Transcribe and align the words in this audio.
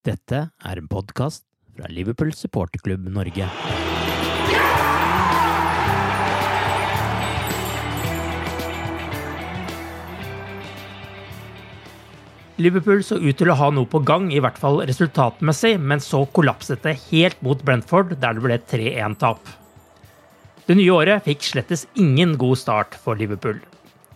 Dette 0.00 0.38
er 0.64 0.78
en 0.80 0.86
podkast 0.88 1.42
fra 1.76 1.84
Liverpool 1.92 2.30
supporterklubb 2.32 3.04
Norge. 3.12 3.44
Liverpool 12.56 13.04
så 13.04 13.18
ut 13.20 13.36
til 13.36 13.52
å 13.52 13.58
ha 13.60 13.68
noe 13.76 13.84
på 13.92 14.00
gang, 14.08 14.30
i 14.32 14.40
hvert 14.40 14.56
fall 14.60 14.80
resultatmessig, 14.88 15.74
men 15.76 16.00
så 16.00 16.22
kollapset 16.32 16.80
det 16.88 16.96
helt 17.10 17.44
mot 17.44 17.60
Brentford, 17.60 18.16
der 18.24 18.40
det 18.40 18.46
ble 18.46 18.56
3-1-tap. 18.72 19.52
Det 20.64 20.80
nye 20.80 20.96
året 20.96 21.28
fikk 21.28 21.44
slettes 21.44 21.84
ingen 22.00 22.38
god 22.40 22.56
start 22.56 22.96
for 22.96 23.20
Liverpool. 23.20 23.60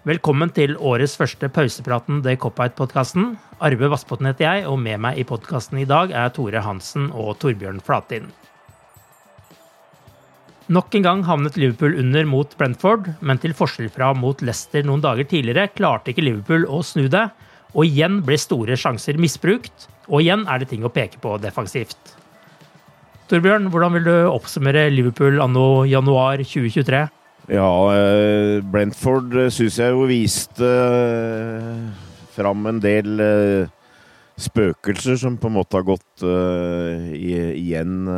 Velkommen 0.05 0.51
til 0.53 0.75
årets 0.85 1.15
første 1.17 1.49
pausepraten 1.49 2.19
The 2.21 2.35
Cop-Out-podkasten. 2.37 3.31
Arve 3.65 3.89
Vassbotn 3.89 4.27
heter 4.29 4.45
jeg, 4.45 4.67
og 4.69 4.77
med 4.77 5.01
meg 5.01 5.17
i 5.17 5.25
podkasten 5.25 5.79
i 5.81 5.87
dag 5.89 6.13
er 6.13 6.29
Tore 6.37 6.61
Hansen 6.61 7.07
og 7.09 7.39
Torbjørn 7.41 7.79
Flatin. 7.87 8.27
Nok 10.69 10.99
en 11.01 11.07
gang 11.09 11.25
havnet 11.25 11.57
Liverpool 11.57 11.97
under 12.03 12.29
mot 12.29 12.53
Brentford, 12.61 13.09
men 13.25 13.41
til 13.41 13.57
forskjell 13.57 13.89
fra 13.97 14.11
mot 14.13 14.45
Leicester 14.45 14.85
noen 14.85 15.01
dager 15.01 15.25
tidligere 15.25 15.73
klarte 15.73 16.13
ikke 16.13 16.29
Liverpool 16.29 16.69
å 16.69 16.85
snu 16.85 17.09
det, 17.09 17.25
og 17.73 17.89
igjen 17.89 18.21
ble 18.29 18.37
store 18.37 18.77
sjanser 18.77 19.17
misbrukt, 19.17 19.89
og 20.13 20.21
igjen 20.21 20.45
er 20.45 20.61
det 20.61 20.69
ting 20.75 20.85
å 20.85 20.93
peke 20.93 21.17
på 21.25 21.39
defensivt. 21.41 22.19
Torbjørn, 23.33 23.73
hvordan 23.73 23.97
vil 23.97 24.09
du 24.13 24.17
oppsummere 24.37 24.91
Liverpool 24.93 25.41
anno 25.41 25.87
januar 25.89 26.45
2023? 26.45 27.07
Ja, 27.45 27.93
eh, 27.93 28.63
Brentford 28.65 29.35
eh, 29.37 29.51
syns 29.53 29.77
jeg 29.77 29.93
jo 29.93 30.07
viste 30.09 30.65
eh, 30.65 31.81
fram 32.33 32.65
en 32.71 32.79
del 32.81 33.21
spøkelser 34.41 35.19
som 35.21 35.37
på 35.37 35.51
en 35.51 35.57
måte 35.59 35.77
har 35.77 35.85
gått 35.87 36.25
igjen 36.25 38.09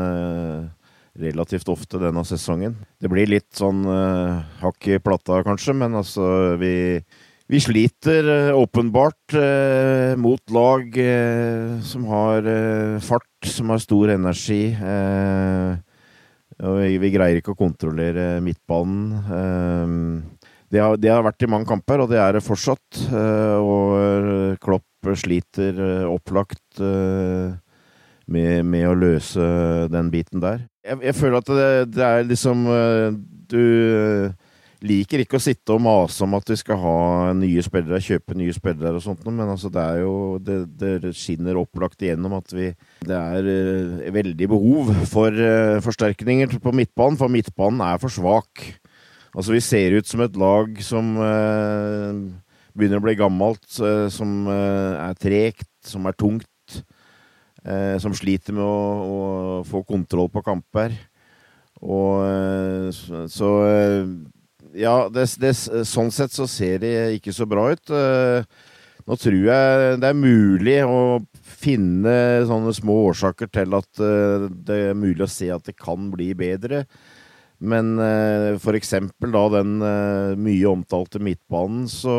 relativt 1.21 1.69
ofte 1.69 2.01
denne 2.01 2.23
sesongen. 2.25 2.79
Det 2.97 3.11
blir 3.13 3.29
litt 3.29 3.51
sånn 3.59 3.83
hakk 4.63 4.89
i 4.89 4.97
plata, 5.05 5.43
kanskje, 5.45 5.75
men 5.77 5.99
altså 6.01 6.57
vi 6.57 7.03
vi 7.47 7.61
sliter 7.63 8.55
åpenbart 8.57 9.37
mot 10.19 10.55
lag 10.57 10.97
som 11.85 12.09
har 12.09 12.49
fart, 13.05 13.29
som 13.45 13.71
har 13.71 13.85
stor 13.85 14.17
energi. 14.17 14.73
Eh, 14.73 15.77
og 16.65 16.79
vi, 16.81 17.11
greier 17.13 17.41
ikke 17.41 17.53
å 17.53 17.59
kontrollere 17.59 18.39
midtbanen. 18.45 19.13
Eh, 19.37 20.47
det 20.73 20.83
har, 20.83 20.97
det, 20.99 21.11
har, 21.13 21.25
vært 21.27 21.45
i 21.47 21.51
mange 21.51 21.69
kamper, 21.69 22.03
og 22.03 22.11
det 22.11 22.19
er 22.19 22.37
det 22.37 22.43
fortsatt. 22.43 23.03
og 23.63 24.57
Klopp 24.59 25.11
sliter 25.15 25.79
opplagt 26.11 26.81
med, 26.83 28.65
med, 28.67 28.87
å 28.91 28.97
løse 28.99 29.47
den 29.93 30.11
biten 30.11 30.43
der. 30.43 30.65
Jeg, 30.83 30.99
jeg 31.07 31.17
føler 31.21 31.39
at 31.39 31.53
det, 31.55 31.69
det 31.95 32.03
er 32.03 32.27
liksom 32.27 32.67
Du 33.47 33.63
liker 34.85 35.23
ikke 35.23 35.39
å 35.39 35.43
sitte 35.43 35.73
og 35.73 35.81
mase 35.85 36.25
om 36.27 36.35
at 36.37 36.51
vi 36.51 36.57
skal 36.61 36.79
ha 36.83 36.97
nye 37.37 37.63
spillere, 37.65 38.03
kjøpe 38.03 38.37
nye 38.37 38.55
spillere 38.55 38.99
og 38.99 39.05
sånt, 39.05 39.23
men 39.25 39.49
altså 39.49 39.71
det 39.73 39.83
er 39.83 40.03
jo 40.03 40.15
Det, 40.43 40.57
det 40.77 41.13
skinner 41.17 41.57
opplagt 41.57 42.03
igjennom 42.03 42.37
at 42.37 42.53
vi 42.53 42.69
Det 43.07 43.17
er 43.17 43.49
uh, 43.49 44.11
veldig 44.13 44.49
behov 44.53 44.93
for 45.09 45.33
uh, 45.33 45.81
forsterkninger 45.85 46.59
på 46.61 46.75
midtbanen, 46.77 47.17
for 47.17 47.33
midtbanen 47.33 47.81
er 47.87 48.03
for 48.03 48.13
svak. 48.13 48.67
Altså, 49.37 49.53
vi 49.53 49.61
ser 49.65 49.97
ut 49.97 50.09
som 50.09 50.23
et 50.25 50.37
lag 50.37 50.77
som 50.85 51.17
uh, 51.21 52.13
begynner 52.77 53.01
å 53.01 53.07
bli 53.07 53.17
gammelt, 53.17 53.65
som 53.73 54.49
er 54.53 55.17
tregt, 55.17 55.71
som 55.89 56.05
er 56.09 56.17
tungt, 56.17 56.77
som 57.65 58.13
sliter 58.13 58.53
med 58.53 58.61
å, 58.61 58.75
å, 59.01 59.21
få 59.65 59.81
kontroll 59.89 60.29
på 60.29 60.43
kamper. 60.45 60.93
Og 61.81 62.93
så, 62.93 63.53
ja, 64.77 64.97
det, 65.13 65.27
det, 65.41 65.53
sånn 65.89 66.13
sett 66.15 66.35
så 66.35 66.47
ser 66.51 66.81
det 66.85 66.95
ikke 67.17 67.35
så 67.35 67.47
bra 67.49 67.69
ut. 67.73 67.93
Eh, 67.93 68.47
nå 69.07 69.19
tror 69.23 69.37
jeg 69.39 69.99
det 70.03 70.09
er 70.09 70.19
mulig 70.19 70.79
å 70.87 71.21
finne 71.47 72.17
sånne 72.49 72.75
små 72.77 72.99
årsaker 73.11 73.51
til 73.55 73.77
at 73.79 74.03
eh, 74.03 74.49
det 74.51 74.81
er 74.91 74.99
mulig 74.99 75.25
å 75.27 75.31
se 75.31 75.51
at 75.55 75.67
det 75.69 75.77
kan 75.79 76.11
bli 76.13 76.33
bedre. 76.39 76.85
Men 77.57 77.95
eh, 78.03 78.57
for 78.61 78.77
eksempel 78.77 79.33
da 79.33 79.47
den 79.61 79.79
mye 80.43 80.69
omtalte 80.69 81.23
midtbanen, 81.23 81.87
så 81.89 82.17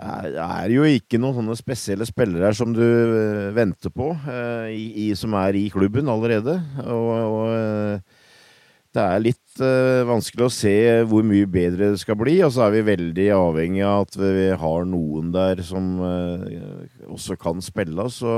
er 0.00 0.62
det 0.64 0.78
jo 0.78 0.86
ikke 0.88 1.20
noen 1.20 1.42
sånne 1.42 1.58
spesielle 1.58 2.06
spillere 2.08 2.48
her 2.48 2.56
som 2.56 2.72
du 2.72 2.86
venter 3.52 3.92
på, 3.92 4.14
i, 4.72 5.10
som 5.12 5.36
er 5.42 5.58
i 5.60 5.66
klubben 5.74 6.08
allerede. 6.08 6.56
Og, 6.86 7.10
og 7.20 8.16
det 8.90 9.02
er 9.02 9.22
litt 9.22 9.60
uh, 9.62 10.02
vanskelig 10.08 10.46
å 10.48 10.52
se 10.52 10.76
hvor 11.06 11.26
mye 11.26 11.46
bedre 11.50 11.92
det 11.92 12.00
skal 12.02 12.18
bli. 12.18 12.40
Og 12.42 12.54
så 12.54 12.66
er 12.66 12.74
vi 12.74 12.86
veldig 12.90 13.26
avhengig 13.36 13.84
av 13.86 14.06
at 14.06 14.16
vi 14.18 14.46
har 14.62 14.88
noen 14.90 15.28
der 15.34 15.62
som 15.66 16.00
uh, 16.02 17.04
også 17.06 17.38
kan 17.38 17.62
spille. 17.62 18.08
Så 18.10 18.32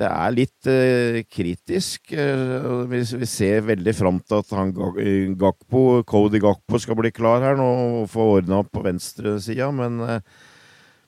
det 0.00 0.08
er 0.08 0.32
litt 0.32 0.70
uh, 0.72 1.20
kritisk. 1.28 2.14
Vi, 2.14 3.02
vi, 3.20 3.28
ser 3.28 3.66
veldig 3.68 3.96
fram 3.98 4.22
til 4.24 4.40
at 4.40 4.56
han 4.56 4.72
Gakpo, 5.40 5.84
Cody 6.08 6.40
Gakpo 6.40 6.80
skal 6.80 6.96
bli 7.02 7.12
klar 7.12 7.44
her 7.44 7.60
nå 7.60 7.68
og 8.00 8.08
få 8.12 8.32
ordna 8.38 8.62
opp 8.64 8.72
på 8.72 8.86
venstresida. 8.88 9.68
Men, 9.68 10.00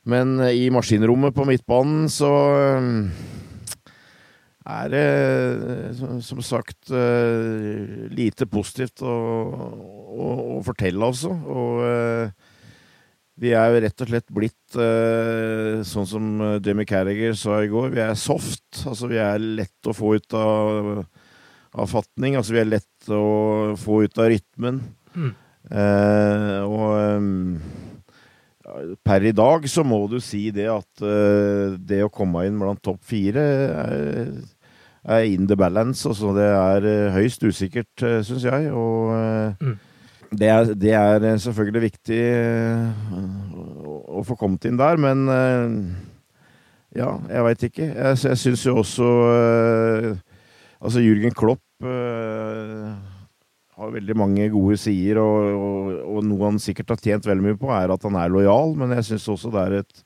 men 0.05 0.37
i 0.53 0.69
maskinrommet 0.75 1.32
på 1.32 1.49
midtbanen 1.49 2.12
så 2.12 2.35
er 4.62 4.91
det 4.93 5.03
eh, 5.03 6.03
som 6.23 6.43
sagt 6.44 6.93
eh, 6.94 8.09
lite 8.14 8.47
positivt 8.50 9.03
å, 9.03 9.12
å, 9.12 10.29
å 10.56 10.62
fortelle, 10.67 11.03
altså. 11.03 11.32
Og 11.32 11.82
eh, 11.87 12.50
vi 13.43 13.55
er 13.59 13.73
jo 13.73 13.82
rett 13.82 14.05
og 14.05 14.11
slett 14.12 14.29
blitt 14.31 14.76
sånn 15.88 16.06
som 16.06 16.26
Jimmy 16.62 16.85
Carriger 16.87 17.32
sa 17.35 17.56
i 17.64 17.70
går, 17.73 17.88
vi 17.94 18.03
er 18.05 18.12
soft. 18.20 18.85
Altså 18.87 19.09
vi 19.11 19.19
er 19.19 19.41
lett 19.41 19.88
å 19.88 19.94
få 19.97 20.12
ut 20.20 20.37
av, 20.37 21.00
av 21.73 21.91
fatning. 21.91 22.37
Altså 22.38 22.55
vi 22.55 22.61
er 22.62 22.70
lett 22.70 23.11
å 23.11 23.25
få 23.81 24.03
ut 24.05 24.20
av 24.20 24.31
rytmen. 24.31 24.79
Mm. 25.17 25.32
Eh, 25.73 26.61
og 26.69 27.81
per 29.05 29.25
i 29.27 29.35
dag 29.35 29.67
så 29.71 29.85
må 29.87 30.05
du 30.11 30.19
si 30.23 30.47
det 30.55 30.69
at 30.71 31.05
uh, 31.05 31.79
det 31.79 32.03
å 32.05 32.13
komme 32.13 32.45
inn 32.49 32.59
blant 32.61 32.83
topp 32.85 33.03
fire 33.07 33.43
er, 33.43 34.33
er 35.03 35.29
in 35.29 35.49
the 35.51 35.57
balance. 35.59 36.07
Altså 36.09 36.33
det 36.37 36.49
er 36.49 36.89
uh, 36.89 37.17
høyst 37.17 37.45
usikkert, 37.45 37.93
uh, 38.05 38.21
syns 38.27 38.47
jeg. 38.49 38.71
Og 38.73 39.13
mm. 39.61 39.77
det, 40.31 40.49
er, 40.49 40.73
det, 40.75 40.95
er, 40.97 41.29
selvfølgelig 41.45 41.85
viktig 41.89 42.23
å, 43.13 43.99
å, 44.21 44.27
få 44.27 44.39
kommet 44.41 44.69
inn 44.69 44.81
der, 44.81 45.01
men 45.01 45.27
ja, 46.93 47.15
jeg 47.29 47.49
veit 47.49 47.67
ikke. 47.71 47.89
Jeg, 47.89 48.21
jeg 48.29 48.45
syns 48.47 48.69
jo 48.69 48.79
også 48.83 49.09
Altså, 50.83 50.99
Jürgen 50.99 51.31
Klopp 51.31 51.63
har 53.79 53.95
veldig 53.95 54.17
mange 54.21 54.49
gode 54.53 54.77
sider, 54.81 55.21
og, 55.23 55.47
og, 55.53 55.93
og, 56.03 56.19
noe 56.29 56.51
han 56.51 56.61
sikkert 56.61 56.93
har 56.93 57.01
tjent 57.01 57.29
veldig 57.29 57.47
mye 57.47 57.61
på, 57.61 57.71
er 57.73 57.95
at 57.95 58.05
han 58.05 58.19
er 58.21 58.33
lojal, 58.33 58.77
men 58.79 58.93
jeg 58.99 59.09
syns 59.13 59.31
også 59.33 59.53
det 59.55 59.63
er 59.63 59.79
et 59.81 60.05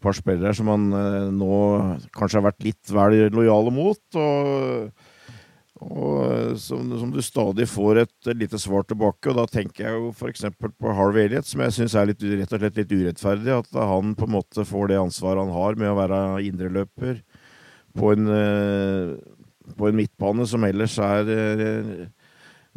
par 0.00 0.16
spillere 0.16 0.56
som 0.56 0.70
han 0.72 0.90
eh, 0.96 1.30
nå 1.36 1.54
kanskje 2.16 2.40
har 2.40 2.48
vært 2.48 2.66
litt 2.66 2.92
vel 2.94 3.16
lojale 3.36 3.72
mot, 3.74 4.00
og, 4.18 5.08
og 5.80 6.56
som, 6.60 6.90
som, 6.98 7.12
du 7.14 7.20
stadig 7.24 7.68
får 7.70 8.02
et 8.02 8.30
lite 8.34 8.58
svar 8.60 8.84
tilbake. 8.88 9.30
Og 9.30 9.38
da 9.38 9.46
tenker 9.48 9.86
jeg 9.86 9.96
jo 9.98 10.10
f.eks. 10.12 10.48
på 10.58 10.94
Harvey 10.96 11.28
Elliot, 11.28 11.48
som 11.48 11.62
jeg 11.64 11.76
syns 11.76 11.96
er 11.96 12.10
litt, 12.10 12.24
rett 12.24 12.56
og 12.56 12.64
slett 12.64 12.80
litt 12.80 12.94
urettferdig. 12.96 13.54
At 13.62 13.80
han 13.92 14.16
på 14.18 14.28
en 14.28 14.34
måte 14.38 14.66
får 14.68 14.90
det 14.90 15.00
ansvaret 15.00 15.44
han 15.44 15.54
har 15.56 15.78
med 15.80 15.92
å 15.92 15.98
være 16.00 16.22
indreløper 16.48 17.22
på 17.96 18.12
en, 18.14 18.32
eh, 18.34 19.14
på 19.76 19.88
en 19.88 20.00
midtbane 20.00 20.46
som 20.48 20.64
ellers 20.68 20.98
er 21.04 21.32
eh, 21.36 22.08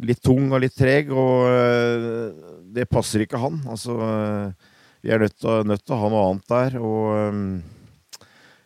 litt 0.02 0.22
tung 0.24 0.50
og 0.50 0.62
litt 0.64 0.74
treg, 0.76 1.12
og 1.14 1.46
uh, 1.46 2.58
det 2.74 2.88
passer 2.90 3.24
ikke 3.24 3.40
han. 3.40 3.60
Altså, 3.70 3.94
uh, 3.94 4.74
vi 5.04 5.12
er 5.12 5.22
nødt 5.22 5.38
til, 5.38 5.94
å 5.94 6.00
ha 6.00 6.10
noe 6.10 6.26
annet 6.30 6.50
der, 6.50 6.78
og 6.80 7.30
um, 7.30 7.48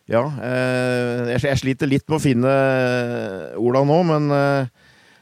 ja. 0.09 0.23
Jeg, 1.29 1.57
sliter 1.61 1.85
litt 1.85 2.07
med 2.09 2.15
å 2.17 2.23
finne 2.23 2.51
Ola 3.61 3.83
nå, 3.85 3.97
men 4.09 4.31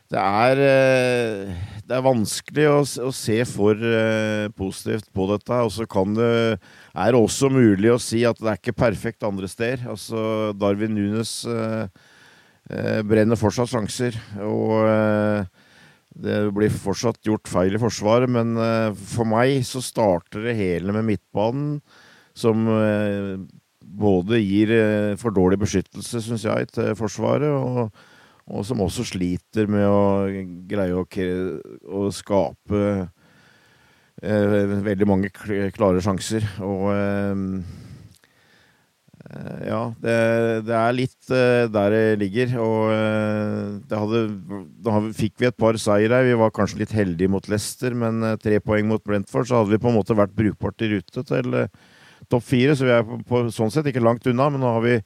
det 0.08 0.22
er 0.22 0.62
det 1.84 1.98
er 1.98 2.06
vanskelig 2.06 2.68
å, 2.72 2.78
å 3.04 3.12
se 3.12 3.36
for 3.52 3.84
positivt 4.56 5.10
på 5.12 5.28
dette. 5.34 5.60
Og 5.60 5.74
så 5.76 5.84
kan 5.92 6.16
det 6.16 6.30
er 6.56 7.12
det 7.12 7.20
også 7.20 7.52
mulig 7.52 7.92
å 7.92 8.00
si 8.00 8.22
at 8.24 8.40
det 8.40 8.48
er 8.48 8.62
ikke 8.62 8.78
perfekt 8.80 9.28
andre 9.28 9.52
steder. 9.52 9.84
Altså, 9.92 10.56
Darwin 10.56 10.96
Nunes 10.96 11.36
brenner 13.12 13.44
fortsatt 13.44 13.74
sjanser. 13.76 14.16
Og 14.48 14.88
det 16.24 16.38
blir 16.56 16.74
fortsatt 16.74 17.20
gjort 17.26 17.50
feil 17.50 17.78
i 17.78 17.82
Forsvaret, 17.82 18.30
men 18.32 18.56
uh, 18.58 18.92
for 18.96 19.28
meg 19.30 19.62
så 19.68 19.82
starter 19.84 20.48
det 20.48 20.58
hele 20.58 20.96
med 20.96 21.06
midtbanen, 21.12 21.78
som 22.38 22.68
uh, 22.70 23.36
både 23.82 24.42
gir 24.42 24.74
uh, 24.74 25.18
for 25.22 25.36
dårlig 25.36 25.60
beskyttelse, 25.62 26.24
syns 26.26 26.48
jeg, 26.48 26.72
til 26.74 26.94
Forsvaret, 26.98 27.52
og, 27.54 27.92
og, 28.48 28.64
som 28.66 28.82
også 28.86 29.06
sliter 29.14 29.70
med 29.70 29.86
å 29.86 30.02
greie 30.70 30.98
å, 30.98 31.06
å 31.06 32.08
skape 32.16 32.88
veldig 34.18 35.06
mange 35.06 35.30
klare 35.30 36.02
sjanser. 36.02 36.42
Og 36.66 36.88
Eh, 36.90 37.87
ja, 39.68 39.82
det, 40.02 40.16
det, 40.68 40.74
er 40.78 40.96
litt 40.96 41.32
uh, 41.32 41.68
der 41.72 41.94
det 41.94 42.20
ligger. 42.22 42.56
Og 42.64 42.92
uh, 42.94 43.78
det 43.90 44.02
hadde, 44.02 44.24
da 44.86 45.02
fikk 45.18 45.38
vi 45.42 45.50
et 45.50 45.60
par 45.60 45.80
seire. 45.82 46.24
Vi 46.28 46.40
var 46.40 46.56
kanskje 46.56 46.82
litt 46.84 46.96
heldige 46.96 47.32
mot 47.34 47.52
Leicester, 47.52 47.96
men 47.98 48.24
tre 48.44 48.62
poeng 48.64 48.88
mot 48.90 49.04
Brentford, 49.04 49.50
så 49.50 49.62
hadde 49.62 49.76
vi 49.76 49.82
på 49.84 49.92
en 49.92 49.98
måte 50.00 50.18
vært 50.18 50.36
brukbart 50.38 50.84
i 50.86 50.92
rute 50.96 51.26
til 51.28 51.62
topp 52.32 52.46
fire. 52.48 52.76
Så 52.78 52.88
vi 52.88 52.98
er 52.98 53.08
på, 53.08 53.22
på, 53.28 53.48
sånn 53.54 53.74
sett 53.74 53.90
ikke 53.92 54.04
langt 54.04 54.28
unna, 54.30 54.52
men 54.54 54.64
nå 54.64 54.76
har 54.78 54.86
vi 54.86 55.00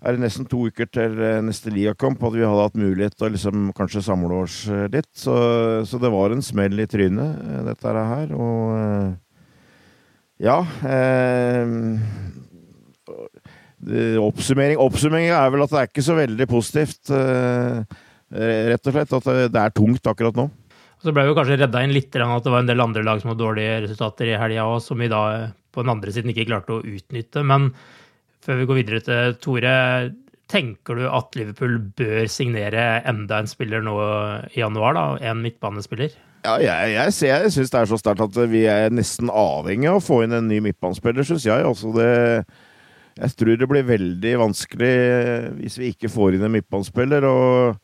er 0.00 0.16
det 0.16 0.22
nesten 0.22 0.46
to 0.48 0.62
uker 0.70 0.88
til 0.88 1.18
neste 1.44 1.68
ligakamp. 1.74 2.22
Hadde 2.24 2.40
vi 2.40 2.46
hadde 2.46 2.68
hatt 2.70 2.78
mulighet 2.80 3.18
til 3.18 3.26
å 3.28 3.34
liksom, 3.34 3.66
kanskje 3.76 4.00
samle 4.06 4.38
oss 4.46 4.62
litt. 4.88 5.10
Så, 5.12 5.34
så, 5.84 6.00
det 6.00 6.08
var 6.14 6.32
en 6.32 6.40
smell 6.40 6.80
i 6.80 6.88
trynet, 6.88 7.42
dette 7.66 7.92
her. 7.92 8.32
Og 8.32 9.18
ja. 10.40 10.62
Eh, 10.88 11.68
Oppsummering 14.20 14.80
Oppsummering 14.82 15.30
er 15.32 15.52
vel 15.52 15.64
at 15.64 15.72
det 15.72 15.78
er 15.80 15.88
ikke 15.88 16.04
så 16.04 16.16
veldig 16.18 16.46
positivt, 16.50 17.12
uh, 17.14 17.80
rett 18.30 18.90
og 18.90 18.96
slett. 18.96 19.14
At 19.16 19.30
det 19.54 19.62
er 19.62 19.76
tungt 19.76 20.10
akkurat 20.10 20.36
nå. 20.36 20.50
Så 21.00 21.14
ble 21.16 21.24
vi 21.24 21.36
kanskje 21.36 21.56
redda 21.62 21.80
inn 21.80 21.94
litt 21.96 22.12
at 22.12 22.44
det 22.44 22.52
var 22.52 22.60
en 22.60 22.68
del 22.68 22.82
andre 22.84 23.02
lag 23.06 23.22
som 23.22 23.32
hadde 23.32 23.40
dårlige 23.40 23.78
resultater 23.86 24.28
i 24.28 24.36
helga 24.36 24.66
òg, 24.68 24.82
som 24.84 25.00
vi 25.00 25.08
da 25.08 25.22
på 25.72 25.84
den 25.84 25.92
andre 25.94 26.12
siden 26.12 26.32
ikke 26.32 26.48
klarte 26.50 26.76
å 26.76 26.82
utnytte. 26.84 27.44
Men 27.46 27.70
før 28.44 28.60
vi 28.60 28.66
går 28.68 28.80
videre 28.82 29.00
til 29.06 29.38
Tore, 29.40 29.76
tenker 30.50 30.98
du 30.98 31.06
at 31.08 31.38
Liverpool 31.38 31.78
bør 31.96 32.28
signere 32.28 33.00
enda 33.08 33.40
en 33.40 33.48
spiller 33.48 33.84
nå 33.86 33.94
i 34.50 34.60
januar? 34.60 34.96
da, 34.98 35.06
En 35.30 35.40
midtbanespiller? 35.44 36.12
Ja, 36.44 36.56
jeg, 36.60 36.94
jeg, 36.94 37.14
jeg 37.28 37.52
syns 37.52 37.72
det 37.72 37.80
er 37.80 37.88
så 37.88 37.98
sterkt 38.00 38.24
at 38.24 38.36
vi 38.50 38.64
er 38.68 38.92
nesten 38.92 39.28
avhengig 39.32 39.90
av 39.90 40.00
å 40.00 40.04
få 40.04 40.22
inn 40.24 40.36
en 40.36 40.48
ny 40.48 40.60
midtbanespiller, 40.64 41.24
syns 41.24 41.46
jeg. 41.48 41.64
Altså 41.64 41.92
det 41.96 42.10
jeg 43.20 43.36
tror 43.36 43.58
det 43.60 43.68
blir 43.68 43.84
veldig 43.88 44.30
vanskelig 44.40 44.90
eh, 44.90 45.48
hvis 45.58 45.78
vi 45.80 45.90
ikke 45.92 46.10
får 46.12 46.36
inn 46.36 46.46
en 46.46 46.54
midtbanespiller. 46.54 47.26
og 47.28 47.76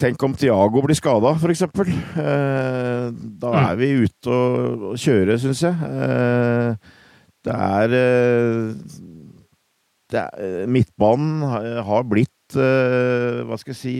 Tenk 0.00 0.20
om 0.24 0.34
Tiago 0.36 0.82
blir 0.84 0.96
skada, 0.96 1.34
f.eks. 1.36 1.62
Eh, 1.64 3.06
da 3.42 3.52
er 3.66 3.78
vi 3.80 3.92
ute 4.04 4.32
og 4.32 4.96
kjøre, 5.00 5.38
syns 5.40 5.62
jeg. 5.66 5.76
Eh, 5.88 6.96
det 7.40 7.54
er, 7.56 7.88
det 10.12 10.20
er 10.20 10.68
Midtbanen 10.68 11.40
har 11.86 12.04
blitt 12.08 12.36
hva 12.50 13.54
skal 13.60 13.70
jeg 13.70 13.78
si 13.78 13.92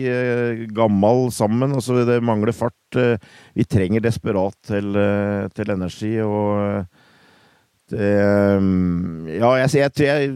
gammel 0.75 1.29
sammen. 1.33 1.71
Altså, 1.77 2.01
det 2.05 2.19
mangler 2.21 2.51
fart. 2.53 2.97
Vi 3.55 3.63
trenger 3.63 4.03
desperat 4.03 4.57
til, 4.67 4.91
til 5.55 5.71
energi. 5.71 6.11
og 6.19 6.83
Ja, 7.95 9.51
jeg, 9.61 9.69
jeg, 9.75 9.91
jeg 10.05 10.33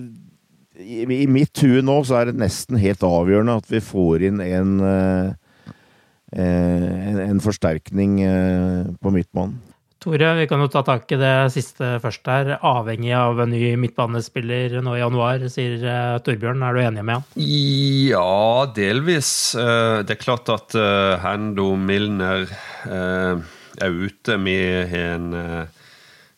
i, 0.79 1.03
I 1.03 1.27
mitt 1.31 1.59
hue 1.63 1.83
nå 1.85 1.99
så 2.07 2.21
er 2.21 2.31
det 2.31 2.39
nesten 2.41 2.79
helt 2.81 3.03
avgjørende 3.05 3.59
at 3.61 3.69
vi 3.71 3.81
får 3.83 4.25
inn 4.29 4.41
en, 4.43 4.75
eh, 4.83 5.71
en, 6.35 7.21
en 7.29 7.39
forsterkning 7.43 8.19
eh, 8.25 8.91
på 8.99 9.13
midtbanen. 9.15 9.61
Tore, 10.05 10.35
vi 10.37 10.45
kan 10.45 10.61
jo 10.61 10.67
ta 10.69 10.83
tak 10.85 11.09
i 11.15 11.17
det 11.17 11.31
siste 11.49 11.95
først 12.03 12.27
her. 12.29 12.51
Avhengig 12.61 13.15
av 13.17 13.39
en 13.41 13.49
ny 13.49 13.71
midtbanespiller 13.81 14.75
nå 14.85 14.93
i 14.93 14.99
januar, 14.99 15.47
sier 15.49 15.81
Torbjørn. 16.21 16.61
Er 16.61 16.77
du 16.77 16.81
enig 16.83 17.05
med 17.07 17.17
han? 17.17 17.25
Ja, 17.41 18.67
delvis. 18.75 19.31
Det 19.57 20.13
er 20.13 20.21
klart 20.21 20.51
at 20.53 20.77
Hendo 20.77 21.23
Hando 21.23 21.65
Milner 21.87 22.45
er 22.85 23.97
ute 24.05 24.37
med 24.37 24.93
en 24.99 25.25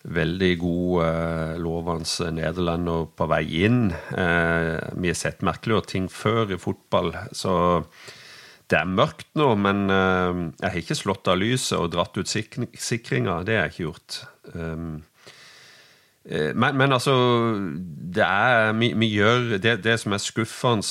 veldig 0.08 0.52
god 0.62 1.02
eh, 1.06 1.56
lovende 1.62 2.30
nederlender 2.36 3.08
på 3.18 3.28
vei 3.32 3.44
inn. 3.66 3.82
Eh, 3.92 4.76
vi 4.96 5.12
har 5.12 5.20
sett 5.20 5.44
merkeligere 5.46 5.92
ting 5.92 6.08
før 6.12 6.54
i 6.56 6.60
fotball, 6.62 7.12
så 7.36 7.54
det 8.72 8.80
er 8.80 8.90
mørkt 8.92 9.30
nå. 9.40 9.52
Men 9.60 9.86
eh, 9.92 10.42
jeg 10.62 10.70
har 10.70 10.82
ikke 10.82 11.00
slått 11.00 11.32
av 11.32 11.42
lyset 11.42 11.78
og 11.80 11.92
dratt 11.96 12.18
ut 12.20 12.32
sik 12.32 12.60
sikringa. 12.74 13.42
Det 13.48 13.58
har 13.58 13.68
jeg 13.68 13.76
ikke 13.76 13.88
gjort. 13.90 14.22
Um, 14.56 14.90
men, 16.28 16.76
men, 16.76 16.92
altså 16.92 17.14
det, 17.88 18.24
er, 18.24 18.74
vi, 18.76 18.90
vi 19.00 19.08
gjør, 19.14 19.54
det, 19.64 19.78
det, 19.86 19.94
som 20.02 20.12
er 20.12 20.20
skuffende, 20.20 20.88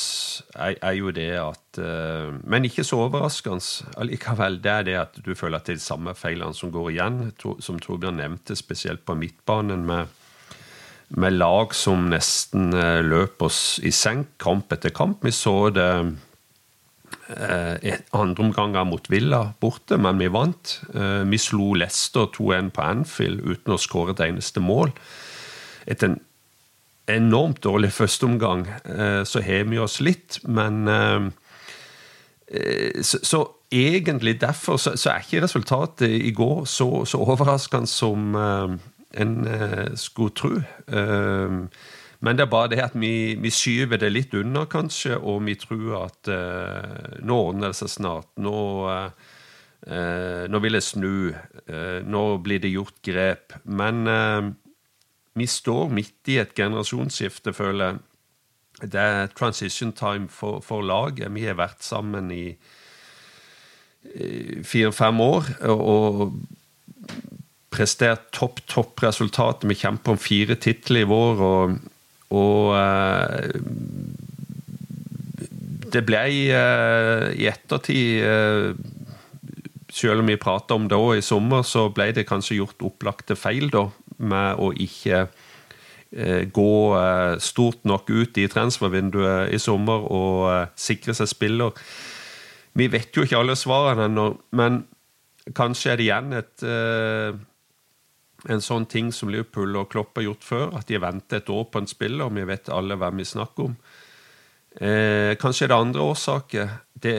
er, 0.55 0.79
er 0.81 0.95
jo 0.97 1.11
det 1.13 1.29
at 1.37 1.81
uh, 1.81 2.33
Men 2.49 2.65
ikke 2.65 2.85
så 2.85 3.03
overraskende 3.05 3.91
allikevel. 4.01 4.57
Det 4.65 4.73
er 4.73 4.87
det 4.89 4.95
at 4.97 5.19
du 5.21 5.35
føler 5.37 5.61
at 5.61 5.67
det 5.69 5.77
er 5.77 5.83
de 5.83 5.85
samme 5.85 6.15
feilene 6.17 6.57
som 6.57 6.73
går 6.73 6.95
igjen, 6.95 7.19
som 7.61 7.81
Torbjørn 7.83 8.17
nevnte, 8.23 8.57
spesielt 8.57 9.05
på 9.05 9.19
midtbanen, 9.19 9.85
med, 9.85 10.09
med 11.21 11.37
lag 11.37 11.77
som 11.77 12.09
nesten 12.09 12.73
uh, 12.73 13.05
løper 13.05 13.51
oss 13.51 13.61
i 13.85 13.93
senk 13.93 14.39
kamp 14.41 14.73
etter 14.73 14.95
kamp. 14.95 15.21
Vi 15.25 15.37
så 15.37 15.69
det 15.69 15.91
andre 17.27 18.43
omganger 18.45 18.85
mot 18.87 19.09
Villa 19.11 19.41
borte, 19.61 19.99
men 19.99 20.19
vi 20.19 20.29
vant. 20.31 20.77
vi 21.27 21.39
slo 21.43 21.73
Leicester 21.75 22.29
2-1 22.31 22.71
på 22.71 22.85
Anfield 22.87 23.43
uten 23.43 23.75
å 23.75 23.79
skåre 23.83 24.15
et 24.15 24.23
eneste 24.29 24.63
mål 24.63 24.93
etter 25.87 26.11
en 26.11 26.21
enormt 27.09 27.63
dårlig 27.65 27.93
førsteomgang, 27.95 28.67
eh, 28.85 29.23
så 29.25 29.41
har 29.41 29.67
vi 29.71 29.79
oss 29.79 30.01
litt, 30.01 30.41
men 30.45 30.89
eh, 30.91 31.29
eh, 32.49 33.03
så, 33.03 33.21
så 33.23 33.43
egentlig 33.71 34.41
derfor 34.41 34.79
så, 34.79 34.97
så, 34.97 35.13
er 35.13 35.23
ikke 35.23 35.45
resultatet 35.45 36.11
i 36.11 36.33
går 36.35 36.65
så, 36.71 37.05
så 37.05 37.19
overraskende 37.23 37.91
som 37.91 38.37
en 38.37 39.33
skulle 39.99 40.35
tro. 40.39 40.53
Men 42.21 42.39
det 42.39 42.45
er 42.45 42.53
bare 42.53 42.71
det 42.71 42.79
at 42.85 42.95
vi, 42.95 43.35
vi 43.43 43.51
skyver 43.51 43.99
det 43.99 44.13
litt 44.13 44.37
unna, 44.39 44.65
kanskje, 44.71 45.17
og 45.19 45.43
vi 45.49 45.57
tror 45.59 45.97
at 46.05 46.31
nå 47.27 47.41
ordner 47.49 47.75
det 47.75 47.81
seg 47.81 47.91
snart. 47.91 48.31
Nå 48.39 48.55
nå 49.87 50.61
vil 50.63 50.79
jeg 50.79 50.87
snu. 50.87 51.35
Nå 52.07 52.23
blir 52.47 52.63
det 52.63 52.73
gjort 52.73 53.03
grep. 53.07 53.59
Men 53.65 54.07
vi 55.37 55.47
står 55.47 55.91
midt 55.93 56.31
i 56.33 56.39
et 56.41 56.55
generasjonsskifte, 56.57 57.53
føler 57.57 57.85
jeg. 57.85 57.99
Det 58.93 59.01
er 59.01 59.31
transition 59.37 59.93
time 59.97 60.29
for, 60.29 60.61
for 60.65 60.85
laget. 60.85 61.33
Vi 61.33 61.45
har 61.47 61.57
vært 61.57 61.85
sammen 61.85 62.31
i 62.33 62.57
fire-fem 64.65 65.21
år 65.21 65.49
og 65.73 66.37
prestert 67.73 68.29
topp, 68.37 68.61
topp 68.69 69.03
resultat. 69.05 69.65
Vi 69.69 69.77
kjemper 69.77 70.15
om 70.15 70.21
fire 70.21 70.57
titler 70.61 71.03
i 71.03 71.09
vår, 71.09 71.41
og, 71.47 71.79
og 72.37 72.77
det 75.93 76.05
ble 76.07 76.23
i 76.33 76.45
ettertid 77.49 78.23
selv 79.97 80.21
om 80.21 80.29
vi 80.29 80.37
prata 80.41 80.77
om 80.77 80.89
det 80.91 80.99
òg 80.99 81.19
i 81.19 81.25
sommer, 81.25 81.65
så 81.65 81.89
ble 81.95 82.11
det 82.17 82.27
kanskje 82.29 82.59
gjort 82.59 82.85
opplagte 82.85 83.37
feil 83.39 83.71
da, 83.73 83.87
med 84.19 84.61
å 84.63 84.71
ikke 84.73 85.25
eh, 85.25 86.45
gå 86.53 86.75
eh, 86.99 87.39
stort 87.43 87.85
nok 87.89 88.11
ut 88.11 88.39
i 88.41 88.47
transfervinduet 88.51 89.53
i 89.55 89.61
sommer 89.63 90.07
og 90.13 90.47
eh, 90.53 90.71
sikre 90.79 91.17
seg 91.17 91.31
spiller. 91.31 91.77
Vi 92.77 92.89
vet 92.93 93.17
jo 93.17 93.25
ikke 93.25 93.41
alle 93.41 93.57
svarene 93.59 94.09
ennå, 94.11 94.31
men 94.57 94.83
kanskje 95.57 95.93
er 95.93 96.01
det 96.01 96.09
igjen 96.09 96.33
et 96.37 96.65
en 98.47 98.63
sånn 98.63 98.85
ting 98.91 99.09
som 99.15 99.31
Liverpool 99.33 99.79
og 99.81 99.89
Klopp 99.91 100.19
har 100.19 100.27
gjort 100.27 100.45
før, 100.45 100.67
at 100.79 100.91
de 100.91 101.01
venter 101.03 101.41
et 101.41 101.49
år 101.51 101.65
på 101.73 101.81
en 101.81 101.89
spiller. 101.91 102.27
og 102.27 102.35
Vi 102.37 102.45
vet 102.47 102.69
alle 102.71 102.99
hvem 103.01 103.23
vi 103.23 103.27
snakker 103.27 103.71
om. 103.71 103.77
Kanskje 105.41 105.65
er 105.65 105.73
det 105.73 105.79
andre 105.79 106.05
årsaker. 106.05 106.75
Det, 106.93 107.15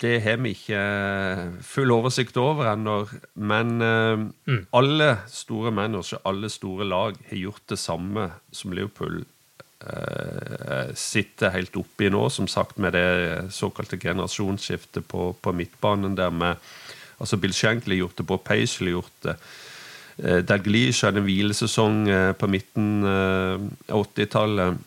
det 0.00 0.20
har 0.24 0.38
vi 0.40 0.54
ikke 0.54 0.80
full 1.66 1.92
oversikt 1.92 2.38
over 2.40 2.70
ennå. 2.72 3.02
Men 3.34 3.74
uh, 3.82 4.22
mm. 4.48 4.62
alle 4.76 5.10
store 5.28 5.72
managere, 5.76 6.22
alle 6.28 6.48
store 6.52 6.88
lag, 6.88 7.18
har 7.28 7.42
gjort 7.42 7.66
det 7.68 7.78
samme 7.80 8.30
som 8.52 8.72
Liverpool 8.76 9.20
uh, 9.84 10.92
sitter 10.96 11.52
helt 11.56 11.76
oppi 11.76 12.08
nå, 12.12 12.26
som 12.32 12.48
sagt, 12.48 12.78
med 12.80 12.96
det 12.96 13.52
såkalte 13.56 14.00
generasjonsskiftet 14.00 15.08
på, 15.08 15.32
på 15.36 15.56
midtbanen 15.56 16.16
der 16.16 16.32
med 16.32 16.70
altså 17.20 17.36
Bill 17.36 17.52
Shankly 17.52 17.98
gjort 18.00 18.16
det, 18.16 18.28
Bob 18.28 18.44
Paisley 18.46 18.94
gjort 18.94 19.26
det. 19.26 19.36
Uh, 20.16 20.40
Dalglish 20.40 21.04
hadde 21.04 21.20
en 21.20 21.28
hvilesesong 21.28 22.06
på 22.40 22.48
midten 22.48 23.04
av 23.04 24.00
80-tallet 24.00 24.86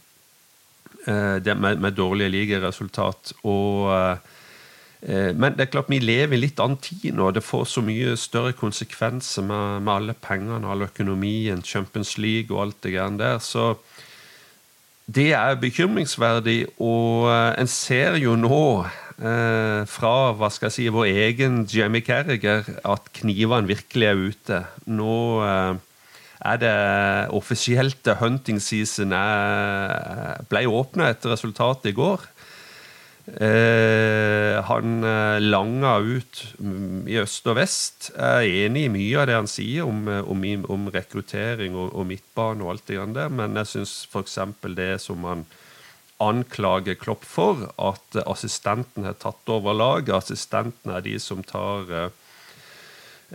med, 1.05 1.81
med, 1.83 1.91
dårlige 1.97 2.31
ligaresultat. 2.31 3.33
Og 3.43 3.91
Eh, 3.93 4.17
men 5.03 5.57
det 5.57 5.65
er 5.65 5.71
klart 5.73 5.89
vi 5.91 5.97
lever 5.99 6.37
i 6.37 6.45
litt 6.45 6.61
annen 6.63 6.79
tid 6.79 7.09
nå. 7.17 7.25
Det 7.35 7.41
får 7.43 7.65
så 7.67 7.81
mye 7.83 8.13
større 8.15 8.53
konsekvenser 8.55 9.43
med, 9.43 9.81
med 9.83 9.91
alle 9.91 10.15
pengene, 10.15 10.63
all 10.63 10.85
økonomien, 10.85 11.59
Champions 11.59 12.13
League 12.15 12.55
og 12.55 12.61
alt 12.61 12.79
det 12.85 12.93
greiene 12.95 13.19
der. 13.19 13.41
Så 13.43 13.73
det 15.05 15.33
er 15.35 15.57
bekymringsverdig, 15.59 16.65
og 16.79 17.27
eh, 17.27 17.59
en 17.59 17.67
ser 17.67 18.15
jo 18.21 18.37
nå 18.39 18.85
eh, 19.19 19.83
fra 19.89 20.13
hva 20.31 20.49
skal 20.53 20.69
jeg 20.69 20.75
si, 20.77 20.85
vår 20.95 21.09
egen 21.25 21.65
Jamie 21.67 22.05
Carriger 22.05 22.63
at 22.87 23.09
knivene 23.19 23.67
virkelig 23.67 24.07
er 24.07 24.21
ute. 24.29 24.61
Nå 24.87 25.15
eh, 25.43 25.73
er 26.43 26.61
det 26.61 26.77
offisielt 27.35 28.07
hunting 28.19 28.59
season 28.63 29.13
ble 30.51 30.63
åpna 30.67 31.11
etter 31.11 31.31
resultatet 31.31 31.91
i 31.91 31.95
går. 31.95 32.25
Eh, 33.23 34.57
han 34.67 35.03
eh, 35.07 35.39
langa 35.39 35.93
ut 36.03 36.41
i 37.07 37.15
øst 37.21 37.47
og 37.47 37.55
vest. 37.55 38.09
Jeg 38.11 38.49
er 38.49 38.65
enig 38.67 38.87
i 38.89 38.91
mye 38.91 39.21
av 39.21 39.29
det 39.29 39.37
han 39.37 39.47
sier 39.47 39.87
om, 39.87 40.01
eh, 40.11 40.19
om, 40.27 40.43
om 40.75 40.89
rekruttering 40.91 41.77
og, 41.77 41.93
og, 41.93 42.07
midtbane 42.09 42.65
og 42.65 42.73
alt 42.73 42.91
det 42.91 42.99
der, 43.15 43.31
men 43.31 43.55
jeg 43.61 43.71
syns 43.71 43.93
f.eks. 44.11 44.39
det 44.75 44.97
som 45.05 45.23
han 45.29 45.45
anklager 46.23 46.99
Klopp 46.99 47.23
for, 47.27 47.63
at 47.79 48.19
assistenten 48.27 49.07
har 49.07 49.15
tatt 49.19 49.47
over 49.51 49.75
laget. 49.75 50.13
Assistenten 50.19 50.91
er 50.91 51.07
de 51.07 51.15
som 51.19 51.43
tar 51.47 51.95
eh, 51.95 52.11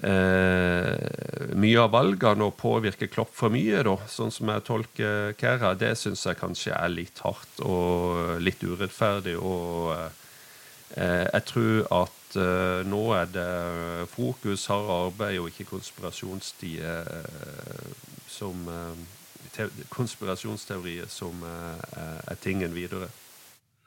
eh, 0.02 1.54
mye 1.58 1.80
av 1.82 1.92
valgene 1.94 2.46
og 2.46 2.56
påvirker 2.60 3.10
Klopp 3.12 3.34
for 3.36 3.52
mye, 3.54 3.82
da, 3.86 3.96
sånn 4.10 4.32
som 4.34 4.52
jeg 4.52 4.64
tolker 4.68 5.34
Kæra, 5.38 5.74
det 5.78 5.94
syns 5.98 6.26
jeg 6.26 6.38
kanskje 6.40 6.74
er 6.76 6.94
litt 6.94 7.22
hardt 7.24 7.62
og 7.66 8.38
litt 8.42 8.62
urettferdig. 8.64 9.36
Og 9.38 9.92
eh, 9.96 11.26
jeg 11.26 11.44
tror 11.50 11.92
at 12.04 12.40
eh, 12.40 12.80
nå 12.88 13.04
er 13.18 13.30
det 13.34 13.52
fokus, 14.14 14.68
hardt 14.72 14.94
arbeid 14.96 15.38
og 15.42 15.52
ikke 15.52 15.70
konspirasjonstider 15.76 17.14
eh, 17.20 17.94
som 18.28 18.66
eh, 18.72 19.06
Konspirasjonsteorier 19.90 21.08
som 21.10 21.40
eh, 21.42 21.96
er 22.30 22.36
tingen 22.38 22.70
videre 22.76 23.08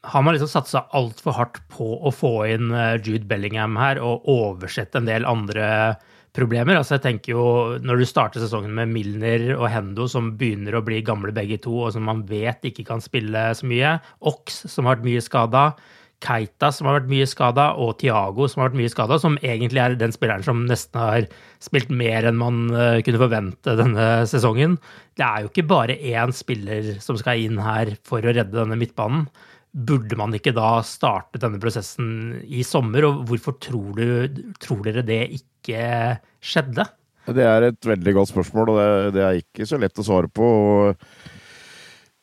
har 0.03 0.24
man 0.25 0.34
liksom 0.34 0.50
satsa 0.50 0.86
altfor 0.98 1.36
hardt 1.38 1.60
på 1.70 1.93
å 2.01 2.12
få 2.13 2.34
inn 2.50 2.72
eh, 2.74 2.98
Jude 3.05 3.27
Bellingham 3.29 3.77
her 3.77 4.01
og 4.01 4.25
oversette 4.29 4.98
en 4.98 5.10
del 5.10 5.27
andre 5.29 5.67
problemer? 6.34 6.79
Altså 6.79 6.98
jeg 6.98 7.05
tenker 7.05 7.36
jo, 7.36 7.46
Når 7.86 8.01
du 8.01 8.08
starter 8.10 8.41
sesongen 8.41 8.74
med 8.77 8.89
Milner 8.93 9.51
og 9.60 9.67
Hendo, 9.70 10.08
som 10.10 10.34
begynner 10.39 10.77
å 10.77 10.86
bli 10.86 11.03
gamle 11.05 11.34
begge 11.36 11.62
to, 11.62 11.75
og 11.86 11.93
som 11.93 12.08
man 12.10 12.25
vet 12.29 12.65
ikke 12.65 12.88
kan 12.88 13.03
spille 13.03 13.51
så 13.58 13.67
mye, 13.70 13.98
Ox, 14.31 14.63
som 14.72 14.89
har 14.89 14.98
vært 14.98 15.10
mye 15.12 15.25
skada, 15.25 15.65
Keita, 16.22 16.70
som 16.70 16.86
har 16.86 17.00
vært 17.00 17.10
mye 17.10 17.27
skada, 17.29 17.63
og 17.81 17.96
Tiago, 18.01 18.46
som 18.50 18.62
har 18.62 18.70
vært 18.70 18.77
mye 18.77 18.91
skada, 18.93 19.17
som 19.22 19.39
egentlig 19.41 19.81
er 19.81 19.96
den 19.98 20.13
spilleren 20.13 20.46
som 20.46 20.65
nesten 20.70 21.01
har 21.01 21.29
spilt 21.62 21.89
mer 21.89 22.27
enn 22.29 22.38
man 22.38 22.67
eh, 22.74 23.00
kunne 23.05 23.22
forvente 23.22 23.77
denne 23.77 24.10
sesongen. 24.29 24.77
Det 25.17 25.25
er 25.25 25.46
jo 25.46 25.50
ikke 25.50 25.65
bare 25.70 25.98
én 25.98 26.34
spiller 26.34 26.93
som 27.01 27.17
skal 27.17 27.41
inn 27.41 27.58
her 27.62 27.96
for 28.05 28.22
å 28.22 28.34
redde 28.34 28.53
denne 28.53 28.77
midtbanen. 28.77 29.25
Burde 29.72 30.18
man 30.20 30.34
ikke 30.36 30.51
da 30.51 30.82
starte 30.84 31.40
denne 31.40 31.60
prosessen 31.62 32.42
i 32.44 32.60
sommer, 32.68 33.06
og 33.08 33.22
hvorfor 33.30 33.56
tror, 33.63 33.94
du, 33.96 34.42
tror 34.60 34.82
dere 34.84 35.04
det 35.08 35.22
ikke 35.38 35.86
skjedde? 36.44 36.90
Det 37.32 37.46
er 37.46 37.70
et 37.70 37.88
veldig 37.88 38.13
godt 38.18 38.32
spørsmål, 38.34 38.74
og 38.74 38.82
det 38.82 39.13
det 39.16 39.24
er 39.24 39.40
ikke 39.40 39.68
så 39.70 39.80
lett 39.80 40.01
å 40.01 40.04
svare 40.04 40.28
på. 40.28 40.44
Og, 40.44 41.06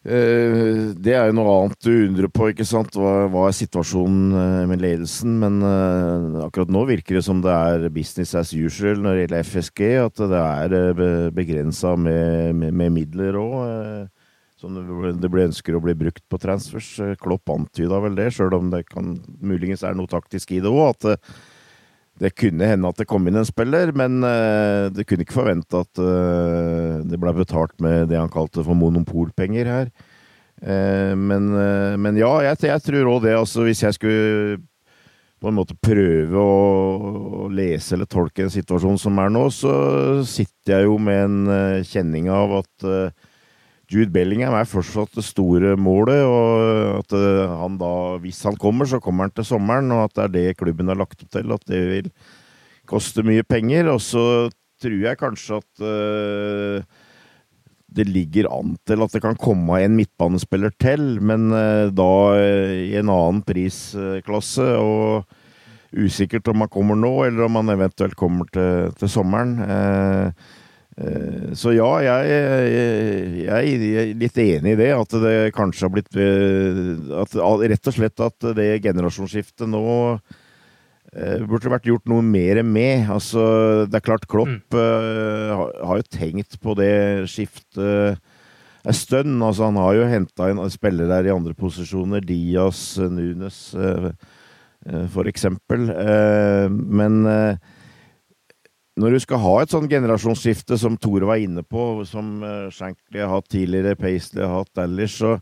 uh, 0.05 0.83
det 0.93 1.15
er 1.17 1.31
jo 1.31 1.39
noe 1.39 1.55
annet 1.55 1.89
du 1.89 1.93
undrer 1.95 2.29
på, 2.29 2.51
ikke 2.53 2.69
sant. 2.69 2.93
Hva, 3.01 3.31
hva 3.33 3.47
er 3.49 3.57
situasjonen 3.57 4.37
eh, 4.43 4.67
med 4.69 4.85
ledelsen? 4.85 5.41
Men 5.41 5.63
uh, 5.65 6.45
akkurat 6.45 6.69
nå 6.75 6.85
virker 6.91 7.17
det 7.17 7.25
som 7.31 7.41
det 7.45 7.55
er 7.55 7.89
business 7.95 8.37
as 8.37 8.53
usual 8.53 9.01
når 9.01 9.15
det 9.15 9.25
gjelder 9.25 9.51
FSG. 9.55 9.85
At 10.05 10.21
det 10.21 10.45
er 10.45 11.33
begrensa 11.33 11.97
med, 11.97 12.59
med, 12.61 12.77
med, 12.77 12.97
midler 13.01 13.41
òg 13.41 14.09
som 14.59 14.75
det 14.75 15.31
ble 15.31 15.47
ønsker 15.47 15.77
å 15.77 15.83
bli 15.83 15.95
brukt 15.99 16.25
på 16.31 16.41
transfers. 16.43 16.91
Klopp 17.23 17.51
antyda 17.53 18.01
vel 18.03 18.19
det, 18.19 18.33
sjøl 18.35 18.57
om 18.59 18.73
det 18.73 18.85
kan 18.91 19.15
muligens 19.39 19.85
er 19.87 19.95
noe 19.99 20.11
taktisk 20.11 20.51
i 20.57 20.61
det 20.65 20.73
òg. 20.73 20.97
At 20.97 21.05
det, 21.05 21.17
det, 22.25 22.33
kunne 22.35 22.67
hende 22.67 22.91
at 22.91 22.99
det 22.99 23.07
kom 23.11 23.29
inn 23.31 23.39
en 23.39 23.47
spiller, 23.47 23.95
men 23.95 24.19
uh, 24.27 24.91
det 24.91 25.07
kunne 25.07 25.23
ikke 25.27 25.39
forvente 25.39 25.85
at 25.85 26.03
det 27.07 27.21
ble 27.23 27.37
betalt 27.39 27.77
med 27.85 28.11
det 28.11 28.19
han 28.19 28.33
kalte 28.33 28.65
for 28.67 28.79
monopolpenger 28.79 29.75
her. 29.75 29.93
Men, 30.59 31.53
men, 32.03 32.17
ja, 32.19 32.33
jeg, 32.43 32.59
jeg 32.67 32.83
tror 32.83 33.13
òg 33.13 33.21
det. 33.23 33.37
Altså, 33.39 33.63
hvis 33.63 33.85
jeg 33.85 33.95
skulle 33.95 34.57
på 35.39 35.53
en 35.53 35.55
måte 35.55 35.77
prøve 35.79 36.35
å, 36.35 36.57
å, 37.45 37.47
lese 37.55 37.95
eller 37.95 38.11
tolke 38.11 38.43
en 38.43 38.51
situasjon 38.51 38.99
som 38.99 39.21
er 39.23 39.31
nå, 39.31 39.45
så 39.55 39.71
sitter 40.27 40.81
jeg 40.81 40.89
jo 40.89 40.97
med 40.99 41.21
en 41.29 41.85
kjenning 41.87 42.27
av 42.35 42.57
at 42.59 42.89
Jude 43.89 44.13
Bellingham 44.13 44.53
er 44.59 44.69
fortsatt 44.69 45.15
det 45.17 45.25
store 45.25 45.73
målet, 45.81 46.21
og 46.29 46.99
at 47.01 47.15
eh, 47.17 47.55
han 47.63 47.79
da, 47.81 47.93
hvis 48.21 48.43
han 48.45 48.59
kommer, 48.61 48.89
så 48.89 49.01
kommer 49.01 49.27
han 49.27 49.35
til 49.37 49.49
sommeren, 49.49 49.89
og 49.97 50.05
at 50.05 50.19
det 50.19 50.25
er 50.25 50.35
det 50.35 50.59
klubben 50.61 50.93
har 50.93 50.99
lagt 51.01 51.25
opp 51.25 51.33
til, 51.33 51.55
at 51.57 51.65
det 51.71 51.81
vil 51.89 52.11
koste 52.89 53.25
mye 53.25 53.47
penger. 53.49 53.89
Og 53.95 54.03
så 54.05 54.25
tror 54.83 54.99
jeg 55.07 55.21
kanskje 55.21 55.59
at 55.63 55.83
uh, 55.83 56.85
det 57.89 58.07
ligger 58.07 58.51
an 58.53 58.77
til 58.87 59.03
at 59.03 59.17
det 59.17 59.25
kan 59.25 59.41
komme 59.41 59.81
en 59.83 59.97
midtbanespiller 59.97 60.77
til, 60.79 61.17
men 61.25 61.49
uh, 61.51 61.89
da 61.89 62.13
i 62.85 62.93
en 63.01 63.09
annen 63.09 63.43
prisklasse. 63.49 64.69
og 64.77 65.25
Usikkert 65.89 66.49
om 66.53 66.61
han 66.61 66.69
kommer 66.69 66.99
nå, 67.01 67.15
eller 67.25 67.47
om 67.47 67.57
han 67.63 67.73
eventuelt 67.73 68.17
kommer 68.21 68.49
til, 68.53 68.93
til 69.01 69.17
sommeren. 69.17 69.57
Uh, 69.65 70.29
Eh, 70.29 70.58
så 71.55 71.71
ja, 71.77 71.89
jeg, 72.03 72.31
jeg, 73.45 73.91
er 73.95 74.13
litt 74.19 74.39
enig 74.43 74.75
i 74.75 74.79
det. 74.81 74.89
At 74.97 75.15
det 75.23 75.35
kanskje 75.55 75.87
har 75.87 75.95
blitt 75.95 76.19
eh, 76.19 77.21
at, 77.23 77.37
Rett 77.71 77.91
og 77.91 77.95
slett 77.95 78.25
at 78.25 78.49
det 78.59 78.69
generasjonsskiftet 78.83 79.71
nå 79.71 79.85
eh, 81.15 81.45
burde 81.47 81.71
vært 81.71 81.87
gjort 81.87 82.11
noe 82.11 82.25
mer 82.27 82.65
med. 82.67 83.07
Altså, 83.15 83.45
det 83.87 84.01
er 84.01 84.07
klart 84.09 84.27
Klopp 84.31 84.75
mm. 84.75 84.83
har 85.87 86.03
jo 86.03 86.09
tenkt 86.11 86.59
på 86.65 86.75
det 86.79 86.93
skiftet 87.31 88.19
en 88.89 88.97
stund. 88.97 89.39
Altså, 89.43 89.69
han 89.69 89.79
har 89.81 89.97
jo 89.99 90.11
henta 90.11 90.51
inn 90.51 90.63
spillere 90.73 91.11
der 91.13 91.31
i 91.31 91.35
andre 91.35 91.55
posisjoner. 91.59 92.25
Diaz, 92.25 92.99
Nunes 92.99 93.61
eh, 93.79 95.07
for 95.13 95.29
eksempel. 95.31 95.89
Eh, 95.93 96.67
men 96.71 97.21
eh, 97.29 97.77
når 98.99 99.15
du 99.15 99.23
skal 99.23 99.41
ha 99.45 99.55
et 99.63 99.73
sånn 99.73 99.89
generasjonsskifte 99.91 100.79
som 100.81 100.99
Tore 101.01 101.29
var 101.29 101.41
inne 101.43 101.63
på, 101.63 102.05
som 102.09 102.43
Shankly 102.75 103.23
har 103.23 103.33
hatt 103.33 103.49
tidligere, 103.53 103.99
Paisley 103.99 104.45
har 104.45 104.65
hatt 104.65 104.83
ellers, 104.83 105.15
så, 105.21 105.37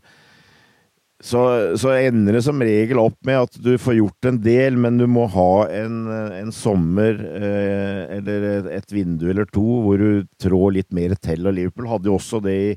så, 1.17 1.41
så, 1.79 1.95
ender 1.97 2.37
det 2.37 2.43
som 2.45 2.61
regel 2.61 3.01
opp 3.01 3.17
med 3.25 3.47
at 3.47 3.57
du 3.63 3.73
får 3.81 3.97
gjort 3.97 4.29
en 4.29 4.37
del, 4.43 4.77
men 4.77 5.01
du 5.01 5.07
må 5.09 5.25
ha 5.33 5.51
en, 5.73 5.97
en 6.37 6.53
sommer 6.53 7.17
eh, 7.17 8.03
eller 8.19 8.69
et 8.77 8.93
vindu 8.93 9.27
eller 9.31 9.49
to 9.49 9.65
hvor 9.85 9.99
du 10.01 10.29
trår 10.41 10.77
litt 10.77 10.93
mer 10.93 11.17
til. 11.17 11.49
Og 11.49 11.57
Liverpool 11.57 11.89
hadde 11.89 12.11
jo 12.11 12.19
også 12.21 12.43
det 12.45 12.57
i 12.69 12.71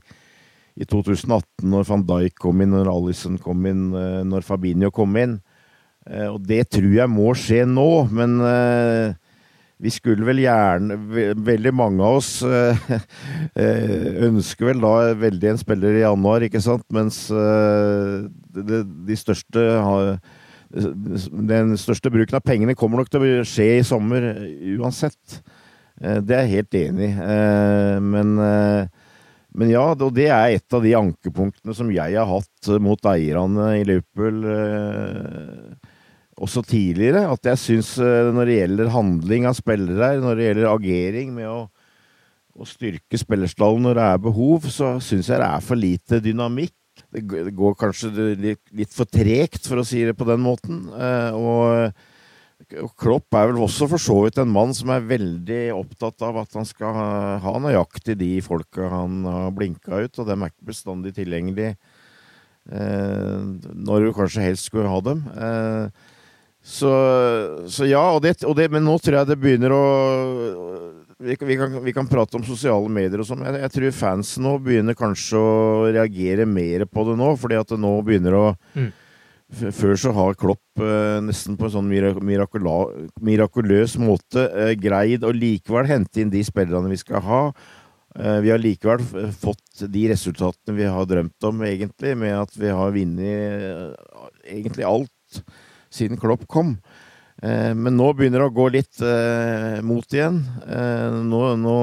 i 0.81 0.87
2018, 0.89 1.67
når 1.69 1.89
van 1.89 2.05
Dijk 2.09 2.39
kom 2.41 2.61
inn, 2.63 2.73
når 2.73 2.91
Alison 2.93 3.39
kom 3.43 3.67
inn, 3.69 3.91
eh, 3.97 4.21
når 4.27 4.47
Fabinho 4.47 4.91
kom 4.95 5.17
inn. 5.21 5.41
Eh, 6.07 6.29
og 6.31 6.41
det 6.47 6.71
tror 6.73 6.93
jeg 6.95 7.13
må 7.13 7.35
skje 7.37 7.67
nå, 7.69 7.89
men 8.15 8.39
eh, 8.47 9.19
vi 9.81 9.93
skulle 9.93 10.27
vel 10.29 10.43
gjerne 10.43 10.97
Veldig 11.41 11.73
mange 11.77 12.05
av 12.05 12.19
oss 12.21 12.31
ønsker 14.29 14.71
vel 14.71 14.83
da 14.83 14.93
veldig 15.19 15.53
en 15.53 15.61
spiller 15.61 15.97
i 15.97 16.05
januar, 16.05 16.45
ikke 16.45 16.61
sant? 16.65 16.85
Mens 16.93 17.23
de 17.31 19.17
største 19.19 19.65
Den 20.71 21.77
største 21.81 22.13
bruken 22.13 22.39
av 22.39 22.45
pengene 22.47 22.77
kommer 22.79 23.01
nok 23.01 23.13
til 23.13 23.25
å 23.25 23.45
skje 23.49 23.71
i 23.79 23.87
sommer 23.87 24.31
uansett. 24.77 25.41
Det 26.01 26.37
er 26.37 26.45
jeg 26.45 26.55
helt 26.61 26.81
enig 26.85 27.11
i. 27.11 27.31
Men 28.05 28.37
men 29.57 29.73
ja, 29.73 29.83
og 29.93 30.13
det 30.15 30.29
er 30.31 30.55
et 30.55 30.77
av 30.77 30.85
de 30.85 30.93
ankepunktene 30.95 31.75
som 31.75 31.91
jeg 31.93 32.15
har 32.15 32.29
hatt 32.29 32.71
eh, 32.71 32.83
mot 32.83 33.11
eierne 33.11 33.73
i 33.81 33.87
Liverpool 33.89 34.45
eh, 34.47 35.90
også 36.41 36.65
tidligere. 36.67 37.27
At 37.31 37.51
jeg 37.53 37.61
syns 37.61 37.95
eh, 38.01 38.31
når 38.35 38.49
det 38.49 38.59
gjelder 38.59 38.93
handling 38.95 39.49
av 39.51 39.57
spillere, 39.59 40.13
når 40.23 40.39
det 40.39 40.49
gjelder 40.49 40.71
agering 40.73 41.33
med 41.37 41.49
å, 41.51 41.63
å 42.57 42.69
styrke 42.69 43.21
spillerstallen 43.21 43.89
når 43.89 44.01
det 44.01 44.07
er 44.11 44.23
behov, 44.29 44.69
så 44.73 44.95
syns 45.05 45.31
jeg 45.31 45.43
det 45.43 45.49
er 45.51 45.67
for 45.67 45.81
lite 45.81 46.23
dynamikk. 46.25 46.77
Det 47.11 47.25
går 47.57 47.77
kanskje 47.81 48.11
litt 48.37 48.93
for 48.93 49.09
tregt, 49.09 49.65
for 49.67 49.81
å 49.81 49.87
si 49.87 50.03
det 50.05 50.17
på 50.19 50.27
den 50.29 50.43
måten. 50.45 50.85
Eh, 50.95 51.37
og 51.37 52.09
Klopp 53.01 53.35
er 53.35 53.49
vel 53.51 53.63
også 53.65 53.89
for 53.89 54.03
så 54.03 54.17
vidt 54.27 54.39
en 54.39 54.51
mann 54.53 54.75
som 54.77 54.93
er 54.93 55.07
veldig 55.09 55.63
opptatt 55.75 56.21
av 56.27 56.43
at 56.43 56.59
han 56.59 56.69
skal 56.69 56.99
ha 57.43 57.55
nøyaktig 57.63 58.19
de 58.21 58.35
folka 58.45 58.91
han 58.93 59.25
har 59.25 59.55
blinka 59.57 60.05
ut, 60.05 60.21
og 60.21 60.29
dem 60.29 60.45
er 60.45 60.53
ikke 60.53 60.69
bestandig 60.69 61.15
tilgjengelig 61.17 61.71
eh, 61.73 63.39
når 63.75 64.07
du 64.07 64.13
kanskje 64.15 64.45
helst 64.45 64.69
skulle 64.69 64.93
ha 64.93 65.01
dem. 65.09 65.25
Eh, 65.33 66.10
så, 66.61 66.93
så, 67.73 67.87
ja, 67.89 68.03
og 68.13 68.21
det, 68.25 68.37
og 68.45 68.57
det, 68.59 68.69
men 68.73 68.85
nå 68.85 68.99
tror 69.01 69.21
jeg 69.21 69.31
det 69.31 69.39
begynner 69.41 69.73
å 69.73 69.85
vi, 71.21 71.35
vi, 71.37 71.57
kan, 71.61 71.77
vi 71.85 71.93
kan, 71.93 72.09
prate 72.09 72.39
om 72.39 72.45
sosiale 72.45 72.89
medier 72.93 73.21
og 73.21 73.29
sånn. 73.29 73.45
Jeg, 73.45 73.61
jeg, 73.61 73.73
tror 73.75 73.97
fansen 73.97 74.45
nå 74.47 74.55
begynner 74.65 74.97
kanskje 74.97 75.41
å 75.41 75.55
reagere 75.93 76.47
mer 76.49 76.87
på 76.89 77.05
det 77.09 77.17
nå, 77.21 77.35
fordi 77.41 77.59
at 77.61 77.73
det 77.73 77.81
nå 77.81 77.93
begynner 78.07 78.37
å 78.39 78.45
mm 78.73 78.91
før 79.51 79.97
så 79.99 80.13
har 80.15 80.37
Klopp 80.39 80.83
eh, 80.83 81.19
nesten 81.25 81.57
på 81.59 81.67
en 81.67 81.75
sånn 81.75 81.91
mirakuløs 83.27 83.97
måte 84.01 84.47
eh, 84.47 84.75
greid 84.79 85.27
å 85.27 85.33
likevel 85.35 85.89
hente 85.91 86.23
inn 86.23 86.31
de 86.33 86.43
spillerne 86.47 86.91
vi 86.91 87.01
skal 87.01 87.25
ha. 87.27 87.41
Eh, 88.15 88.39
vi 88.45 88.53
har 88.53 88.63
likevel 88.63 89.03
fått 89.35 89.85
de 89.91 90.07
resultatene 90.13 90.77
vi 90.79 90.87
har 90.87 91.09
drømt 91.11 91.49
om, 91.51 91.65
egentlig, 91.67 92.15
med 92.19 92.37
at 92.39 92.55
vi 92.59 92.71
har 92.71 92.95
vunnet 92.95 93.67
eh, 93.67 93.91
egentlig 94.61 94.87
alt 94.87 95.43
siden 95.93 96.21
Klopp 96.21 96.47
kom. 96.51 96.77
Eh, 97.43 97.73
men 97.75 97.97
nå 97.99 98.13
begynner 98.15 98.45
det 98.45 98.51
å 98.51 98.57
gå 98.61 98.69
litt 98.75 99.03
eh, 99.05 99.81
mot 99.87 100.07
igjen. 100.15 100.43
nå, 101.31 101.43
nå 101.59 101.77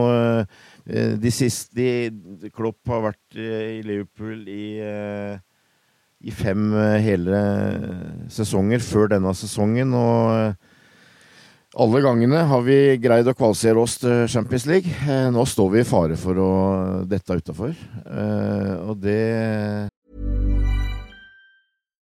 de 0.88 1.32
siste 1.36 1.76
de, 1.76 2.50
Klopp 2.56 2.88
har 2.88 3.10
vært 3.10 3.36
i 3.36 3.82
Liverpool 3.84 4.46
i 4.48 4.64
i 6.26 6.34
fem 6.34 6.72
eh, 6.74 6.98
hele 7.06 7.42
sesonger 8.34 8.82
før 8.84 9.12
denne 9.14 9.34
sesongen. 9.38 9.94
Og 9.98 10.34
eh, 10.34 10.56
alle 11.78 12.02
gangene 12.02 12.46
har 12.50 12.64
vi 12.66 12.80
greid 13.02 13.30
å 13.30 13.36
kvalifisere 13.38 13.84
oss 13.84 14.00
til 14.02 14.26
Champions 14.32 14.66
League. 14.70 14.94
Eh, 15.06 15.28
nå 15.34 15.46
står 15.46 15.74
vi 15.76 15.84
i 15.84 15.88
fare 15.88 16.18
for 16.20 16.42
å 16.42 16.52
dette 17.10 17.38
utafor, 17.38 17.76
og 18.88 18.98
det 19.04 19.22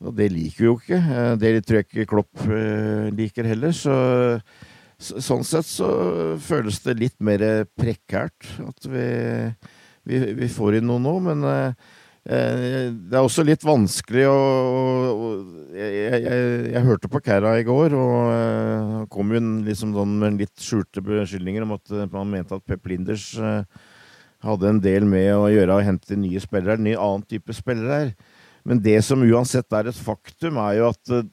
Og 0.00 0.16
det 0.16 0.30
liker 0.32 0.62
vi 0.62 0.68
jo 0.68 0.76
ikke. 0.78 0.98
Eh, 0.98 1.32
Det 1.40 1.54
tror 1.66 1.80
jeg 1.80 1.88
ikke 1.88 2.10
Klopp 2.14 2.44
eh, 2.48 3.08
liker 3.12 3.48
heller. 3.48 3.72
Så, 3.76 3.94
så 5.00 5.20
sånn 5.20 5.46
sett 5.46 5.68
så 5.68 5.90
føles 6.40 6.80
det 6.86 6.98
litt 7.00 7.18
mer 7.20 7.66
prekært 7.76 8.48
at 8.64 8.88
vi, 8.88 9.08
vi, 10.08 10.22
vi 10.40 10.48
får 10.48 10.80
inn 10.80 10.88
noe 10.88 11.02
nå. 11.04 11.14
Men 11.28 11.44
eh, 11.50 11.90
det 12.24 13.16
er 13.16 13.20
også 13.20 13.44
litt 13.44 13.64
vanskelig 13.64 14.26
å, 14.28 14.40
jeg, 15.76 15.92
jeg, 15.96 16.40
jeg, 16.72 16.82
hørte 16.88 17.12
på 17.12 17.20
Kæra 17.24 17.54
i 17.60 17.64
går, 17.64 17.96
og 17.96 19.06
kom 19.12 19.32
jo 19.32 19.40
liksom 19.64 19.94
sånn 19.96 20.18
med 20.20 20.36
litt 20.40 20.60
skjulte 20.60 21.04
beskyldninger 21.04 21.64
om 21.64 21.76
at 21.78 21.96
man 22.12 22.28
mente 22.36 22.56
at 22.56 22.66
Pep 22.68 22.92
Linders 22.92 23.32
hadde 24.44 24.68
en 24.68 24.82
del 24.84 25.08
med 25.08 25.32
å 25.32 25.48
gjøre 25.52 25.80
å 25.80 25.84
hente 25.84 26.16
nye 26.16 26.40
spillere, 26.44 26.76
en 26.76 26.86
ny 26.88 26.92
annen 26.96 27.24
type 27.28 27.56
spillere 27.56 27.96
her. 28.04 28.12
Men 28.64 28.80
det 28.84 29.04
som 29.06 29.22
uansett 29.24 29.72
er 29.76 29.86
et 29.90 29.96
faktum, 29.96 30.56
er 30.60 30.72
jo 30.78 30.88
at 30.90 31.10
eh, 31.16 31.28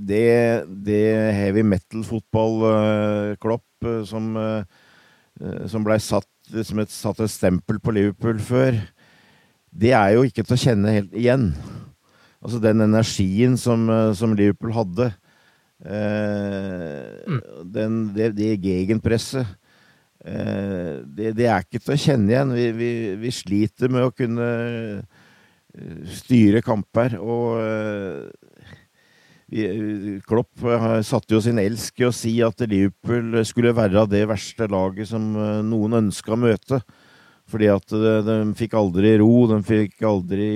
det, 0.00 0.64
det 0.86 1.06
heavy 1.36 1.62
metal-fotball-klopp 1.68 3.70
som, 4.08 4.24
eh, 4.40 4.62
som 5.68 5.84
blei 5.84 5.98
satt 6.00 6.28
som 6.66 6.78
et, 6.82 6.90
satt 6.90 7.20
et 7.22 7.30
stempel 7.30 7.78
på 7.82 7.92
Liverpool 7.94 8.38
før, 8.42 8.74
det 9.70 9.92
er 9.94 10.10
jo 10.16 10.22
ikke 10.26 10.42
til 10.42 10.54
å 10.56 10.64
kjenne 10.64 10.96
helt 10.96 11.12
igjen. 11.14 11.54
Altså 12.40 12.58
den 12.62 12.80
energien 12.82 13.56
som, 13.60 13.90
eh, 13.92 14.12
som 14.18 14.34
Liverpool 14.34 14.72
hadde, 14.74 15.12
eh, 15.84 17.38
den, 17.64 18.14
det, 18.16 18.32
det 18.38 18.62
gegenpresset 18.64 19.46
eh, 20.24 21.04
det, 21.04 21.36
det 21.38 21.46
er 21.46 21.60
ikke 21.62 21.80
til 21.84 21.94
å 21.94 22.02
kjenne 22.06 22.30
igjen. 22.32 22.50
Vi, 22.56 22.66
vi, 22.76 22.90
vi 23.20 23.30
sliter 23.34 23.88
med 23.92 24.02
å 24.08 24.14
kunne 24.14 24.48
eh, 24.48 25.00
styre 26.20 26.62
kamper. 26.64 27.16
Og 27.20 27.60
eh, 27.62 28.30
Klopp 30.28 30.62
eh, 30.62 31.00
satte 31.06 31.34
jo 31.34 31.42
sin 31.42 31.58
elsk 31.62 32.02
i 32.02 32.08
å 32.08 32.14
si 32.14 32.36
at 32.46 32.62
Liverpool 32.70 33.40
skulle 33.48 33.74
være 33.76 34.06
det 34.10 34.24
verste 34.30 34.68
laget 34.70 35.10
som 35.10 35.32
eh, 35.34 35.60
noen 35.66 36.04
ønska 36.04 36.36
å 36.36 36.40
møte. 36.40 36.82
Fordi 37.50 37.66
at 37.72 37.90
de, 37.90 38.34
fikk 38.54 38.76
aldri 38.78 39.16
ro, 39.18 39.48
de 39.50 39.58
fikk 39.66 40.04
aldri 40.06 40.50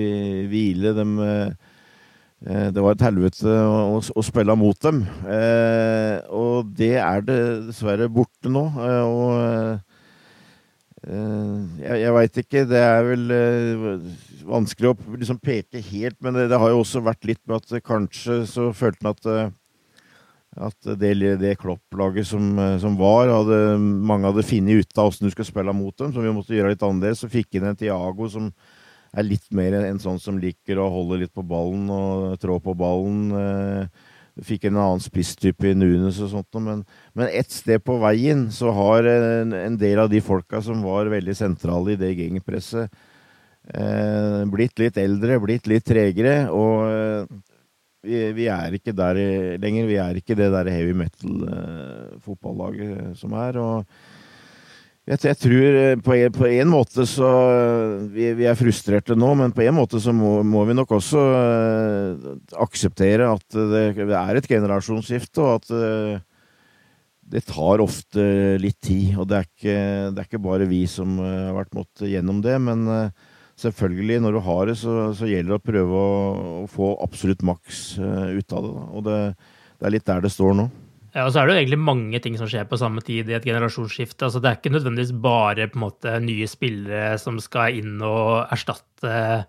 hvile. 0.50 0.92
De, 0.94 1.06
eh, 1.26 2.68
det 2.70 2.84
var 2.84 2.94
et 2.94 3.02
helvete 3.06 3.48
å, 3.48 3.98
å, 3.98 4.22
spille 4.22 4.54
mot 4.58 4.78
dem. 4.84 5.02
Eh, 5.26 6.20
og 6.30 6.70
det 6.78 6.94
er 7.02 7.26
det 7.26 7.40
dessverre 7.70 8.06
borte 8.12 8.52
nå. 8.52 8.68
Eh, 8.78 9.02
og 9.08 9.34
eh, 9.40 9.93
jeg, 11.04 11.98
jeg 12.00 12.14
veit 12.16 12.38
ikke. 12.44 12.62
Det 12.70 12.80
er 12.80 13.02
vel 13.08 13.34
eh, 13.34 13.98
vanskelig 14.48 14.92
å 14.92 14.96
liksom 15.18 15.40
peke 15.44 15.82
helt, 15.90 16.16
men 16.24 16.38
det, 16.38 16.48
det 16.52 16.60
har 16.60 16.72
jo 16.72 16.80
også 16.84 17.04
vært 17.04 17.28
litt 17.28 17.42
med 17.48 17.60
at 17.60 17.84
kanskje 17.84 18.42
så 18.48 18.70
følte 18.76 19.04
han 19.04 19.16
at 19.16 19.30
eh, 19.32 19.52
at 20.54 20.86
det, 21.00 21.14
det 21.40 21.56
Klopp-laget 21.58 22.28
som, 22.28 22.52
eh, 22.58 22.76
som 22.78 22.96
var, 22.98 23.26
hadde, 23.30 23.76
mange 23.80 24.30
hadde 24.30 24.46
funnet 24.46 24.84
ut 24.84 24.98
av 24.98 25.10
åssen 25.10 25.26
du 25.26 25.32
skulle 25.34 25.48
spille 25.48 25.74
mot 25.74 25.96
dem, 25.98 26.12
så 26.14 26.22
vi 26.22 26.32
måtte 26.34 26.54
gjøre 26.54 26.74
litt 26.74 26.84
annerledes. 26.86 27.24
Så 27.24 27.30
fikk 27.32 27.58
inn 27.58 27.66
en 27.68 27.78
Tiago 27.78 28.28
som 28.30 28.50
er 29.14 29.26
litt 29.26 29.46
mer 29.54 29.76
en 29.80 30.00
sånn 30.02 30.20
som 30.22 30.38
liker 30.42 30.78
å 30.82 30.90
holde 30.90 31.20
litt 31.22 31.34
på 31.34 31.44
ballen 31.46 31.88
og 31.92 32.38
trå 32.42 32.58
på 32.62 32.74
ballen. 32.78 33.30
eh, 33.38 34.10
Fikk 34.42 34.64
en 34.66 34.80
annen 34.82 34.98
spisstype 35.02 35.68
i 35.70 35.74
Nunes 35.78 36.16
og 36.24 36.30
sånt, 36.32 36.56
men, 36.58 36.80
men 37.14 37.28
ett 37.30 37.52
sted 37.54 37.78
på 37.86 37.94
veien 38.02 38.50
så 38.50 38.72
har 38.74 39.06
en, 39.06 39.52
en 39.54 39.76
del 39.78 39.98
av 40.02 40.10
de 40.10 40.18
folka 40.24 40.58
som 40.64 40.82
var 40.82 41.06
veldig 41.12 41.36
sentrale 41.38 41.92
i 41.94 42.00
det 42.00 42.16
gegenpresset, 42.18 42.90
eh, 43.70 44.42
blitt 44.50 44.78
litt 44.82 44.98
eldre, 44.98 45.38
blitt 45.44 45.66
litt 45.70 45.86
tregere, 45.86 46.50
og 46.50 46.82
eh, 46.88 47.22
vi, 48.04 48.32
vi 48.36 48.44
er 48.50 48.74
ikke 48.76 48.92
der 48.96 49.14
lenger. 49.62 49.86
Vi 49.88 49.96
er 50.02 50.14
ikke 50.18 50.34
det 50.36 50.50
der 50.52 50.68
heavy 50.68 50.92
metal-fotballaget 50.98 53.16
som 53.16 53.32
er. 53.38 53.56
og 53.62 53.86
jeg, 55.04 55.20
jeg 55.28 55.38
tror 55.44 55.78
eh, 55.80 55.96
på 56.00 56.14
en, 56.16 56.34
på 56.34 56.50
en 56.50 56.70
måte 56.72 57.06
så 57.08 57.30
vi, 58.12 58.30
vi 58.38 58.46
er 58.48 58.58
frustrerte 58.58 59.16
nå, 59.18 59.32
men 59.40 59.54
på 59.54 59.64
en 59.66 59.76
måte 59.76 60.00
så 60.02 60.14
må, 60.16 60.38
må 60.46 60.64
vi 60.68 60.76
nok 60.76 60.94
også 60.96 61.24
uh, 61.24 62.30
akseptere 62.64 63.28
at 63.32 63.44
det, 63.52 63.84
det 64.00 64.16
er 64.16 64.40
et 64.40 64.48
generasjonsskifte, 64.48 65.44
og 65.44 65.58
at 65.60 65.74
uh, 65.74 66.22
det 67.30 67.44
tar 67.48 67.82
ofte 67.82 68.24
litt 68.60 68.80
tid. 68.84 69.14
Og 69.18 69.28
det 69.28 69.38
er 69.38 69.48
ikke, 69.48 69.76
det 70.14 70.22
er 70.22 70.28
ikke 70.28 70.44
bare 70.44 70.68
vi 70.70 70.84
som 70.90 71.16
eh, 71.22 71.48
har 71.48 71.56
vært 71.58 71.76
måttet 71.76 72.10
gjennom 72.12 72.40
det, 72.44 72.56
men 72.62 72.86
uh, 72.90 73.34
selvfølgelig, 73.60 74.20
når 74.24 74.36
du 74.36 74.40
har 74.48 74.70
det, 74.70 74.78
så, 74.80 74.96
så 75.16 75.28
gjelder 75.30 75.54
det 75.54 75.60
å 75.60 75.66
prøve 75.72 76.00
å, 76.00 76.16
å 76.64 76.70
få 76.70 76.94
absolutt 77.04 77.44
maks 77.46 77.84
eh, 77.98 78.38
ut 78.38 78.56
av 78.56 78.66
det. 78.66 78.72
Da. 78.74 78.86
Og 78.92 79.06
det, 79.08 79.20
det 79.78 79.88
er 79.88 79.96
litt 79.96 80.08
der 80.08 80.24
det 80.24 80.32
står 80.34 80.58
nå. 80.58 80.68
Ja, 81.14 81.28
og 81.28 81.30
så 81.30 81.40
er 81.40 81.46
det 81.46 81.54
jo 81.54 81.60
egentlig 81.62 81.78
mange 81.78 82.18
ting 82.22 82.34
som 82.38 82.48
skjer 82.50 82.66
på 82.66 82.78
samme 82.80 83.02
tid 83.06 83.28
i 83.30 83.36
et 83.36 83.44
generasjonsskifte. 83.46 84.26
Altså, 84.26 84.40
det 84.42 84.50
er 84.50 84.56
ikke 84.58 84.72
nødvendigvis 84.74 85.14
bare 85.22 85.68
måte 85.78 86.16
nye 86.24 86.48
spillere 86.50 87.14
som 87.22 87.38
skal 87.42 87.78
inn 87.78 88.02
og 88.02 88.50
erstatte 88.54 89.44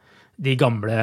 de 0.45 0.53
gamle 0.59 0.99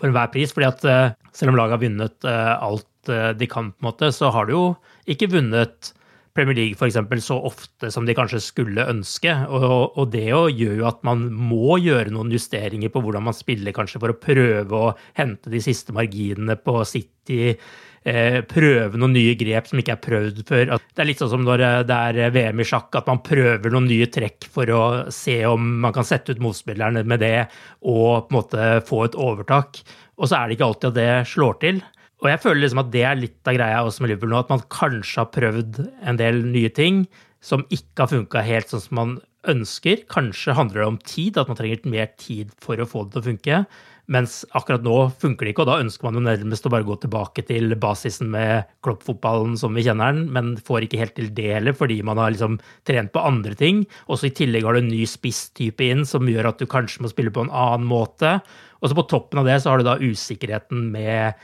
for 0.00 0.08
enhver 0.08 0.32
pris. 0.32 0.52
fordi 0.56 0.66
at 0.66 0.84
eh, 0.88 1.14
selv 1.36 1.52
om 1.52 1.60
laget 1.60 1.76
har 1.76 1.84
vunnet 1.84 2.26
eh, 2.26 2.52
alt 2.66 3.12
eh, 3.12 3.30
de 3.38 3.48
kan, 3.50 3.70
på 3.70 3.84
en 3.84 3.90
måte, 3.92 4.10
så 4.16 4.32
har 4.34 4.48
de 4.48 4.56
jo 4.56 4.64
ikke 5.06 5.30
vunnet 5.36 5.92
Premier 6.34 6.56
League 6.56 6.78
for 6.78 6.86
eksempel, 6.86 7.20
så 7.22 7.36
ofte 7.46 7.90
som 7.90 8.06
de 8.06 8.14
kanskje 8.14 8.40
skulle 8.42 8.86
ønske. 8.90 9.34
Og, 9.50 9.98
og 9.98 10.10
det 10.10 10.28
jo 10.28 10.46
gjør 10.48 10.76
jo 10.80 10.88
at 10.90 11.04
man 11.06 11.26
må 11.34 11.78
gjøre 11.82 12.14
noen 12.14 12.32
justeringer 12.34 12.90
på 12.90 13.02
hvordan 13.04 13.28
man 13.28 13.36
spiller, 13.36 13.74
kanskje 13.76 14.02
for 14.02 14.14
å 14.14 14.18
prøve 14.18 14.82
å 14.90 14.92
hente 15.18 15.52
de 15.52 15.62
siste 15.62 15.94
marginene 15.94 16.58
på 16.58 16.80
City 16.88 17.54
prøve 18.02 18.96
noen 18.96 19.12
nye 19.12 19.34
grep 19.36 19.68
som 19.68 19.80
ikke 19.80 19.92
er 19.92 20.00
prøvd 20.00 20.42
før. 20.48 20.72
Det 20.80 21.02
er 21.02 21.08
litt 21.10 21.20
sånn 21.20 21.32
som 21.34 21.44
når 21.44 21.64
eh, 21.66 21.78
det 21.88 21.98
er 22.08 22.34
VM 22.34 22.62
i 22.62 22.66
sjakk, 22.68 22.88
at 22.96 23.08
man 23.10 23.20
prøver 23.24 23.72
noen 23.74 23.88
nye 23.90 24.08
trekk 24.08 24.48
for 24.52 24.72
å 24.72 24.82
se 25.12 25.36
om 25.48 25.66
man 25.84 25.92
kan 25.96 26.06
sette 26.08 26.32
ut 26.32 26.40
motspillerne 26.42 27.04
med 27.04 27.20
det 27.20 27.36
og 27.84 28.28
på 28.28 28.32
en 28.32 28.38
måte 28.38 28.68
få 28.88 29.04
et 29.04 29.18
overtak. 29.20 29.82
Og 30.20 30.30
så 30.30 30.38
er 30.38 30.48
det 30.48 30.56
ikke 30.56 30.70
alltid 30.70 30.90
at 30.92 31.00
det 31.00 31.10
slår 31.32 31.58
til. 31.60 31.82
Og 32.20 32.28
jeg 32.28 32.42
føler 32.42 32.62
liksom 32.64 32.82
at 32.82 32.92
det 32.92 33.04
er 33.08 33.20
litt 33.20 33.48
av 33.48 33.56
greia 33.56 33.82
også 33.84 34.04
med 34.04 34.12
Liverpool 34.12 34.32
nå, 34.34 34.40
at 34.44 34.52
man 34.52 34.64
kanskje 34.72 35.22
har 35.22 35.32
prøvd 35.32 35.82
en 35.84 36.20
del 36.20 36.42
nye 36.52 36.72
ting 36.76 37.04
som 37.44 37.64
ikke 37.72 38.04
har 38.04 38.10
funka 38.12 38.42
helt 38.44 38.72
sånn 38.72 38.84
som 38.84 38.98
man 38.98 39.14
ønsker. 39.48 40.04
Kanskje 40.12 40.56
handler 40.56 40.82
det 40.82 40.88
om 40.90 40.98
tid, 41.00 41.38
at 41.40 41.48
man 41.48 41.56
trenger 41.56 41.86
mer 41.88 42.10
tid 42.20 42.52
for 42.60 42.80
å 42.80 42.88
få 42.88 43.06
det 43.06 43.14
til 43.14 43.22
å 43.22 43.28
funke. 43.30 43.62
Mens 44.10 44.40
akkurat 44.58 44.82
nå 44.82 44.94
funker 45.22 45.46
det 45.46 45.52
ikke, 45.52 45.62
og 45.62 45.70
da 45.70 45.78
ønsker 45.84 46.08
man 46.08 46.18
jo 46.18 46.24
nærmest 46.24 46.64
å 46.66 46.72
bare 46.74 46.86
gå 46.86 46.96
tilbake 46.98 47.44
til 47.46 47.76
basisen 47.78 48.32
med 48.32 48.66
kloppfotballen 48.82 49.54
som 49.60 49.76
vi 49.78 49.84
kjenner 49.86 50.16
den, 50.16 50.24
men 50.34 50.56
får 50.66 50.88
ikke 50.88 50.98
helt 50.98 51.14
til 51.14 51.30
det 51.36 51.46
heller, 51.52 51.76
fordi 51.78 52.00
man 52.06 52.18
har 52.18 52.34
liksom 52.34 52.58
trent 52.88 53.14
på 53.14 53.22
andre 53.22 53.54
ting. 53.58 53.84
Og 54.10 54.18
så 54.18 54.26
i 54.26 54.34
tillegg 54.34 54.66
har 54.66 54.74
du 54.74 54.82
en 54.82 54.90
ny 54.90 55.04
spisstype 55.06 55.86
inn 55.86 56.02
som 56.08 56.26
gjør 56.26 56.50
at 56.50 56.58
du 56.58 56.66
kanskje 56.70 57.06
må 57.06 57.12
spille 57.12 57.30
på 57.34 57.46
en 57.46 57.54
annen 57.54 57.86
måte. 57.86 58.40
Og 58.82 58.90
så 58.90 58.98
på 58.98 59.06
toppen 59.12 59.42
av 59.42 59.46
det 59.46 59.60
så 59.62 59.70
har 59.70 59.80
du 59.80 59.86
da 59.86 60.00
usikkerheten 60.02 60.88
med 60.90 61.38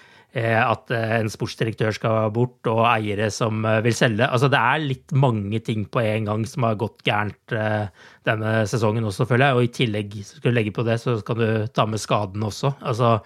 at 0.45 0.91
eh, 0.93 1.15
en 1.21 1.31
sportsdirektør 1.33 1.95
skal 1.97 2.29
bort, 2.35 2.59
og 2.69 2.83
eiere 2.91 3.31
som 3.33 3.65
eh, 3.65 3.81
vil 3.87 3.97
selge. 3.97 4.27
Altså 4.27 4.51
Det 4.53 4.61
er 4.61 4.85
litt 4.85 5.17
mange 5.17 5.63
ting 5.65 5.87
på 5.89 6.03
en 6.03 6.29
gang 6.29 6.45
som 6.49 6.67
har 6.69 6.79
gått 6.81 7.05
gærent 7.07 7.57
eh, 7.57 7.89
denne 8.27 8.59
sesongen 8.69 9.09
også, 9.09 9.29
føler 9.31 9.49
jeg. 9.49 9.57
Og 9.57 9.65
i 9.65 9.75
tillegg, 9.81 10.21
skal 10.29 10.53
du 10.53 10.59
legge 10.59 10.75
på 10.77 10.85
det, 10.87 10.99
så 11.03 11.19
kan 11.27 11.41
du 11.41 11.49
ta 11.73 11.89
med 11.89 12.03
skaden 12.03 12.45
også. 12.47 12.75
Altså 12.85 13.17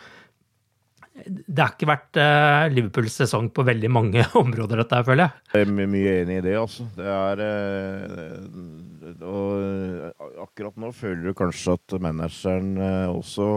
det 1.27 1.59
har 1.59 1.75
ikke 1.75 1.89
vært 1.91 2.19
eh, 2.21 2.69
Liverpools 2.73 3.17
sesong 3.23 3.51
på 3.55 3.65
veldig 3.67 3.91
mange 3.93 4.25
områder, 4.43 4.83
dette 4.83 5.01
her, 5.01 5.07
føler 5.07 5.27
jeg. 5.27 5.33
Jeg 5.55 5.67
er 5.67 5.91
mye 5.95 6.15
enig 6.23 6.39
i 6.39 6.45
det, 6.47 6.55
altså. 6.61 6.87
Det 6.97 7.11
er 7.17 7.43
eh, 7.47 9.27
Og 9.27 10.41
akkurat 10.47 10.81
nå 10.81 10.93
føler 10.97 11.31
du 11.31 11.37
kanskje 11.37 11.77
at 11.77 11.99
manageren 12.03 12.73
eh, 12.79 13.11
også 13.11 13.51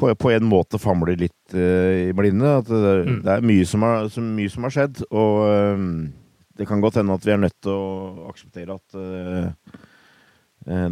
på, 0.00 0.08
på 0.16 0.30
en 0.32 0.46
måte 0.48 0.80
famler 0.80 1.18
litt 1.20 1.54
uh, 1.54 2.08
i 2.08 2.14
blinde. 2.16 2.56
At 2.62 2.70
det, 2.70 2.94
Mm. 3.00 3.20
det 3.26 3.34
er 3.34 3.46
mye 3.46 3.66
som, 3.68 3.84
har, 3.84 4.08
så 4.12 4.24
mye 4.24 4.50
som 4.52 4.64
har 4.66 4.72
skjedd. 4.74 5.02
Og 5.10 5.36
eh, 5.50 5.84
det 6.60 6.66
kan 6.68 6.82
godt 6.82 6.98
hende 7.00 7.14
at 7.16 7.24
vi 7.24 7.32
er 7.34 7.40
nødt 7.40 7.56
til 7.64 7.72
å 7.72 8.26
akseptere 8.30 8.76
at 8.76 8.98
uh, 8.98 9.78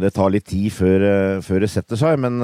det 0.01 0.09
tar 0.15 0.31
litt 0.33 0.47
tid 0.49 0.71
før, 0.73 1.03
før 1.45 1.61
det 1.61 1.69
setter 1.69 1.99
seg. 1.99 2.15
Men 2.17 2.39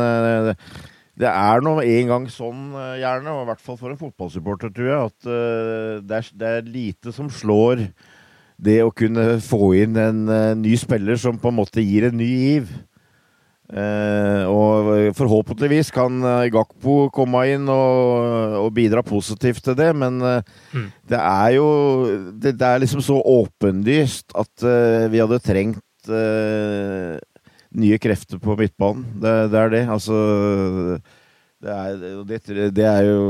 det 1.17 1.25
er 1.31 1.63
nå 1.65 1.79
en 1.81 2.11
gang 2.11 2.27
sånn, 2.29 2.67
gjerne, 3.01 3.33
og 3.33 3.41
i 3.41 3.49
hvert 3.49 3.63
fall 3.65 3.79
for 3.79 3.89
en 3.89 3.97
fotballsupporter, 3.97 4.69
tror 4.75 4.91
jeg, 4.91 5.09
at 5.09 5.29
det, 6.05 6.19
er, 6.19 6.29
det 6.37 6.51
er 6.51 6.69
lite 6.69 7.15
som 7.15 7.31
slår 7.33 7.87
det 8.61 8.77
å 8.85 8.93
kunne 8.93 9.39
få 9.43 9.71
inn 9.81 9.97
en 9.97 10.21
ny 10.61 10.75
spiller 10.77 11.17
som 11.19 11.41
på 11.41 11.49
en 11.49 11.57
måte 11.63 11.81
gir 11.81 12.11
en 12.11 12.19
ny 12.21 12.29
giv. 12.29 12.69
Eh, 13.65 14.43
og 14.45 15.15
forhåpentligvis 15.17 15.89
kan 15.89 16.19
eh, 16.21 16.51
Gakpo 16.53 17.07
komme 17.13 17.41
inn 17.49 17.65
og, 17.73 18.59
og 18.59 18.67
bidra 18.77 19.01
positivt 19.01 19.63
til 19.65 19.77
det, 19.79 19.89
men 19.97 20.21
eh, 20.21 20.51
Mm. 20.75 20.89
det 21.09 21.17
er 21.17 21.49
jo 21.55 21.67
det, 22.35 22.51
det 22.59 22.67
er 22.67 22.81
liksom 22.83 23.01
så 23.01 23.15
åpenlyst 23.15 24.35
at 24.35 24.65
uh, 24.67 25.05
vi 25.11 25.21
hadde 25.21 25.39
trengt 25.39 26.09
uh, 26.11 27.15
nye 27.75 27.99
krefter 28.01 28.41
på 28.41 28.57
midtbanen. 28.59 29.05
Det, 29.21 29.33
det 29.53 29.59
er 29.61 29.71
det. 29.71 29.83
Altså 29.95 30.17
det 31.63 31.71
er, 31.71 32.69
det, 32.75 32.85
er 32.85 33.07
jo 33.07 33.21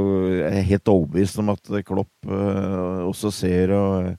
helt 0.71 0.91
overbevist 0.91 1.37
om 1.39 1.53
at 1.53 1.69
Klopp 1.85 2.11
uh, 2.25 3.05
også 3.05 3.31
ser 3.31 3.75
og, 3.77 4.15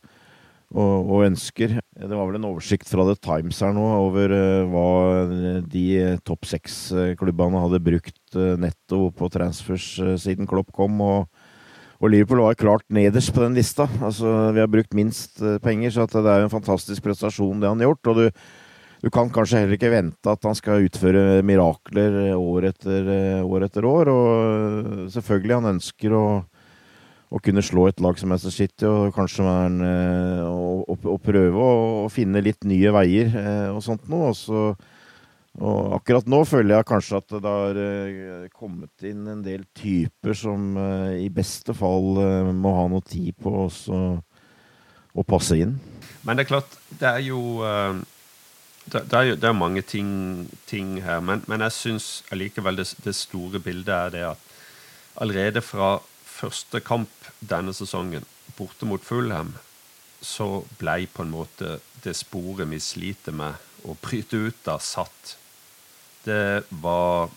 og, 0.71 1.11
og 1.11 1.27
ønsker. 1.27 1.81
Det 1.97 2.13
var 2.13 2.29
vel 2.29 2.37
en 2.37 2.49
oversikt 2.51 2.91
fra 2.93 3.07
The 3.09 3.17
Times 3.25 3.63
her 3.65 3.73
nå 3.73 3.85
over 4.03 4.33
eh, 4.37 4.69
hva 4.69 5.63
de 5.65 5.87
topp 6.29 6.45
seks-klubbene 6.51 7.63
hadde 7.63 7.81
brukt 7.87 8.37
eh, 8.37 8.57
netto 8.61 9.07
på 9.17 9.31
transfers 9.33 9.95
eh, 10.05 10.17
siden 10.21 10.49
Klopp 10.51 10.75
kom. 10.77 11.01
og 11.01 11.31
og 11.97 12.13
Liverpool 12.13 12.43
var 12.45 12.59
klart 12.61 12.85
nederst 12.93 13.33
på 13.33 13.41
den 13.41 13.57
lista. 13.57 13.87
Altså, 14.05 14.29
vi 14.53 14.61
har 14.61 14.69
brukt 14.69 14.95
minst 14.97 15.41
eh, 15.41 15.57
penger, 15.63 15.95
så 15.95 16.05
det 16.11 16.29
er 16.29 16.43
jo 16.43 16.49
en 16.51 16.53
fantastisk 16.53 17.05
prestasjon 17.07 17.63
det 17.63 17.71
han 17.71 17.81
har 17.81 17.91
gjort. 17.91 18.11
Og 18.13 18.19
du, 18.21 18.43
du 19.07 19.09
kan 19.13 19.33
kanskje 19.33 19.63
heller 19.63 19.79
ikke 19.79 19.93
vente 19.95 20.33
at 20.33 20.45
han 20.45 20.59
skal 20.59 20.85
utføre 20.85 21.41
mirakler 21.47 22.21
eh, 22.27 22.37
år 22.37 22.69
etter 22.73 23.09
eh, 23.15 23.41
år. 23.41 23.69
Etter 23.71 23.89
år. 23.89 24.13
Og 24.13 24.29
eh, 24.35 25.07
selvfølgelig, 25.17 25.57
han 25.57 25.73
ønsker 25.73 26.17
å, 26.17 26.27
å 27.37 27.43
kunne 27.43 27.65
slå 27.65 27.87
et 27.91 28.01
lag 28.03 28.19
som 28.19 28.31
Manchester 28.33 28.55
City, 28.65 28.89
og 28.89 29.15
kanskje 29.17 29.45
eh, 29.45 30.43
å, 30.49 30.83
å, 30.89 30.99
å 31.13 31.17
prøve 31.23 31.63
å, 31.63 31.73
å 32.05 32.13
finne 32.13 32.43
litt 32.45 32.65
nye 32.69 32.93
veier 32.97 33.33
eh, 33.33 33.71
og 33.75 33.83
sånt 33.85 34.09
noe. 34.13 34.33
Og 34.33 34.93
og 35.57 35.95
akkurat 35.97 36.27
nå 36.29 36.43
føler 36.45 36.75
jeg 36.75 36.85
kanskje 36.85 37.17
at 37.17 37.31
det 37.33 37.49
har 37.49 37.79
eh, 37.81 38.49
kommet 38.53 39.07
inn 39.09 39.23
en 39.33 39.39
del 39.41 39.63
typer 39.73 40.37
som 40.37 40.75
eh, 40.77 41.23
i 41.25 41.31
beste 41.33 41.73
fall 41.73 42.21
må 42.53 42.75
ha 42.77 42.83
noe 42.93 43.01
tid 43.01 43.33
på 43.41 43.55
også 43.63 44.01
å 45.17 45.25
passe 45.25 45.57
inn. 45.57 45.79
Men 46.29 46.37
det 46.37 46.45
er 46.45 46.51
klart, 46.51 46.77
det 47.01 47.09
er 47.09 47.25
jo 47.25 47.41
det 48.93 49.17
er 49.17 49.31
jo 49.31 49.39
det 49.41 49.49
er 49.49 49.57
mange 49.57 49.81
ting, 49.81 50.11
ting 50.69 50.99
her, 51.03 51.25
men, 51.25 51.41
men 51.49 51.65
jeg 51.65 51.75
syns 51.79 52.11
allikevel 52.29 52.77
det, 52.77 52.91
det 53.07 53.17
store 53.17 53.63
bildet 53.65 53.95
er 53.97 54.13
det 54.13 54.27
at 54.35 54.53
allerede 55.25 55.65
fra 55.65 55.97
første 56.37 56.85
kamp 56.85 57.16
denne 57.41 57.75
sesongen, 57.77 58.25
borte 58.57 58.89
mot 58.89 59.03
Fulham, 59.05 59.55
så 60.23 60.65
blei 60.81 61.07
på 61.07 61.25
en 61.25 61.33
måte 61.35 61.79
det 62.05 62.17
sporet 62.17 62.69
vi 62.71 62.81
sliter 62.81 63.35
med 63.37 63.59
å 63.87 63.97
bryte 64.01 64.39
ut 64.49 64.69
av, 64.71 64.81
satt. 64.83 65.37
Det 66.27 66.65
var 66.83 67.29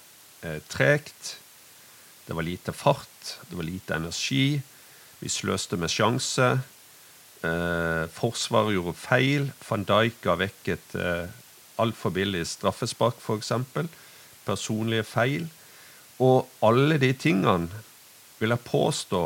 eh, 0.41 0.61
tregt. 0.71 1.35
Det 2.25 2.33
var 2.37 2.45
lite 2.45 2.73
fart. 2.73 3.37
Det 3.49 3.57
var 3.57 3.67
lite 3.67 3.97
energi. 3.99 4.61
Vi 5.19 5.29
sløste 5.29 5.77
med 5.77 5.91
sjanse. 5.93 6.49
Eh, 7.45 8.05
forsvaret 8.15 8.75
gjorde 8.75 8.95
feil. 8.97 9.51
Van 9.67 9.85
Dijk 9.87 10.23
ga 10.25 10.35
vekk 10.39 10.71
et 10.73 10.95
eh, 10.97 11.29
altfor 11.79 12.13
billig 12.15 12.45
straffespark, 12.49 13.21
f.eks. 13.21 13.53
Personlige 14.47 15.05
feil. 15.07 15.47
Og 16.19 16.49
alle 16.65 16.97
de 16.99 17.13
tingene 17.15 17.69
vil 18.39 18.55
jeg 18.55 18.67
påstå 18.67 19.23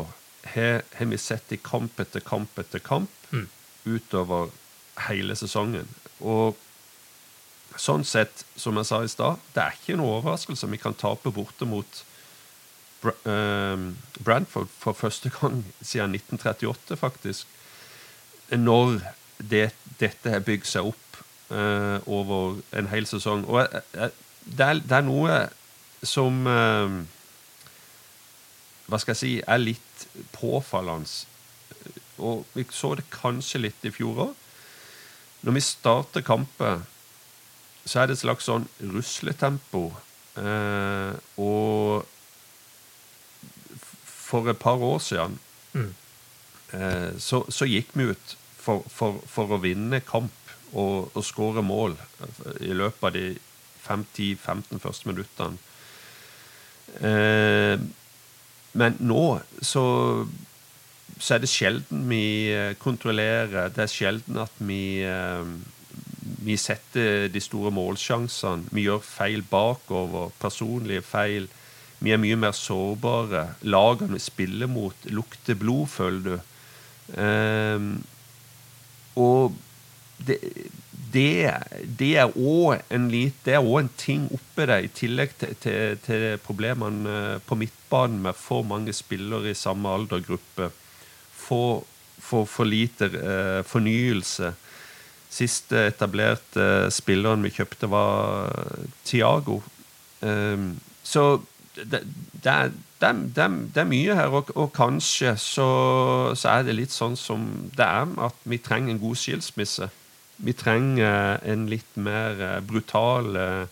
har 0.52 1.08
vi 1.10 1.18
sett 1.18 1.52
i 1.52 1.56
kamp 1.56 1.98
etter 2.00 2.20
kamp 2.20 2.58
etter 2.58 2.82
kamp 2.84 3.10
Mm. 3.32 3.48
utover 3.84 4.50
hele 5.08 5.34
sesongen. 5.36 5.88
Og 6.20 6.56
sånn 7.76 8.04
sett, 8.06 8.44
som 8.56 8.76
jeg 8.78 8.86
sa 8.86 9.02
i 9.02 9.08
stad, 9.10 9.40
det 9.54 9.62
er 9.62 9.74
ikke 9.74 9.96
noe 9.98 10.20
overraskelse. 10.20 10.68
Vi 10.70 10.78
kan 10.78 10.94
tape 10.94 11.32
borte 11.34 11.66
mot 11.66 12.04
Br 13.02 13.10
uh, 13.26 13.90
Brantford 14.24 14.70
for 14.78 14.92
første 14.96 15.32
gang 15.34 15.64
siden 15.82 16.14
1938, 16.14 16.96
faktisk. 16.96 17.46
Når 18.54 19.00
det, 19.42 19.72
dette 20.00 20.30
har 20.30 20.44
bygd 20.46 20.68
seg 20.70 20.92
opp 20.92 21.18
uh, 21.50 21.98
over 22.06 22.60
en 22.72 22.88
hel 22.92 23.06
sesong. 23.10 23.44
Og 23.50 23.60
jeg, 23.60 23.82
jeg, 23.92 24.10
det, 24.44 24.68
er, 24.68 24.80
det 24.84 24.96
er 25.00 25.04
noe 25.08 25.36
som 26.04 26.46
eh, 26.46 26.96
Hva 28.86 29.00
skal 29.00 29.14
jeg 29.14 29.20
si 29.22 29.32
er 29.40 29.62
litt 29.62 30.06
påfallende. 30.34 31.08
Og 32.22 32.44
vi 32.54 32.64
så 32.70 32.94
det 32.98 33.06
kanskje 33.10 33.62
litt 33.64 33.86
i 33.88 33.92
fjor 33.94 34.26
òg. 34.28 34.34
Når 35.44 35.56
vi 35.56 35.62
starter 35.64 36.24
kamper, 36.24 36.84
så 37.84 38.00
er 38.00 38.08
det 38.08 38.16
et 38.16 38.22
slags 38.22 38.46
sånn 38.48 38.68
rusletempo. 38.80 39.86
Eh, 40.40 41.16
og 41.40 42.04
for 44.04 44.48
et 44.50 44.58
par 44.58 44.80
år 44.82 44.98
siden 45.04 45.38
Mm. 45.74 45.90
eh, 46.72 47.12
så, 47.18 47.40
så 47.50 47.66
gikk 47.66 47.88
vi 47.98 48.04
ut 48.12 48.36
for, 48.62 48.84
for, 48.88 49.16
for 49.26 49.50
å 49.50 49.58
vinne 49.58 49.98
kamp 50.06 50.52
og, 50.72 51.10
og 51.14 51.24
skåre 51.26 51.64
mål 51.66 51.96
i 52.62 52.70
løpet 52.70 53.02
av 53.08 53.12
de 53.16 53.24
5-10-15 53.82 54.78
første 54.78 55.10
minuttene. 55.10 55.58
Eh, 57.02 57.74
men 58.74 58.98
nå 59.00 59.26
så 59.62 59.84
så 61.18 61.36
er 61.36 61.44
det 61.44 61.50
sjelden 61.50 62.06
vi 62.10 62.24
eh, 62.52 62.74
kontrollerer. 62.80 63.70
Det 63.72 63.84
er 63.84 63.92
sjelden 63.92 64.40
at 64.42 64.54
vi, 64.58 65.02
eh, 65.06 65.44
vi 66.44 66.56
setter 66.60 67.28
de 67.32 67.42
store 67.42 67.72
målsjansene. 67.74 68.70
Vi 68.74 68.86
gjør 68.88 69.04
feil 69.04 69.44
bakover, 69.50 70.32
personlige 70.42 71.04
feil. 71.06 71.48
Vi 72.04 72.12
er 72.12 72.20
mye 72.20 72.38
mer 72.40 72.56
sårbare. 72.56 73.46
Lagene 73.62 74.18
vi 74.18 74.24
spiller 74.24 74.70
mot, 74.70 75.06
lukter 75.06 75.56
blod, 75.58 75.86
føler 75.94 76.26
du. 76.26 76.50
Um, 77.20 77.88
og 79.20 79.52
det, 80.24 80.38
det, 81.14 81.50
det 81.98 82.10
er 82.18 82.34
òg 82.34 82.82
en, 82.92 83.06
en 83.14 83.90
ting 83.96 84.26
oppi 84.34 84.66
det, 84.66 84.78
i 84.84 84.90
tillegg 84.98 85.34
til, 85.38 85.54
til, 85.62 85.98
til 86.04 86.26
problemene 86.42 87.14
eh, 87.14 87.38
på 87.46 87.58
midtbanen 87.58 88.22
med 88.26 88.34
for 88.38 88.66
mange 88.66 88.92
spillere 88.92 89.50
i 89.50 89.58
samme 89.58 89.88
aldergruppe. 89.88 90.70
For, 91.44 91.84
for, 92.18 92.48
for 92.48 92.64
lite 92.64 93.10
eh, 93.12 93.62
fornyelse. 93.66 94.54
Siste 95.34 95.88
etablerte 95.90 96.90
spilleren 96.94 97.42
vi 97.44 97.52
kjøpte, 97.54 97.90
var 97.90 98.52
Tiago. 99.04 99.60
Um, 100.22 100.78
så 101.02 101.42
det, 101.74 102.04
det, 102.44 102.52
er, 102.52 102.70
det, 103.02 103.10
det 103.74 103.82
er 103.82 103.88
mye 103.90 104.14
her, 104.14 104.30
og, 104.30 104.52
og 104.54 104.70
kanskje 104.72 105.34
så, 105.36 105.66
så 106.38 106.52
er 106.54 106.68
det 106.68 106.76
litt 106.78 106.94
sånn 106.94 107.18
som 107.18 107.44
det 107.74 107.84
er, 107.84 108.14
at 108.28 108.46
vi 108.46 108.60
trenger 108.62 108.94
en 108.94 109.02
god 109.02 109.18
skilsmisse. 109.18 109.90
Vi 110.36 110.52
trenger 110.52 111.38
en 111.46 111.68
litt 111.70 111.96
mer 111.96 112.40
eh, 112.42 112.60
brutal 112.66 113.36
eh, 113.38 113.66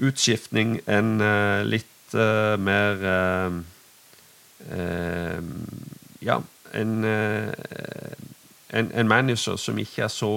utskiftning 0.00 0.78
enn 0.88 1.20
eh, 1.20 1.60
litt 1.68 1.86
mer 2.10 3.04
Ja, 6.20 6.34
en, 6.74 6.94
en, 7.06 8.88
en 8.90 9.08
manager 9.12 9.54
som 9.62 9.78
ikke 9.78 10.02
er 10.08 10.10
så 10.10 10.30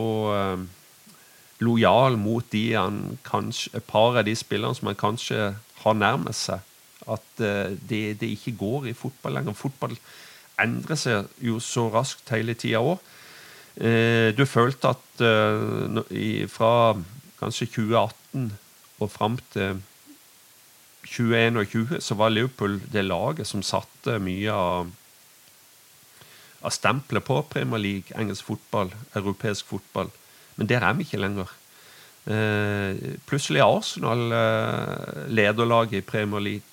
lojal 1.65 2.19
mot 2.21 2.45
de 2.53 2.61
han 2.75 2.99
kanskje, 3.25 3.73
et 3.79 3.87
par 3.89 4.19
av 4.21 4.27
de 4.27 4.35
spillerne 4.37 4.77
som 4.77 4.91
han 4.91 4.99
kanskje 5.01 5.47
har 5.81 5.97
nærmet 5.97 6.37
seg. 6.37 6.61
At 7.09 7.25
det, 7.41 8.03
det 8.21 8.29
ikke 8.35 8.53
går 8.61 8.91
i 8.91 8.93
fotball 8.93 9.39
lenger. 9.39 9.57
Fotball 9.57 9.97
endrer 10.61 11.01
seg 11.07 11.33
jo 11.41 11.57
så 11.57 11.89
raskt 11.89 12.29
hele 12.37 12.53
tida 12.53 12.85
òg. 12.85 13.01
Eh, 13.77 14.29
du 14.37 14.45
følte 14.45 14.93
at 14.93 15.23
eh, 15.25 16.45
fra 16.51 16.73
kanskje 17.39 17.71
2018 17.73 18.51
og 19.01 19.11
fram 19.11 19.39
til 19.53 19.81
2021 21.03 21.99
så 22.01 22.15
var 22.15 22.31
Liverpool 22.31 22.77
det 22.93 23.03
laget 23.05 23.49
som 23.49 23.65
satte 23.65 24.19
mye 24.23 24.53
av 24.53 24.91
av 26.63 26.71
stempelet 26.71 27.25
på 27.27 27.41
Premier 27.51 27.81
League, 27.81 28.15
engelsk 28.15 28.47
fotball, 28.47 28.93
europeisk 29.17 29.67
fotball. 29.73 30.11
Men 30.55 30.69
der 30.69 30.85
er 30.85 30.95
vi 30.95 31.03
ikke 31.03 31.19
lenger. 31.19 31.49
Eh, 32.23 33.17
plutselig 33.27 33.59
er 33.59 33.67
Arsenal 33.67 34.31
eh, 34.37 35.25
lederlaget 35.27 35.99
i 35.99 36.05
Premier 36.07 36.45
League. 36.45 36.69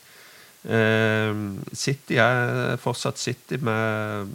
Eh, 0.62 1.42
City 1.74 2.20
er 2.22 2.76
fortsatt 2.78 3.18
City 3.18 3.58
med 3.58 4.30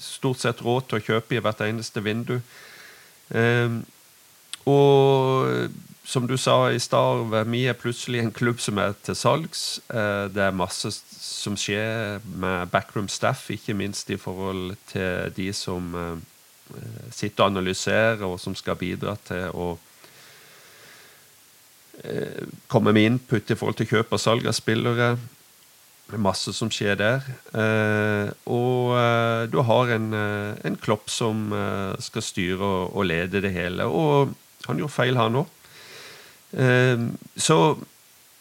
stort 0.00 0.42
sett 0.42 0.64
råd 0.64 0.88
til 0.88 0.98
å 0.98 1.06
kjøpe 1.06 1.36
i 1.36 1.42
hvert 1.44 1.62
eneste 1.66 2.02
vindu. 2.04 2.40
Eh, 3.30 3.78
og 4.68 5.70
som 6.10 6.26
du 6.26 6.36
sa 6.38 6.70
i 6.70 6.78
stad, 6.82 7.30
vi 7.46 7.64
er 7.70 7.76
plutselig 7.78 8.20
en 8.20 8.32
klubb 8.34 8.58
som 8.60 8.78
er 8.82 8.96
til 9.04 9.14
salgs. 9.14 9.80
Eh, 9.88 10.26
Det 10.34 10.42
er 10.42 10.56
masse 10.56 10.90
som 11.20 11.56
skjer 11.56 12.20
med 12.24 12.70
backroom 12.72 13.08
staff, 13.08 13.50
ikke 13.50 13.74
minst 13.74 14.10
i 14.10 14.16
forhold 14.16 14.74
til 14.90 15.30
de 15.36 15.52
som 15.52 15.94
eh, 15.94 16.16
sitter 17.10 17.44
og 17.44 17.50
analyserer, 17.50 18.24
og 18.26 18.40
som 18.40 18.54
skal 18.54 18.76
bidra 18.76 19.16
til 19.26 19.54
å 19.54 19.78
eh, 22.02 22.46
komme 22.68 22.92
med 22.92 23.06
input 23.06 23.50
i 23.50 23.54
forhold 23.54 23.78
til 23.78 23.86
kjøp 23.86 24.12
og 24.12 24.20
salg 24.20 24.46
av 24.50 24.58
spillere. 24.58 25.16
Det 26.10 26.18
er 26.18 26.24
masse 26.24 26.50
som 26.56 26.70
skjer 26.74 26.96
der. 26.98 27.26
Eh, 27.54 28.30
og 28.50 28.96
eh, 28.98 29.44
du 29.52 29.60
har 29.62 29.92
en, 29.94 30.08
eh, 30.16 30.58
en 30.66 30.78
Klopp 30.82 31.06
som 31.12 31.52
skal 32.02 32.24
styre 32.26 32.58
og, 32.58 32.96
og, 32.96 33.06
lede 33.06 33.42
det 33.44 33.52
hele. 33.54 33.86
Og 33.86 34.34
han 34.66 34.80
gjorde 34.80 34.96
feil, 34.96 35.18
han 35.18 35.38
òg. 35.44 35.56
Så 37.38 37.56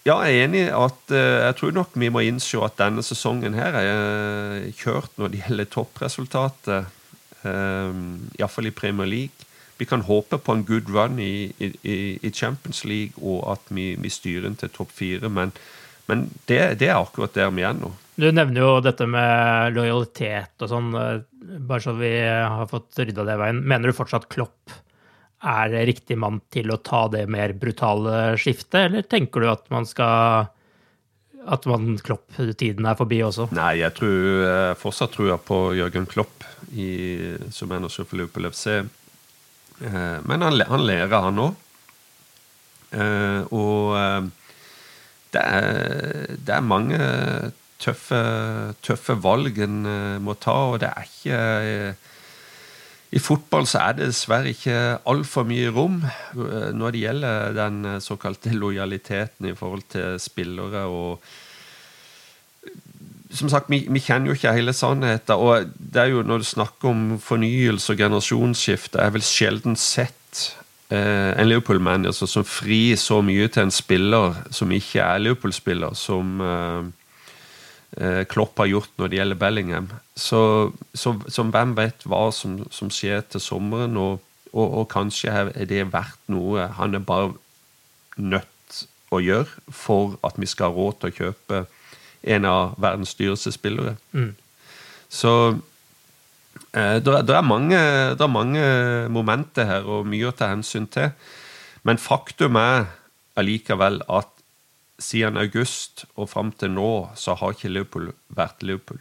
ja, 0.08 0.15
jeg 0.25 0.39
er 0.39 0.47
enig 0.47 0.63
at 0.73 1.12
jeg 1.13 1.55
tror 1.60 1.75
nok 1.75 1.91
vi 2.01 2.10
må 2.10 2.23
innse 2.25 2.58
at 2.65 2.79
denne 2.79 3.03
sesongen 3.05 3.53
her 3.53 3.75
er 3.77 4.71
kjørt 4.79 5.13
når 5.21 5.29
det 5.29 5.43
gjelder 5.43 5.69
toppresultatet. 5.69 6.95
Um, 7.43 8.32
Iallfall 8.39 8.67
i 8.67 8.73
Premier 8.73 9.08
League. 9.08 9.45
Vi 9.77 9.86
kan 9.86 10.01
håpe 10.03 10.41
på 10.41 10.55
en 10.58 10.65
good 10.65 10.89
run 10.89 11.21
i, 11.21 11.53
i, 11.62 11.93
i 12.17 12.32
Champions 12.34 12.82
League, 12.84 13.21
og 13.21 13.45
at 13.53 13.69
vi, 13.69 13.93
vi 13.95 14.10
styrer 14.10 14.58
til 14.58 14.73
topp 14.73 14.91
fire, 14.97 15.29
men, 15.29 15.53
men 16.10 16.28
det, 16.50 16.60
det, 16.82 16.89
er 16.89 17.00
akkurat 17.00 17.36
der 17.38 17.54
vi 17.56 17.65
er 17.67 17.78
nå. 17.78 17.93
Du 18.19 18.28
nevner 18.34 18.65
jo 18.65 18.69
dette 18.84 19.08
med 19.08 19.78
lojalitet 19.78 20.65
og 20.65 20.72
sånn, 20.72 20.91
bare 20.91 21.84
så 21.84 21.93
vi 21.95 22.12
har 22.19 22.67
fått 22.67 23.00
rydda 23.00 23.26
det 23.28 23.38
veien. 23.39 23.62
Mener 23.63 23.91
du 23.91 23.95
fortsatt 23.95 24.28
Klopp 24.34 24.74
er 25.39 25.72
riktig 25.88 26.17
mann 26.19 26.41
til 26.52 26.67
å 26.74 26.82
ta 26.84 27.06
det 27.12 27.24
mer 27.32 27.54
brutale 27.56 28.34
skiftet, 28.41 28.89
eller 28.89 29.08
tenker 29.08 29.45
du 29.45 29.52
at 29.54 29.69
man 29.72 29.88
skal 29.88 30.50
at 31.50 31.65
man 31.69 31.95
Klopp-tiden 32.04 32.86
er 32.86 32.98
forbi 33.00 33.22
også? 33.24 33.48
Nei, 33.56 33.80
jeg 33.80 33.95
tror 33.98 34.17
jeg 34.43 34.80
fortsatt 34.82 35.13
tror 35.15 35.32
jeg 35.32 35.45
på 35.48 35.60
Jørgen 35.78 36.08
Klopp 36.10 36.45
i, 36.76 36.89
som 37.56 37.72
manager 37.72 38.06
for 38.06 38.19
Liverpool 38.19 38.50
FC. 38.52 38.67
Eh, 39.80 40.17
men 40.28 40.43
han, 40.45 40.60
han 40.67 40.86
lærer, 40.86 41.15
han 41.30 41.41
òg. 41.45 41.65
Eh, 42.89 43.41
og 43.56 43.95
eh, 43.98 44.28
det 45.33 45.41
er, 45.41 46.35
det 46.35 46.53
er 46.55 46.65
mange 46.65 46.99
tøffe, 47.79 48.21
tøffe 48.85 49.15
valg 49.23 49.59
en 49.63 49.81
må 50.25 50.35
ta, 50.41 50.55
og 50.73 50.79
det 50.81 50.89
er 50.89 51.09
ikke 51.09 51.41
i 53.09 53.17
fotball 53.17 53.65
så 53.65 53.81
er 53.87 53.95
det 53.97 54.09
dessverre 54.11 54.51
ikke 54.53 54.79
altfor 55.09 55.47
mye 55.49 55.71
rom 55.73 55.95
når 56.77 56.93
det 56.93 57.03
gjelder 57.07 57.55
den 57.57 57.79
såkalte 58.05 58.53
lojaliteten 58.53 59.49
i 59.49 59.55
forhold 59.57 59.87
til 59.89 60.19
spillere. 60.21 60.85
og 60.85 61.23
som 63.29 63.49
sagt, 63.49 63.69
vi, 63.69 63.83
vi, 63.89 64.01
kjenner 64.01 64.31
jo 64.31 64.37
ikke 64.37 64.53
hele 64.57 64.73
sannheten. 64.73 65.37
Og 65.37 65.69
det 65.77 66.01
er 66.01 66.13
jo 66.13 66.23
når 66.25 66.41
du 66.41 66.47
snakker 66.49 66.89
om 66.89 67.03
fornyelse 67.21 67.93
og 67.93 68.01
generasjonsskifte, 68.01 69.01
er 69.01 69.13
vel 69.13 69.25
sjelden 69.25 69.77
sett 69.77 70.15
eh, 70.41 70.59
en 70.89 71.47
Liverpool-manager 71.47 72.25
som 72.25 72.45
frir 72.47 72.95
så 72.97 73.19
mye 73.21 73.47
til 73.47 73.67
en 73.67 73.73
spiller 73.73 74.39
som 74.56 74.71
ikke 74.73 75.04
er 75.04 75.21
Liverpool-spiller, 75.21 75.93
som 75.93 76.41
eh, 76.41 76.88
eh, 78.02 78.23
Klopp 78.30 78.58
har 78.58 78.71
gjort 78.71 78.95
når 78.97 79.12
det 79.12 79.19
gjelder 79.19 79.41
Bellingham. 79.43 79.91
Så, 80.17 80.41
så, 80.93 81.13
så 81.30 81.45
hvem 81.45 81.75
vet 81.78 82.08
hva 82.10 82.30
som, 82.34 82.63
som 82.73 82.89
skjer 82.89 83.21
til 83.30 83.43
sommeren, 83.43 83.97
og, 83.97 84.17
og, 84.52 84.65
og, 84.65 84.88
kanskje 84.89 85.30
er 85.54 85.69
det 85.69 85.86
verdt 85.93 86.21
noe 86.34 86.71
han 86.80 86.97
er 86.97 87.06
bare 87.06 87.36
nødt 88.17 88.84
å 89.13 89.21
gjøre 89.21 89.73
for 89.73 90.17
at 90.25 90.38
vi 90.41 90.49
skal 90.49 90.69
ha 90.69 90.78
råd 90.78 90.99
til 90.99 91.10
å 91.10 91.17
kjøpe 91.19 91.63
en 92.34 92.45
av 92.45 92.75
verdens 92.82 93.13
dyreste 93.17 93.54
spillere. 93.54 93.95
Mm. 94.12 94.34
Så 95.10 95.34
eh, 95.54 95.60
det, 96.73 97.13
er, 97.34 97.41
mange, 97.41 97.77
mange, 97.77 98.19
er 98.21 98.34
mange 98.34 98.65
momenter 99.10 99.65
her 99.65 99.88
og 99.89 100.08
mye 100.10 100.29
å 100.29 100.36
ta 100.36 100.51
hensyn 100.51 100.86
til. 100.91 101.12
Men 101.88 102.01
faktum 102.01 102.60
er 102.60 102.89
allikevel 103.39 104.01
at 104.12 104.34
siden 104.99 105.39
august 105.39 106.03
og 106.19 106.29
fram 106.29 106.51
til 106.60 106.73
nå 106.75 106.89
så 107.17 107.38
har 107.39 107.55
ikke 107.55 107.71
Liverpool 107.71 108.12
vært 108.36 108.65
Liverpool. 108.67 108.99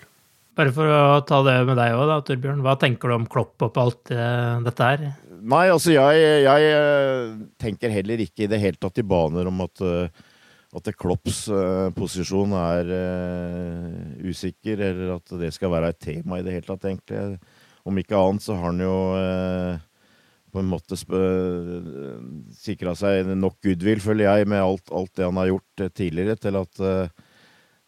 Bare 0.59 0.73
for 0.75 0.91
å 0.91 1.21
ta 1.27 1.39
det 1.47 1.55
med 1.69 1.79
deg 1.79 1.95
òg, 1.95 2.13
Torbjørn. 2.27 2.65
Hva 2.67 2.75
tenker 2.81 3.11
du 3.11 3.15
om 3.15 3.29
Klopp 3.31 3.63
og 3.63 3.77
alt 3.79 4.11
uh, 4.11 4.59
dette 4.65 4.89
her? 4.89 5.05
Nei, 5.39 5.69
altså 5.71 5.93
jeg, 5.95 6.23
jeg, 6.43 6.71
eh, 6.75 7.37
tenker 7.63 7.93
heller 7.95 8.25
ikke 8.25 8.47
i 8.47 8.51
det 8.51 8.59
hele 8.59 8.81
tatt 8.81 8.99
i 8.99 9.07
baner 9.07 9.47
om 9.51 9.63
at 9.67 9.85
at 10.77 10.89
Klopps 11.01 11.47
posisjon 11.97 12.51
er 12.59 12.91
uh, 12.93 14.27
usikker, 14.29 14.83
eller 14.91 15.15
at 15.15 15.33
det 15.41 15.49
skal 15.55 15.73
være 15.73 15.95
et 15.95 16.01
tema 16.11 16.37
i 16.39 16.45
det 16.45 16.59
hele 16.59 16.67
tatt, 16.67 16.85
egentlig. 16.91 17.39
Om 17.89 18.01
ikke 18.03 18.19
annet 18.19 18.45
så 18.45 18.57
har 18.59 18.71
han 18.71 18.83
jo 18.85 18.97
eh, 19.19 19.81
på 20.53 20.63
en 20.63 20.69
måte 20.71 20.97
uh, 21.13 22.19
sikra 22.57 22.95
seg 22.97 23.29
nok 23.37 23.59
goodwill, 23.65 24.01
føler 24.01 24.29
jeg, 24.29 24.49
med 24.49 24.65
alt, 24.65 24.93
alt 24.93 25.13
det 25.17 25.27
han 25.27 25.41
har 25.41 25.51
gjort 25.51 25.85
tidligere, 25.97 26.39
til 26.41 26.57
at 26.61 26.85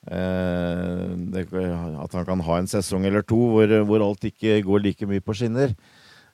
det, 0.01 1.45
at 1.45 2.15
han 2.17 2.25
kan 2.25 2.41
ha 2.47 2.55
en 2.57 2.69
sesong 2.71 3.05
eller 3.05 3.21
to 3.29 3.37
hvor, 3.53 3.73
hvor 3.85 4.01
alt 4.05 4.25
ikke 4.25 4.63
går 4.65 4.81
like 4.81 5.09
mye 5.09 5.21
på 5.21 5.35
skinner. 5.37 5.75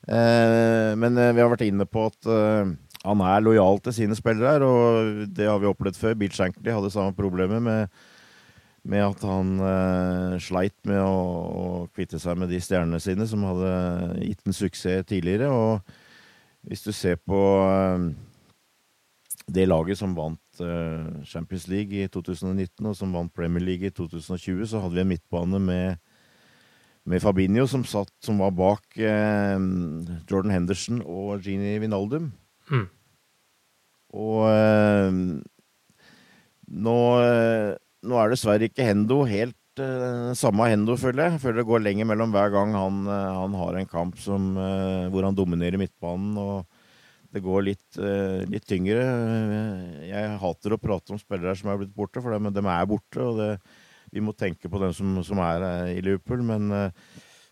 men 0.06 1.18
vi 1.18 1.42
har 1.42 1.50
vært 1.50 1.64
inne 1.66 1.82
på 1.90 2.04
at 2.06 2.28
han 3.06 3.22
er 3.22 3.44
lojal 3.44 3.80
til 3.84 3.94
sine 4.00 4.18
spillere, 4.18 4.66
og 4.66 5.26
det 5.34 5.46
har 5.46 5.58
vi 5.62 5.70
opplevd 5.70 5.98
før. 5.98 6.14
Bill 6.18 6.32
Shankly 6.34 6.72
hadde 6.74 6.90
samme 6.94 7.14
problemet 7.16 7.62
med, 7.62 7.92
med 8.86 9.02
at 9.02 9.24
han 9.26 9.52
eh, 9.66 10.36
sleit 10.42 10.76
med 10.86 11.00
å, 11.02 11.10
å, 11.10 11.66
kvitte 11.94 12.20
seg 12.22 12.38
med 12.38 12.50
de 12.52 12.60
stjernene 12.62 13.00
sine 13.02 13.26
som 13.28 13.44
hadde 13.46 13.72
gitt 14.22 14.46
en 14.46 14.56
suksess 14.56 15.06
tidligere. 15.10 15.50
Og 15.50 16.66
hvis 16.66 16.86
du 16.86 16.92
ser 16.94 17.18
på 17.18 17.40
eh, 17.66 18.06
det 19.56 19.66
laget 19.68 19.98
som 20.00 20.14
vant 20.16 20.62
eh, 20.62 21.22
Champions 21.26 21.66
League 21.72 21.98
i 21.98 22.10
2019, 22.12 22.86
og 22.86 22.98
som 22.98 23.14
vant 23.14 23.34
Premier 23.34 23.64
League 23.64 23.90
i 23.90 23.94
2020, 23.94 24.66
så 24.70 24.82
hadde 24.84 24.98
vi 24.98 25.04
en 25.06 25.14
midtbane 25.14 25.62
med 25.62 26.02
med 27.06 27.22
Fabinho, 27.22 27.68
som, 27.70 27.84
satt, 27.86 28.10
som 28.18 28.40
var 28.42 28.50
bak 28.50 28.96
Jordan 28.98 30.50
Henderson 30.50 30.98
og 31.06 31.44
Gini 31.44 31.76
Vinaldum. 31.78 32.32
Mm. 32.66 32.88
Og 34.10 34.48
øh, 34.50 35.12
nå, 36.66 36.98
øh, 37.22 37.76
nå, 38.06 38.18
er 38.20 38.32
dessverre 38.32 38.68
ikke 38.68 38.86
Hendo 38.86 39.20
helt 39.28 39.82
øh, 39.82 40.32
samme 40.38 40.68
Hendo, 40.70 40.96
føler 41.00 41.26
jeg. 41.30 41.40
Føler 41.42 41.60
det 41.60 41.68
går 41.68 41.82
lenger 41.84 42.08
mellom 42.08 42.34
hver 42.34 42.52
gang 42.54 42.74
han, 42.76 43.02
han 43.10 43.56
har 43.60 43.78
en 43.78 43.90
kamp 43.90 44.20
som, 44.22 44.54
hvor 45.12 45.26
han 45.26 45.36
dominerer 45.36 45.80
midtbanen. 45.80 46.36
og 46.40 46.82
det 47.34 47.42
går 47.44 47.64
litt, 47.66 47.98
litt, 48.48 48.64
tyngre. 48.64 49.02
Jeg 50.08 50.38
hater 50.40 50.72
å 50.72 50.78
prate 50.80 51.12
om 51.12 51.18
spillere 51.20 51.52
som 51.58 51.68
er 51.68 51.82
blitt 51.82 51.92
borte, 51.92 52.22
for 52.24 52.32
de, 52.32 52.52
de 52.54 52.62
er 52.62 52.86
borte. 52.88 53.20
og 53.20 53.42
det, 53.42 53.48
Vi 54.14 54.22
må 54.24 54.32
tenke 54.32 54.70
på 54.72 54.80
dem 54.80 54.94
som, 54.96 55.18
som 55.26 55.42
er 55.44 55.66
i 55.90 55.98
Liverpool. 56.00 56.40
Men 56.46 56.70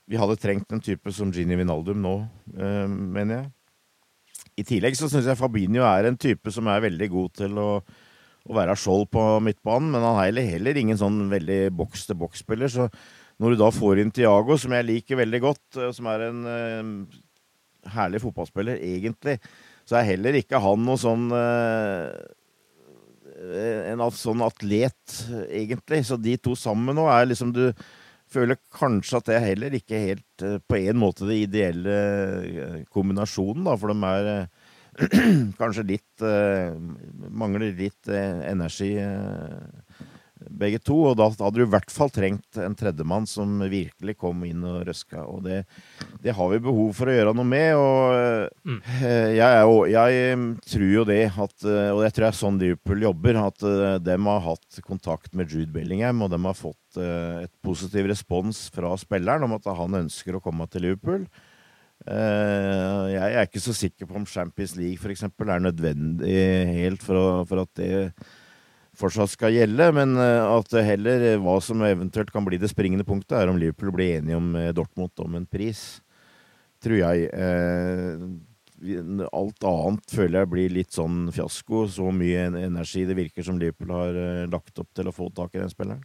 vi 0.08 0.16
hadde 0.16 0.38
trengt 0.40 0.72
en 0.72 0.80
type 0.80 1.12
som 1.12 1.34
Gini 1.34 1.58
Vinaldum 1.58 2.00
nå, 2.00 2.14
mener 2.54 3.42
jeg. 3.42 3.50
I 4.60 4.64
tillegg 4.66 4.96
så 4.98 5.08
syns 5.10 5.26
jeg 5.26 5.38
Fabinho 5.38 5.82
er 5.86 6.08
en 6.08 6.18
type 6.20 6.52
som 6.54 6.68
er 6.70 6.84
veldig 6.84 7.08
god 7.10 7.32
til 7.40 7.56
å, 7.58 7.68
å 8.44 8.56
være 8.58 8.76
skjold 8.76 9.08
på 9.14 9.22
midtbanen, 9.44 9.90
men 9.94 10.04
han 10.04 10.20
er 10.20 10.50
heller, 10.52 10.76
ingen 10.76 10.98
sånn 11.00 11.22
veldig 11.30 11.60
boks-til-boks-spiller. 11.78 12.72
Så 12.72 12.88
når 13.40 13.54
du 13.54 13.62
da 13.62 13.70
får 13.72 14.02
inn 14.02 14.12
Tiago, 14.14 14.58
som 14.60 14.74
jeg 14.76 14.88
liker 14.88 15.20
veldig 15.22 15.40
godt, 15.42 15.64
eh, 15.80 15.92
som 15.96 16.08
er 16.12 16.26
en 16.28 16.44
uh, 16.44 17.18
herlig 17.94 18.20
fotballspiller 18.22 18.82
egentlig, 18.84 19.38
så 19.88 19.98
er 19.98 20.10
heller 20.12 20.36
ikke 20.38 20.60
han 20.60 20.84
noe 20.84 21.00
sånn 21.00 21.26
uh, 21.32 22.12
en 23.34 24.04
sånn 24.14 24.44
atlet, 24.44 25.18
egentlig. 25.48 26.04
Så 26.06 26.16
de 26.20 26.36
to 26.40 26.54
sammen 26.56 26.96
nå 26.96 27.08
er 27.10 27.26
liksom 27.26 27.50
du 27.52 27.66
føler 28.30 28.60
kanskje 28.72 29.18
at 29.18 29.26
det 29.28 29.34
er 29.36 29.48
heller 29.50 29.74
ikke 29.76 30.00
helt 30.00 30.44
på 30.68 30.78
en 30.78 30.98
måte 30.98 31.26
det 31.28 31.42
ideelle 31.42 31.96
kombinasjonen, 32.94 33.66
da, 33.66 33.74
for 33.78 33.92
de 33.92 34.08
er 34.08 34.30
kanskje 35.60 35.86
litt 35.88 36.24
Mangler 37.34 37.72
litt 37.74 38.08
energi, 38.08 38.94
begge 40.50 40.80
to. 40.82 40.96
Og 41.10 41.16
da 41.18 41.28
hadde 41.30 41.52
du 41.56 41.64
i 41.64 41.70
hvert 41.70 41.92
fall 41.92 42.12
trengt 42.12 42.58
en 42.60 42.76
tredjemann 42.78 43.26
som 43.28 43.62
virkelig 43.70 44.16
kom 44.20 44.44
inn 44.46 44.64
og 44.66 44.84
røska. 44.88 45.24
Og 45.30 45.44
det, 45.46 45.62
det 46.22 46.34
har 46.36 46.50
vi 46.52 46.60
behov 46.64 46.92
for 46.98 47.10
å 47.10 47.16
gjøre 47.16 47.34
noe 47.36 47.48
med. 47.48 47.70
Og 47.78 48.68
mm. 48.70 48.80
jeg, 49.38 49.64
jeg, 49.94 50.42
tror 50.74 50.86
jo 50.90 51.06
det 51.08 51.22
at 51.30 51.66
Og 51.68 52.02
jeg 52.04 52.14
tror 52.14 52.26
det 52.26 52.30
er 52.30 52.40
sånn 52.42 52.60
Liverpool 52.62 53.08
jobber. 53.08 53.40
At 53.44 53.66
de 54.04 54.18
har 54.28 54.44
hatt 54.50 54.82
kontakt 54.86 55.34
med 55.34 55.50
Jude 55.50 55.72
Bellingham, 55.74 56.22
og 56.24 56.32
de 56.34 56.40
har 56.44 56.58
fått 56.58 57.00
et 57.00 57.52
positiv 57.64 58.06
respons 58.10 58.68
fra 58.74 58.92
spilleren 59.00 59.48
om 59.48 59.56
at 59.56 59.66
han 59.74 60.04
ønsker 60.04 60.38
å 60.38 60.44
komme 60.44 60.68
til 60.70 60.88
Liverpool. 60.88 61.26
Jeg 62.04 63.28
er 63.32 63.46
ikke 63.46 63.62
så 63.64 63.72
sikker 63.76 64.08
på 64.08 64.18
om 64.18 64.26
Champions 64.28 64.74
League 64.76 65.00
for 65.00 65.12
eksempel, 65.14 65.48
er 65.48 65.62
nødvendig 65.64 66.34
helt 66.76 67.04
for, 67.04 67.44
for 67.48 67.62
at 67.64 67.70
det 67.80 67.92
fortsatt 68.94 69.32
skal 69.32 69.54
gjelde, 69.56 69.88
men 69.96 70.12
at 70.20 70.68
det 70.70 70.84
heller 70.86 71.24
hva 71.42 71.56
som 71.64 71.80
eventuelt 71.82 72.30
kan 72.30 72.44
bli 72.46 72.60
det 72.60 72.70
springende 72.70 73.06
punktet, 73.08 73.38
er 73.40 73.50
om 73.50 73.56
Liverpool 73.58 73.90
blir 73.96 74.18
enige 74.18 74.36
om 74.36 74.52
Dortmund 74.76 75.24
om 75.24 75.38
en 75.40 75.48
pris, 75.48 76.02
tror 76.84 77.00
jeg. 77.00 77.24
alt 79.32 79.64
annet 79.64 80.14
føler 80.14 80.42
jeg 80.42 80.50
blir 80.52 80.74
litt 80.74 80.92
sånn 80.94 81.28
fiasko. 81.32 81.86
Så 81.90 82.10
mye 82.14 82.48
energi 82.64 83.04
det 83.08 83.16
virker 83.18 83.46
som 83.46 83.58
Liverpool 83.60 83.94
har 83.94 84.18
eh, 84.18 84.50
lagt 84.50 84.78
opp 84.82 84.90
til 84.96 85.08
å 85.08 85.14
få 85.14 85.30
tak 85.34 85.54
i 85.54 85.62
den 85.62 85.72
spilleren. 85.72 86.04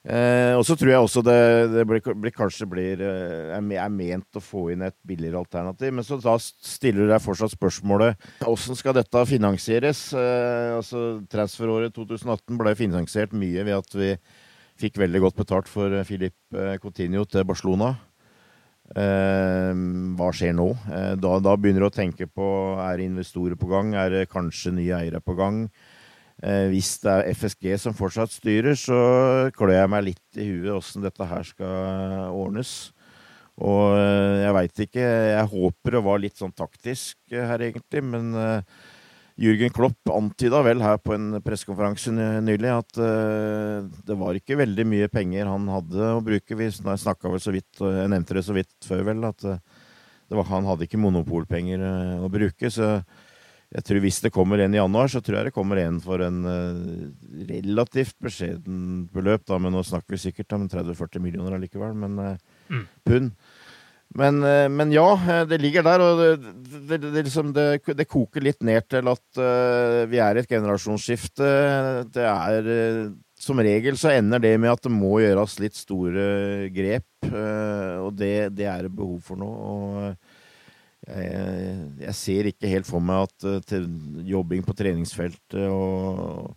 Eh, 0.00 0.54
og 0.56 0.62
så 0.64 0.72
tror 0.80 0.88
jeg 0.94 1.04
også 1.04 1.20
det, 1.20 1.40
det 1.74 1.82
blir, 1.84 2.00
blir, 2.16 2.32
kanskje 2.32 2.64
blir, 2.70 3.02
eh, 3.04 3.52
er, 3.52 3.90
ment 3.92 4.38
å 4.38 4.40
få 4.40 4.70
inn 4.72 4.86
et 4.86 4.96
billigere 5.04 5.42
alternativ. 5.42 5.92
Men 5.92 6.06
så 6.06 6.16
da 6.22 6.38
stiller 6.40 7.04
du 7.04 7.12
deg 7.12 7.20
fortsatt 7.20 7.52
spørsmålet 7.52 8.30
hvordan 8.40 8.78
skal 8.78 8.96
dette 8.96 9.24
finansieres? 9.28 10.06
Eh, 10.16 10.76
altså 10.78 11.20
Transferåret 11.32 11.92
2018 11.96 12.60
ble 12.60 12.76
finansiert 12.78 13.36
mye 13.36 13.66
ved 13.66 13.76
at 13.76 13.98
vi 13.98 14.14
fikk 14.80 14.96
veldig 15.02 15.26
godt 15.26 15.42
betalt 15.42 15.68
for 15.68 15.92
Filip 16.08 16.56
eh, 16.56 16.78
Coutinho 16.80 17.26
til 17.28 17.44
Barcelona. 17.44 17.92
Eh, 18.96 19.70
hva 20.16 20.32
skjer 20.34 20.56
nå? 20.56 20.70
Eh, 20.88 21.14
da, 21.20 21.36
da, 21.44 21.54
begynner 21.60 21.84
du 21.84 21.90
å 21.90 21.94
tenke 21.94 22.26
på 22.26 22.48
er 22.82 23.04
investorer 23.04 23.60
på 23.60 23.68
gang, 23.70 23.92
er 23.94 24.16
det 24.16 24.30
kanskje 24.32 24.72
nye 24.80 24.96
eiere 25.04 25.20
på 25.20 25.36
gang? 25.38 25.66
Eh, 26.40 26.70
hvis 26.72 26.94
det 27.02 27.12
er 27.12 27.34
FSG 27.36 27.74
som 27.82 27.96
fortsatt 27.96 28.32
styrer, 28.32 28.76
så 28.78 28.96
klør 29.56 29.74
jeg 29.74 29.90
meg 29.92 30.06
litt 30.06 30.40
i 30.40 30.46
huet 30.48 30.72
åssen 30.78 31.04
dette 31.04 31.26
her 31.28 31.44
skal 31.44 32.30
ordnes. 32.32 32.94
Og 33.60 33.98
eh, 33.98 34.40
jeg 34.46 34.56
veit 34.56 34.82
ikke. 34.86 35.04
Jeg 35.34 35.50
håper 35.52 35.98
det 35.98 36.02
var 36.06 36.22
litt 36.22 36.40
sånn 36.40 36.56
taktisk 36.56 37.18
eh, 37.34 37.44
her, 37.44 37.66
egentlig. 37.68 38.02
Men 38.08 38.32
Jürgen 39.40 39.72
Klopp 39.76 40.12
antyda 40.12 40.62
vel 40.64 40.80
her 40.84 40.96
på 41.04 41.12
en 41.16 41.42
pressekonferanse 41.44 42.12
nylig 42.44 42.72
at 42.74 42.98
det 44.04 44.16
var 44.20 44.36
ikke 44.36 44.58
veldig 44.60 44.84
mye 44.84 45.08
penger 45.12 45.48
han 45.48 45.68
hadde 45.72 46.10
å 46.16 46.24
bruke. 46.24 46.56
Vi 46.56 46.68
snakka 46.76 47.32
vel 47.32 47.40
så 47.40 47.54
vidt, 47.54 47.80
jeg 47.80 48.12
nevnte 48.12 48.36
det 48.36 48.44
så 48.44 48.56
vidt 48.56 48.74
før, 48.84 49.06
vel, 49.08 49.24
at 49.28 49.44
var, 49.44 50.44
han 50.52 50.68
hadde 50.68 50.84
ikke 50.84 51.00
monopolpenger 51.00 51.84
å 52.20 52.28
bruke. 52.32 52.68
så 52.68 52.98
jeg 53.70 53.86
tror 53.86 54.02
Hvis 54.02 54.18
det 54.24 54.32
kommer 54.34 54.58
en 54.58 54.74
i 54.74 54.80
januar, 54.80 55.10
så 55.10 55.20
tror 55.22 55.38
jeg 55.38 55.50
det 55.50 55.54
kommer 55.54 55.78
en 55.78 56.00
for 56.02 56.22
en 56.24 56.42
uh, 56.42 57.10
relativt 57.46 58.16
beskjeden 58.22 59.06
beløp. 59.14 59.44
da, 59.46 59.60
Men 59.62 59.76
nå 59.76 59.84
snakker 59.86 60.16
vi 60.16 60.24
sikkert 60.26 60.56
om 60.56 60.66
30-40 60.70 61.22
millioner 61.22 61.54
allikevel, 61.54 61.94
men 61.94 62.18
uh, 62.18 62.32
mm. 62.66 62.86
pund. 63.06 63.30
Men, 64.18 64.40
uh, 64.42 64.66
men, 64.66 64.90
ja, 64.90 65.06
det 65.46 65.60
ligger 65.62 65.86
der, 65.86 66.02
og 66.02 66.18
det, 66.18 66.54
det, 66.88 66.98
det, 67.04 67.24
liksom, 67.28 67.54
det 67.54 68.08
koker 68.10 68.42
litt 68.42 68.58
ned 68.66 68.88
til 68.90 69.06
at 69.12 69.42
vi 70.10 70.18
er 70.18 70.34
i 70.34 70.42
et 70.42 70.50
generasjonsskifte. 70.50 71.52
Det 72.10 72.26
er 72.26 73.14
Som 73.38 73.62
regel 73.62 73.94
så 73.96 74.10
ender 74.16 74.42
det 74.42 74.56
med 74.58 74.74
at 74.74 74.82
det 74.82 74.90
må 74.90 75.20
gjøres 75.22 75.60
litt 75.62 75.78
store 75.78 76.66
grep, 76.74 77.30
og 77.30 78.18
det, 78.18 78.50
er 78.50 78.82
det 78.82 78.90
behov 78.90 79.22
for 79.30 79.38
nå. 79.38 79.46
og 79.46 80.29
jeg, 81.10 81.76
jeg, 82.04 82.16
ser 82.18 82.50
ikke 82.50 82.70
helt 82.70 82.88
for 82.88 83.04
meg 83.04 83.28
at 83.28 83.46
uh, 83.74 83.86
jobbing 84.26 84.64
på 84.66 84.74
treningsfeltet 84.78 85.66
og, 85.68 86.52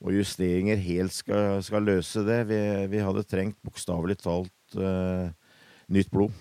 og 0.00 0.14
justeringer 0.16 0.80
helt 0.80 1.14
skal, 1.14 1.60
skal 1.64 1.84
løse 1.86 2.24
det. 2.26 2.42
Vi, 2.50 2.60
vi 2.92 3.02
hadde 3.04 3.26
trengt 3.28 3.58
bokstavelig 3.66 4.20
talt 4.22 4.78
uh, 4.78 5.28
nytt 5.92 6.12
blod. 6.12 6.32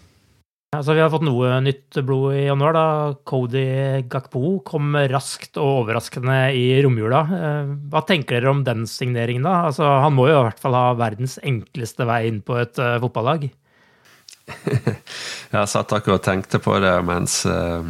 Altså, 0.69 0.93
vi 0.93 1.01
har 1.01 1.09
fått 1.09 1.23
noe 1.25 1.55
nytt 1.65 1.97
blod 2.05 2.35
i 2.37 2.43
januar. 2.45 2.75
da. 2.77 2.87
Cody 3.25 4.03
Gakpo 4.05 4.59
kom 4.61 4.93
raskt 5.09 5.57
og 5.57 5.79
overraskende 5.79 6.35
i 6.53 6.67
romjula. 6.85 7.23
Eh, 7.33 7.71
hva 7.89 8.03
tenker 8.05 8.37
dere 8.37 8.51
om 8.53 8.61
den 8.67 8.85
signeringen? 8.85 9.47
da? 9.49 9.63
Altså, 9.71 9.87
han 10.05 10.13
må 10.13 10.27
jo 10.29 10.35
i 10.37 10.45
hvert 10.45 10.61
fall 10.61 10.77
ha 10.77 10.91
verdens 10.99 11.39
enkleste 11.41 12.05
vei 12.05 12.27
inn 12.29 12.43
på 12.45 12.59
et 12.61 12.77
fotballag? 12.77 13.49
Jeg 15.53 15.71
satt 15.71 15.95
akkurat 15.95 16.19
og 16.19 16.25
tenkte 16.25 16.61
på 16.63 16.75
det 16.83 16.93
mens 17.07 17.41
uh, 17.49 17.87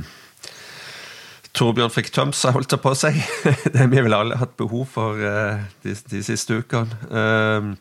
Torbjørn 1.57 1.91
fikk 1.91 2.11
tømt 2.13 2.37
holdt 2.53 2.71
det 2.71 2.79
på 2.83 2.93
seg. 2.97 3.17
det 3.71 3.77
har 3.81 3.89
vi 3.91 4.03
vel 4.05 4.15
alle 4.15 4.37
hatt 4.39 4.55
behov 4.59 4.85
for 4.93 5.19
uh, 5.19 5.59
de, 5.83 5.95
de, 6.11 6.23
siste 6.23 6.61
ukene. 6.61 6.99
Uh, 7.09 7.73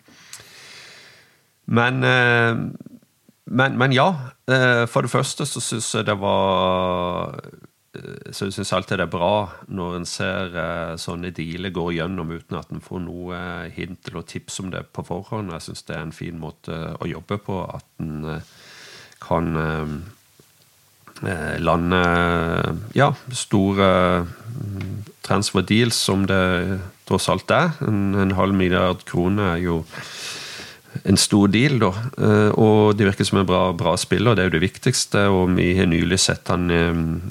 men, 1.68 2.00
men, 2.00 3.74
men, 3.76 3.92
ja. 3.92 4.06
for 4.88 5.04
det 5.04 5.10
første 5.12 5.44
så 5.44 5.60
syns 5.60 5.90
jeg 5.92 6.06
det 6.08 6.14
var 6.16 7.34
så 8.32 8.46
jeg 8.46 8.54
syns 8.56 8.72
alltid 8.72 9.02
det 9.02 9.04
er 9.04 9.12
bra 9.12 9.34
når 9.68 9.98
en 9.98 10.06
ser 10.08 10.56
sånne 10.96 11.28
dealer 11.36 11.74
gå 11.76 11.84
gjennom 11.98 12.32
uten 12.32 12.56
at 12.56 12.72
en 12.72 12.80
får 12.84 13.02
noe 13.04 13.40
hint 13.74 14.08
eller 14.08 14.24
tips 14.32 14.60
om 14.62 14.72
det 14.72 14.86
på 14.96 15.04
forhånd. 15.04 15.52
Jeg 15.52 15.66
syns 15.66 15.84
det 15.90 15.96
er 15.98 16.06
en 16.06 16.16
fin 16.16 16.40
måte 16.40 16.78
å 16.96 17.10
jobbe 17.10 17.36
på. 17.44 17.60
At 17.68 17.84
en 18.00 18.40
kan 19.22 19.56
eh, 19.56 21.28
eh, 21.28 21.58
lande 21.60 22.02
ja, 22.94 23.12
store 23.32 23.90
mm, 24.24 25.04
transfer 25.26 25.66
deals, 25.66 25.98
som 26.08 26.26
det 26.28 26.80
tross 27.08 27.28
alt 27.32 27.50
er. 27.50 27.76
En, 27.86 28.14
en 28.14 28.36
halv 28.38 28.56
milliard 28.56 29.04
kroner 29.08 29.54
er 29.54 29.62
jo 29.66 29.82
en 31.04 31.18
stor 31.20 31.50
deal, 31.52 31.76
da. 31.78 31.90
Eh, 32.16 32.52
og 32.58 32.96
det 32.98 33.06
virker 33.10 33.26
som 33.28 33.40
en 33.42 33.48
bra, 33.48 33.68
bra 33.76 33.92
spiller, 34.00 34.34
det 34.34 34.44
er 34.44 34.48
jo 34.48 34.56
det 34.56 34.64
viktigste. 34.64 35.26
Og 35.34 35.52
vi 35.58 35.70
har 35.78 35.90
nylig 35.90 36.18
sett 36.22 36.48
han 36.52 36.70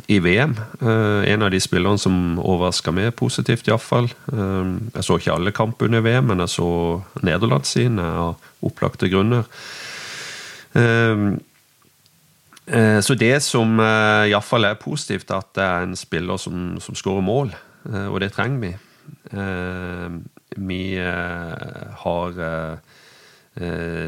i 0.07 0.19
VM. 0.23 0.55
En 0.81 1.43
av 1.43 1.51
de 1.51 1.61
spillerne 1.61 2.01
som 2.01 2.37
overraska 2.37 2.93
meg 2.95 3.15
positivt, 3.17 3.67
iallfall. 3.67 4.11
Jeg 4.29 5.03
så 5.05 5.17
ikke 5.17 5.35
alle 5.35 5.55
kamper 5.55 5.89
under 5.89 6.05
VM, 6.05 6.31
men 6.31 6.45
jeg 6.45 6.55
så 6.59 6.69
Nederland 7.25 7.67
sine 7.67 8.05
av 8.27 8.65
opplagte 8.65 9.09
grunner. 9.11 9.49
Eh, 12.67 12.99
så 12.99 13.15
det 13.15 13.37
som 13.45 13.79
uh, 13.79 14.27
iallfall 14.27 14.67
er 14.67 14.79
positivt, 14.81 15.31
at 15.31 15.53
det 15.55 15.63
er 15.63 15.85
en 15.85 15.95
spiller 15.95 16.39
som, 16.41 16.75
som 16.83 16.97
skårer 16.99 17.23
mål, 17.23 17.53
eh, 17.87 18.07
og 18.11 18.19
det 18.23 18.33
trenger 18.35 18.59
vi. 18.65 18.73
Vi 20.57 20.83
har 20.97 22.37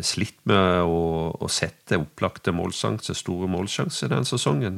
slitt 0.06 0.38
med 0.50 0.82
å, 0.86 1.00
å 1.34 1.48
sette 1.52 1.98
opplagte 2.00 2.54
målsjanser, 2.56 3.18
store 3.18 3.48
målsjanser, 3.50 4.12
den 4.12 4.28
sesongen. 4.28 4.78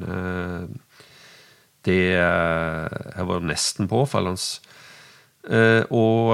Det 1.86 2.06
har 2.18 3.28
vært 3.30 3.50
nesten 3.50 3.90
påfallende. 3.92 4.40
Og 5.92 6.34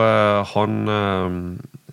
han 0.54 0.78
Eh, 0.88 1.87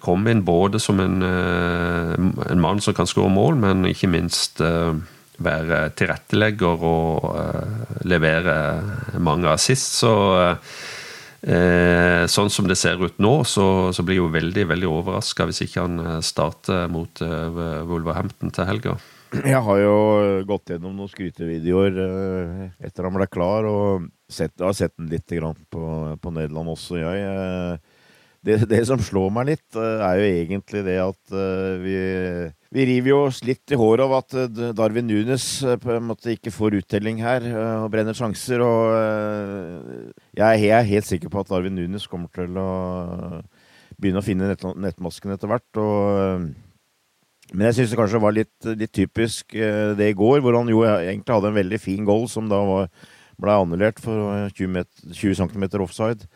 kom 0.00 0.28
inn 0.30 0.44
både 0.46 0.78
som 0.78 1.00
en, 1.02 1.22
eh, 1.22 2.12
en 2.52 2.60
mann 2.60 2.80
som 2.80 2.94
kan 2.94 3.08
skåre 3.10 3.32
mål, 3.32 3.58
men 3.58 3.88
ikke 3.88 4.10
minst 4.10 4.60
eh, 4.62 4.94
være 5.40 5.88
tilrettelegger 5.98 6.84
og 6.84 8.04
levere 8.04 9.18
mange 9.18 9.48
assist. 9.48 9.96
Så 10.02 10.12
sånn 11.40 12.50
som 12.52 12.66
det 12.68 12.76
ser 12.76 13.00
ut 13.00 13.16
nå, 13.16 13.30
så, 13.48 13.64
så 13.96 14.02
blir 14.04 14.18
jeg 14.18 14.20
jo 14.26 14.32
veldig 14.34 14.64
veldig 14.74 14.90
overraska 14.90 15.46
hvis 15.48 15.62
ikke 15.64 15.86
han 15.86 16.18
starter 16.20 16.90
mot 16.92 17.22
Wolverhampton 17.88 18.52
til 18.52 18.68
helga. 18.68 18.98
Jeg 19.32 19.62
har 19.64 19.80
jo 19.80 19.94
gått 20.44 20.74
gjennom 20.74 20.98
noen 20.98 21.08
skrytevideoer 21.08 21.96
etter 22.76 23.08
han 23.08 23.16
ble 23.16 23.30
klar, 23.32 23.64
og 23.64 24.10
sett, 24.28 24.52
har 24.60 24.76
sett 24.76 24.92
den 25.00 25.08
litt 25.14 25.32
på, 25.72 25.86
på 26.20 26.34
Nederland 26.36 26.74
også, 26.76 27.00
jeg 27.00 27.80
det, 28.46 28.56
det, 28.70 28.80
som 28.88 29.00
slår 29.04 29.28
meg 29.34 29.50
litt, 29.50 29.66
eh, 29.76 30.00
er 30.04 30.16
jo 30.16 30.28
egentlig 30.30 30.82
det 30.86 30.96
at 31.02 31.34
uh, 31.34 31.76
vi, 31.82 31.96
vi 32.72 32.86
river 32.88 33.12
jo 33.12 33.18
oss 33.26 33.42
litt 33.44 33.74
i 33.74 33.78
håret 33.78 34.04
av 34.06 34.14
at 34.16 34.36
uh, 34.38 34.70
Darwin 34.76 35.08
Nunes 35.10 35.44
på 35.82 35.92
en 35.92 36.08
måte 36.08 36.32
ikke 36.32 36.54
får 36.54 36.78
uttelling 36.80 37.20
her 37.20 37.44
og 37.82 37.90
brenner 37.92 38.16
sjanser. 38.16 38.64
Og 38.64 40.16
jeg 40.40 40.72
er, 40.72 40.88
helt 40.88 41.08
sikker 41.08 41.32
på 41.32 41.44
at 41.44 41.52
Darwin 41.52 41.76
Nunes 41.76 42.08
kommer 42.08 42.32
til 42.32 42.56
å 42.56 42.70
begynne 44.00 44.22
å 44.22 44.24
finne 44.24 44.48
nett, 44.48 44.64
nettmasken 44.64 45.36
etter 45.36 45.50
hvert. 45.50 45.70
og 45.82 46.50
men 47.50 47.66
jeg 47.66 47.80
syns 47.80 47.90
det 47.90 47.96
kanskje 47.98 48.20
var 48.22 48.30
litt, 48.30 48.66
litt 48.78 48.92
typisk 48.94 49.56
det 49.98 50.06
i 50.06 50.14
går, 50.14 50.36
hvor 50.38 50.54
han 50.54 50.68
jo 50.70 50.84
egentlig 50.86 51.34
hadde 51.34 51.48
en 51.50 51.56
veldig 51.56 51.80
fin 51.82 52.04
goal 52.06 52.28
som 52.30 52.46
da 52.46 52.60
ble 53.40 53.56
annullert 53.56 53.98
for 53.98 54.46
20, 54.54 54.70
meter, 54.70 55.10
20 55.10 55.40
cm 55.40 55.66
offside. 55.82 56.28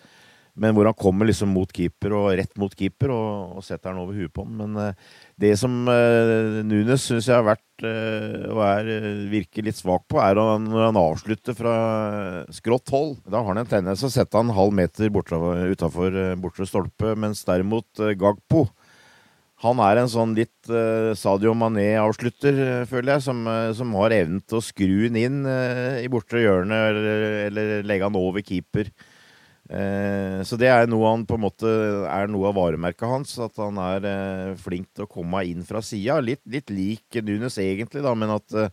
Men 0.54 0.74
hvor 0.76 0.86
han 0.86 0.94
kommer 0.94 1.26
liksom 1.26 1.50
mot 1.50 1.70
keeper 1.74 2.12
og 2.14 2.28
rett 2.38 2.52
mot 2.62 2.74
keeper 2.78 3.10
og, 3.10 3.56
og 3.58 3.64
setter 3.66 3.90
den 3.90 4.02
over 4.04 4.14
huet 4.14 4.30
på 4.34 4.44
han. 4.44 4.52
Men 4.60 4.76
uh, 4.78 5.16
det 5.40 5.50
som 5.58 5.72
uh, 5.88 6.60
Nunes 6.62 7.08
syns 7.08 7.26
jeg 7.26 7.34
har 7.34 7.48
vært 7.48 7.82
uh, 7.82 8.52
og 8.52 8.60
er, 8.68 8.90
virker 9.32 9.66
litt 9.66 9.80
svak 9.80 10.06
på, 10.10 10.20
er 10.22 10.38
når 10.38 10.86
han 10.86 11.00
avslutter 11.00 11.58
fra 11.58 11.74
skrått 12.54 12.92
hold. 12.94 13.16
Da 13.26 13.40
har 13.40 13.50
han 13.50 13.64
en 13.64 13.72
tendens 13.72 14.04
til 14.04 14.12
å 14.12 14.14
sette 14.14 14.38
han 14.38 14.54
halv 14.54 14.76
meter 14.78 15.10
utafor 15.10 16.20
bortre 16.38 16.68
stolpe, 16.70 17.16
mens 17.18 17.42
derimot 17.48 18.06
Gagpo 18.20 18.68
han 19.64 19.78
er 19.80 19.96
en 19.96 20.10
sånn 20.10 20.34
litt 20.36 20.68
uh, 20.68 21.14
Sadio 21.16 21.54
Mané-avslutter, 21.56 22.84
føler 22.90 23.14
jeg, 23.14 23.24
som, 23.26 23.46
som, 23.74 23.94
har 24.02 24.12
evnen 24.12 24.42
til 24.44 24.58
å 24.58 24.64
skru 24.64 25.06
den 25.06 25.18
inn 25.18 25.38
uh, 25.48 25.98
i 26.02 26.10
bortre 26.12 26.42
hjørne 26.42 26.80
eller, 26.90 27.26
eller 27.48 27.86
legge 27.86 28.06
han 28.06 28.18
over 28.18 28.44
keeper. 28.44 28.90
Eh, 29.70 30.42
så 30.44 30.58
det 30.60 30.68
er 30.68 30.90
noe 30.90 31.08
han 31.08 31.24
på 31.24 31.38
en 31.38 31.44
måte 31.46 31.70
er 32.10 32.28
noe 32.28 32.50
av 32.50 32.58
varemerket 32.58 33.08
hans. 33.08 33.36
At 33.42 33.56
han 33.62 33.80
er 33.80 34.10
eh, 34.10 34.52
flink 34.60 34.90
til 34.92 35.06
å 35.06 35.10
komme 35.10 35.44
inn 35.48 35.64
fra 35.66 35.82
sida. 35.84 36.20
Litt, 36.24 36.44
litt, 36.50 36.72
lik 36.74 37.22
Nunes 37.24 37.58
egentlig, 37.62 38.04
da, 38.04 38.14
men 38.18 38.34
at 38.36 38.58
eh, 38.58 38.70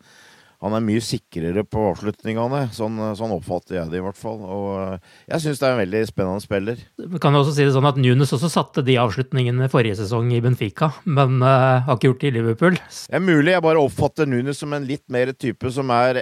han 0.62 0.76
er 0.78 0.84
mye 0.86 1.02
sikrere 1.02 1.64
på 1.66 1.88
avslutningene. 1.90 2.68
Sånn, 2.76 3.00
sånn 3.18 3.34
oppfatter 3.34 3.80
jeg 3.80 3.90
det 3.90 3.98
i 3.98 4.04
hvert 4.06 4.20
fall. 4.20 4.44
Og 4.46 5.32
jeg 5.32 5.42
syns 5.42 5.62
det 5.62 5.66
er 5.68 5.74
en 5.74 5.82
veldig 5.82 6.02
spennende 6.12 6.44
spiller. 6.44 6.84
Vi 7.02 7.22
kan 7.24 7.38
også 7.38 7.56
si 7.56 7.66
det 7.66 7.74
sånn 7.74 7.90
at 7.90 7.98
Nunes 7.98 8.34
også 8.38 8.52
satte 8.52 8.84
de 8.86 9.00
avslutningene 9.02 9.72
forrige 9.74 9.98
sesong 10.04 10.30
i 10.36 10.42
Benfica, 10.44 10.92
men 11.10 11.40
uh, 11.42 11.82
har 11.88 11.98
ikke 11.98 12.12
gjort 12.12 12.22
det 12.22 12.30
i 12.30 12.36
Liverpool. 12.36 12.78
Det 12.78 13.18
er 13.18 13.26
mulig 13.26 13.56
jeg 13.56 13.66
bare 13.66 13.82
oppfatter 13.82 14.30
Nunes 14.30 14.62
som 14.62 14.78
en 14.78 14.86
litt 14.86 15.08
mer 15.10 15.34
type 15.34 15.74
som 15.74 15.90
er 15.98 16.22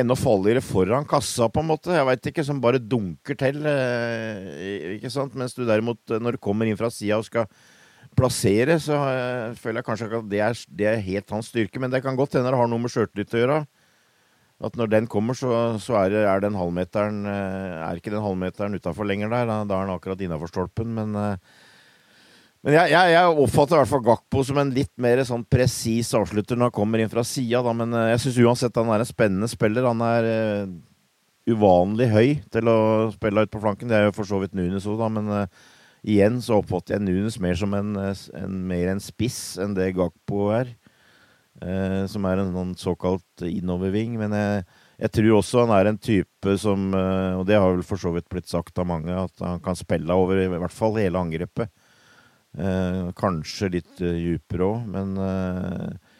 enda 0.00 0.16
farligere 0.18 0.62
foran 0.64 1.06
kassa, 1.08 1.48
på 1.52 1.62
en 1.62 1.68
måte. 1.70 1.94
Jeg 1.94 2.06
veit 2.08 2.28
ikke, 2.30 2.44
som 2.46 2.62
bare 2.62 2.80
dunker 2.82 3.38
til. 3.38 3.60
Eh, 3.68 4.94
ikke 4.96 5.12
sant? 5.12 5.36
Mens 5.38 5.56
du 5.56 5.64
derimot, 5.66 6.00
når 6.08 6.36
du 6.36 6.42
kommer 6.42 6.68
inn 6.68 6.78
fra 6.78 6.90
sida 6.92 7.20
og 7.20 7.26
skal 7.28 7.48
plassere, 8.18 8.78
så 8.82 8.96
uh, 8.98 9.56
føler 9.58 9.78
jeg 9.78 9.86
kanskje 9.86 10.08
at 10.08 10.30
det 10.30 10.40
er, 10.42 10.62
det 10.80 10.86
er, 10.90 11.04
helt 11.04 11.34
hans 11.34 11.50
styrke. 11.52 11.78
Men 11.82 11.92
det 11.92 12.02
kan 12.02 12.18
godt 12.18 12.34
hende 12.34 12.50
det 12.50 12.58
har 12.58 12.70
noe 12.70 12.82
med 12.82 12.94
sjøltillit 12.94 13.36
å 13.36 13.42
gjøre. 13.42 13.58
At 14.66 14.74
når 14.74 14.90
den 14.90 15.06
kommer, 15.06 15.38
så, 15.38 15.52
så 15.78 16.00
er, 16.00 16.16
er, 16.24 16.40
den 16.42 16.56
halvmeteren 16.58 17.20
Er 17.30 18.00
ikke 18.00 18.10
den 18.10 18.24
halvmeteren 18.24 18.74
utafor 18.74 19.06
lenger 19.06 19.30
der. 19.30 19.46
Da, 19.46 19.60
da 19.68 19.76
er 19.76 19.86
den 19.86 19.94
akkurat 19.94 20.24
innafor 20.24 20.50
stolpen. 20.50 20.96
Men, 20.96 21.14
men 22.66 22.74
jeg, 22.74 22.90
jeg, 22.90 23.12
jeg, 23.14 23.38
oppfatter 23.44 23.76
i 23.76 23.80
hvert 23.80 23.92
fall 23.92 24.04
Gakpo 24.06 24.42
som 24.44 24.58
en 24.60 24.74
litt 24.74 24.92
mer 25.00 25.22
sånn 25.26 25.44
presis 25.46 26.10
avslutter 26.18 26.58
når 26.58 26.70
han 26.70 26.76
kommer 26.80 27.02
inn 27.02 27.12
fra 27.12 27.22
sida. 27.26 27.62
Men 27.76 27.94
jeg 28.10 28.22
syns 28.24 28.40
uansett 28.42 28.80
han 28.80 28.90
er 28.92 29.04
en 29.04 29.08
spennende 29.08 29.48
spiller. 29.50 29.86
Han 29.86 30.02
er 30.02 30.26
uvanlig 31.48 32.08
høy 32.12 32.28
til 32.52 32.70
å 32.72 32.78
spille 33.14 33.46
ut 33.46 33.52
på 33.54 33.62
flanken. 33.62 33.88
Det 33.88 34.00
er 34.00 34.08
jo 34.08 34.16
for 34.16 34.28
så 34.28 34.42
vidt 34.42 34.58
Nunes 34.58 34.88
òg, 34.90 34.98
da. 35.00 35.08
men 35.12 35.30
igjen 36.02 36.42
så 36.44 36.58
oppfatter 36.58 36.96
jeg 36.96 37.06
Nunes 37.06 37.38
mer 37.42 37.56
som 37.58 37.74
en, 37.78 37.94
en, 37.96 38.60
mer 38.68 38.92
en 38.92 39.02
spiss 39.02 39.40
enn 39.62 39.78
det 39.78 39.92
Gakpo 39.96 40.50
er. 40.58 40.74
Uh, 41.58 42.06
som 42.06 42.22
er 42.30 42.38
en 42.38 42.52
sånn 42.54 42.74
såkalt 42.78 43.42
innoverving. 43.42 44.14
Men 44.20 44.34
jeg, 44.36 44.62
jeg, 45.02 45.12
tror 45.16 45.38
også 45.40 45.64
han 45.64 45.74
er 45.74 45.90
en 45.90 45.98
type 45.98 46.54
som 46.62 46.92
eh, 46.94 47.34
Og 47.38 47.44
det 47.48 47.58
har 47.58 47.72
vel 47.72 47.82
for 47.86 47.98
så 47.98 48.12
vidt 48.14 48.28
blitt 48.30 48.50
sagt 48.50 48.78
av 48.78 48.86
mange, 48.86 49.10
at 49.10 49.42
han 49.42 49.62
kan 49.62 49.78
spille 49.78 50.14
over 50.14 50.38
i 50.38 50.48
hvert 50.50 50.74
fall 50.74 50.98
hele 51.00 51.18
angrepet. 51.18 51.72
Eh, 52.56 53.10
kanskje 53.18 53.68
litt 53.76 54.00
uh, 54.00 54.14
dypere 54.14 54.64
òg, 54.64 54.86
men 54.88 55.10
eh, 55.20 56.14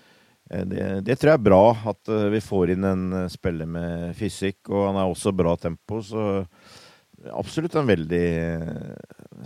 det, 0.68 0.82
det, 1.06 1.16
tror 1.16 1.32
jeg 1.32 1.38
er 1.38 1.46
bra 1.46 1.62
at 1.88 2.10
uh, 2.12 2.26
vi 2.30 2.42
får 2.44 2.74
inn 2.74 2.84
en 2.84 3.06
spiller 3.32 3.68
med 3.68 4.12
fysikk. 4.18 4.68
Og 4.68 4.90
han 4.90 5.00
er 5.00 5.08
også 5.08 5.32
bra 5.36 5.56
tempo, 5.60 6.02
så 6.04 6.44
absolutt 7.32 7.74
en 7.74 7.88
veldig 7.88 8.26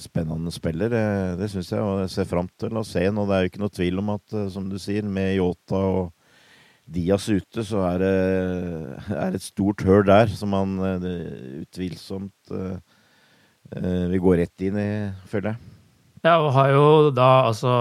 spennende 0.00 0.52
spiller. 0.52 0.90
Det, 0.92 1.04
det 1.40 1.50
syns 1.52 1.72
jeg, 1.72 1.82
og 1.82 2.02
jeg 2.04 2.12
ser 2.14 2.28
fram 2.30 2.48
til 2.60 2.78
å 2.78 2.84
se 2.86 3.04
nå. 3.10 3.26
Det 3.28 3.36
er 3.36 3.44
jo 3.44 3.52
ikke 3.52 3.62
noe 3.64 3.76
tvil 3.76 4.02
om 4.02 4.12
at, 4.16 4.36
eh, 4.36 4.48
som 4.52 4.68
du 4.70 4.78
sier, 4.80 5.06
med 5.06 5.36
Yota 5.36 5.80
og 5.80 6.12
Dias 6.92 7.28
ute, 7.30 7.64
så 7.64 7.84
er 7.92 8.02
det 8.02 8.14
er 9.26 9.36
et 9.36 9.44
stort 9.44 9.84
høl 9.86 10.04
der 10.08 10.32
som 10.32 10.56
han 10.56 10.78
eh, 10.86 11.06
utvilsomt 11.62 12.52
uh, 12.52 12.76
vil 13.72 14.20
gå 14.20 14.34
rett 14.42 14.66
inn 14.66 14.80
i, 14.80 14.90
føler 15.30 15.54
jeg. 15.54 15.71
Ja, 16.22 16.36
og 16.38 16.52
har 16.54 16.70
jo 16.70 16.84
da 17.10 17.28
altså 17.48 17.72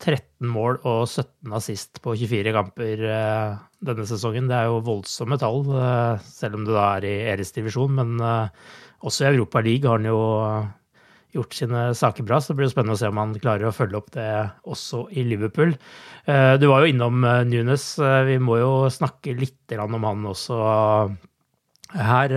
13 0.00 0.48
mål 0.48 0.78
og 0.88 1.02
17 1.04 1.52
assist 1.58 2.00
på 2.00 2.14
24 2.16 2.54
kamper 2.56 3.02
eh, 3.04 3.58
denne 3.84 4.06
sesongen. 4.08 4.48
Det 4.48 4.56
er 4.56 4.70
jo 4.70 4.80
voldsomme 4.86 5.36
tall, 5.40 5.66
eh, 5.76 6.22
selv 6.24 6.56
om 6.56 6.64
det 6.64 6.76
da 6.76 6.86
er 6.96 7.08
i 7.08 7.14
Eres 7.34 7.52
divisjon. 7.52 7.92
Men 8.00 8.16
også 9.04 9.26
i 9.26 9.32
Europa 9.34 9.60
League 9.64 9.88
har 9.88 10.00
han 10.00 10.08
jo 10.08 10.20
gjort 11.34 11.54
sine 11.54 11.82
saker 11.94 12.26
bra, 12.26 12.40
så 12.40 12.52
det 12.52 12.58
blir 12.58 12.68
jo 12.68 12.74
spennende 12.74 12.96
å 12.96 13.00
se 13.00 13.10
om 13.10 13.20
han 13.20 13.34
klarer 13.42 13.68
å 13.68 13.74
følge 13.74 13.98
opp 14.00 14.10
det 14.16 14.28
også 14.70 15.04
i 15.14 15.24
Liverpool. 15.26 15.74
Eh, 16.26 16.54
du 16.60 16.66
var 16.70 16.82
jo 16.82 16.90
innom 16.90 17.24
eh, 17.24 17.42
Nunes. 17.48 17.92
Eh, 18.02 18.22
vi 18.28 18.38
må 18.42 18.58
jo 18.60 18.72
snakke 18.92 19.36
litt 19.38 19.76
om 19.78 19.98
han 20.02 20.26
også 20.30 20.58
her. 21.94 22.32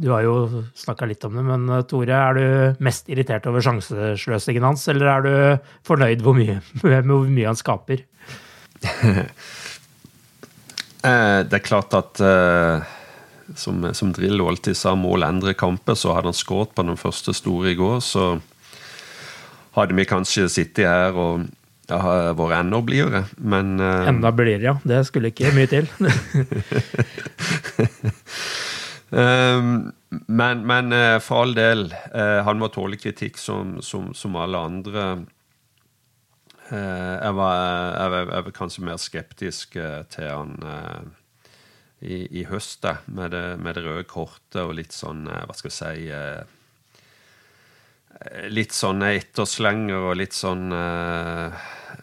Du 0.00 0.10
har 0.12 0.24
jo 0.24 0.64
snakka 0.78 1.08
litt 1.08 1.24
om 1.26 1.36
det, 1.36 1.44
men 1.46 1.66
Tore, 1.88 2.16
er 2.16 2.38
du 2.38 2.84
mest 2.84 3.10
irritert 3.12 3.46
over 3.50 3.64
sjansesløsingen 3.64 4.64
hans, 4.64 4.86
eller 4.92 5.12
er 5.12 5.26
du 5.26 5.32
fornøyd 5.86 6.24
hvor 6.24 6.38
mye, 6.38 6.60
med 6.84 7.10
hvor 7.10 7.28
mye 7.28 7.50
han 7.50 7.60
skaper? 7.60 8.06
det 11.50 11.56
er 11.56 11.64
klart 11.64 11.94
at 11.96 12.20
som, 13.56 13.94
som 13.94 14.12
Drillo 14.16 14.48
alltid 14.48 14.76
sa, 14.76 14.94
mål 14.96 15.22
endrer 15.26 15.52
kamper, 15.58 15.94
så 15.98 16.14
hadde 16.16 16.28
han 16.32 16.36
skåret 16.36 16.74
på 16.74 16.82
den 16.86 16.96
første 17.00 17.34
store 17.36 17.72
i 17.72 17.78
går, 17.78 18.00
så 18.04 18.24
hadde 19.76 19.96
vi 19.96 20.04
kanskje 20.08 20.48
sittet 20.50 20.86
her 20.88 21.16
og 21.18 21.46
ja, 21.90 21.98
vært 22.38 22.56
enda 22.60 22.80
blidere, 22.86 23.24
men. 23.38 23.80
Enda 23.80 24.30
blidere, 24.34 24.64
ja. 24.70 24.74
Det 24.86 25.06
skulle 25.08 25.28
ikke 25.32 25.54
mye 25.56 25.70
til. 25.70 25.86
um, 29.10 29.90
men, 30.26 30.64
men 30.66 30.92
uh, 30.92 31.18
for 31.22 31.44
all 31.44 31.54
del, 31.54 31.88
uh, 32.14 32.40
han 32.46 32.58
må 32.58 32.70
tåle 32.74 32.98
kritikk 33.00 33.38
som, 33.38 33.78
som, 33.82 34.14
som 34.14 34.38
alle 34.40 34.64
andre. 34.70 35.10
Jeg 36.70 37.34
var, 37.34 37.56
jeg, 37.58 38.10
jeg, 38.14 38.42
var, 38.46 38.52
kanskje 38.54 38.84
mer 38.86 38.98
skeptisk 39.02 39.72
til 40.14 40.28
han 40.30 40.52
i, 42.00 42.40
i 42.40 42.44
høst, 42.48 42.86
med 43.06 43.30
det, 43.34 43.58
med 43.60 43.76
det, 43.76 43.84
røde 43.84 44.06
kortet 44.08 44.62
og 44.62 44.74
litt 44.78 44.94
sånn 44.96 45.26
eh, 45.28 45.44
Hva 45.46 45.56
skal 45.56 45.70
vi 45.70 45.76
si 45.76 46.08
eh, 46.16 46.42
Litt 48.52 48.72
sånne 48.76 49.12
etterslenger 49.16 50.10
og 50.10 50.16
litt 50.20 50.34
sånn 50.36 50.74
uh, 50.76 51.54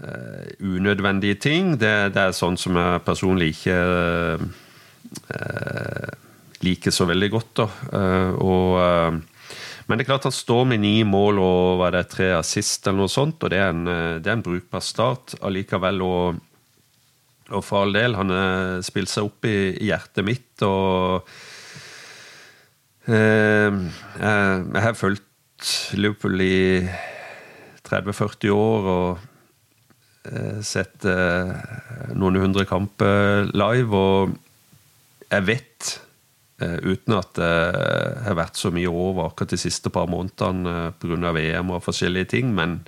uh, 0.02 0.46
unødvendige 0.58 1.38
ting. 1.38 1.76
Det, 1.78 2.10
det, 2.16 2.24
er 2.24 2.34
sånn 2.34 2.58
som 2.58 2.80
jeg 2.80 3.04
personlig 3.06 3.52
ikke 3.54 3.76
uh, 5.30 6.10
liker 6.66 6.94
så 6.94 7.06
veldig 7.10 7.30
godt. 7.34 7.52
da. 7.62 7.68
og 8.42 9.24
men 9.88 9.96
det 9.96 10.04
er 10.04 10.10
klart 10.10 10.26
han 10.28 10.36
står 10.36 10.66
med 10.68 10.82
ni 10.84 10.98
mål 11.08 11.38
og 11.40 11.78
var 11.80 11.94
det 11.96 12.10
tre 12.12 12.34
assist, 12.36 12.82
eller 12.84 13.06
noe 13.06 13.12
sånt, 13.12 13.40
og 13.40 13.54
det 13.54 13.62
er 13.62 13.70
en, 13.72 13.86
det 14.20 14.28
er 14.28 14.34
en 14.34 14.44
brukbar 14.44 14.84
start. 14.84 15.38
Allikevel 15.40 16.02
Og, 16.04 16.42
og 17.54 17.64
for 17.64 17.86
all 17.86 17.96
del, 17.96 18.18
han 18.20 18.34
spilte 18.84 19.14
seg 19.14 19.30
opp 19.30 19.48
i, 19.48 19.56
hjertet 19.88 20.28
mitt, 20.28 20.66
og 20.68 21.30
eh, 23.08 23.80
jeg, 24.20 24.84
har 24.84 25.00
fulgt 25.00 25.24
Liverpool 25.96 26.44
i 26.44 26.84
30-40 27.88 28.52
år 28.54 28.90
og 28.92 29.22
eh, 30.30 30.60
sett 30.66 31.08
eh, 31.08 31.54
noen 32.18 32.42
hundre 32.42 32.66
kamper 32.70 33.50
live, 33.54 33.96
og 33.96 34.36
jeg 35.32 35.48
vet, 35.48 35.94
eh, 35.94 36.07
uten 36.58 37.14
at 37.14 37.36
det 37.38 37.52
har 38.26 38.38
vært 38.40 38.58
så 38.58 38.72
mye 38.74 38.90
over 38.90 39.28
akkurat 39.28 39.54
de 39.54 39.60
siste 39.62 39.92
par 39.94 40.08
månedene 40.10 40.72
eh, 40.88 40.94
pga. 40.98 41.34
VM 41.38 41.70
og 41.76 41.84
forskjellige 41.86 42.32
ting, 42.34 42.54
men 42.56 42.80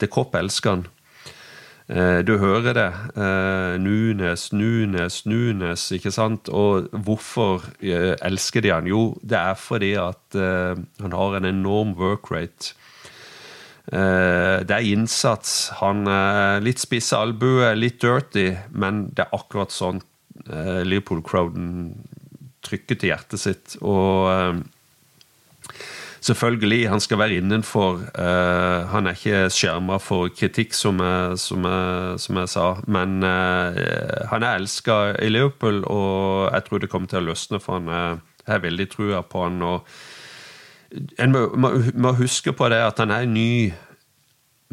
det 0.00 0.10
kropp 0.12 0.34
elsker 0.34 0.74
han. 0.74 0.86
Eh, 1.88 2.18
du 2.26 2.34
hører 2.38 2.74
det. 2.74 2.88
Eh, 3.14 3.76
Nunes, 3.78 4.52
Nunes, 4.52 5.20
Nunes, 5.26 5.84
ikke 5.94 6.10
sant? 6.10 6.48
Og 6.48 6.88
hvorfor 6.90 7.62
eh, 7.78 8.16
elsker 8.26 8.64
de 8.64 8.72
han? 8.74 8.88
Jo, 8.90 9.14
det 9.22 9.38
er 9.38 9.54
fordi 9.54 9.94
at 10.00 10.36
han 10.36 11.14
har 11.14 11.38
en 11.38 11.44
enorm 11.46 11.94
work 11.98 12.30
rate. 12.30 12.74
Det 13.86 14.74
er 14.74 14.82
innsats. 14.82 15.70
Han 15.78 16.08
er 16.10 16.58
litt 16.58 16.80
spisse 16.82 17.14
albuer, 17.14 17.76
litt 17.78 18.00
dirty, 18.02 18.48
men 18.74 19.04
det 19.14 19.22
er 19.22 19.36
akkurat 19.36 19.70
sånn 19.70 20.00
Liverpool-crowden 20.50 21.68
trykker 22.66 22.98
til 22.98 23.14
hjertet 23.14 23.42
sitt. 23.42 23.78
Og 23.80 24.64
Selvfølgelig, 26.26 26.88
han 26.90 27.00
skal 27.00 27.18
være 27.20 27.38
innenfor. 27.38 28.00
Uh, 28.18 28.88
han 28.90 29.06
er 29.06 29.14
ikke 29.14 29.46
skjerma 29.52 29.98
for 30.02 30.30
kritikk, 30.34 30.74
som 30.74 30.98
jeg, 30.98 31.38
som 31.38 31.66
jeg, 31.68 32.18
som 32.18 32.40
jeg 32.40 32.50
sa. 32.50 32.66
Men 32.90 33.20
uh, 33.22 34.26
han 34.32 34.42
er 34.42 34.58
elska 34.58 34.96
i 35.22 35.30
Liverpool, 35.30 35.84
og 35.84 36.50
jeg 36.50 36.66
tror 36.66 36.82
det 36.82 36.90
kommer 36.90 37.12
til 37.12 37.20
å 37.20 37.28
løsne 37.28 37.62
for 37.62 37.78
han. 37.78 38.20
Jeg 38.42 38.52
har 38.54 38.64
veldig 38.64 38.88
trua 38.90 39.22
på 39.22 39.44
han. 39.44 39.62
og 39.62 39.86
En 41.22 41.34
må, 41.34 41.46
må, 41.94 42.16
huske 42.18 42.54
på 42.56 42.70
det 42.74 42.82
at 42.82 43.02
han 43.02 43.14
er 43.14 43.26
en 43.26 43.36
ny 43.36 43.72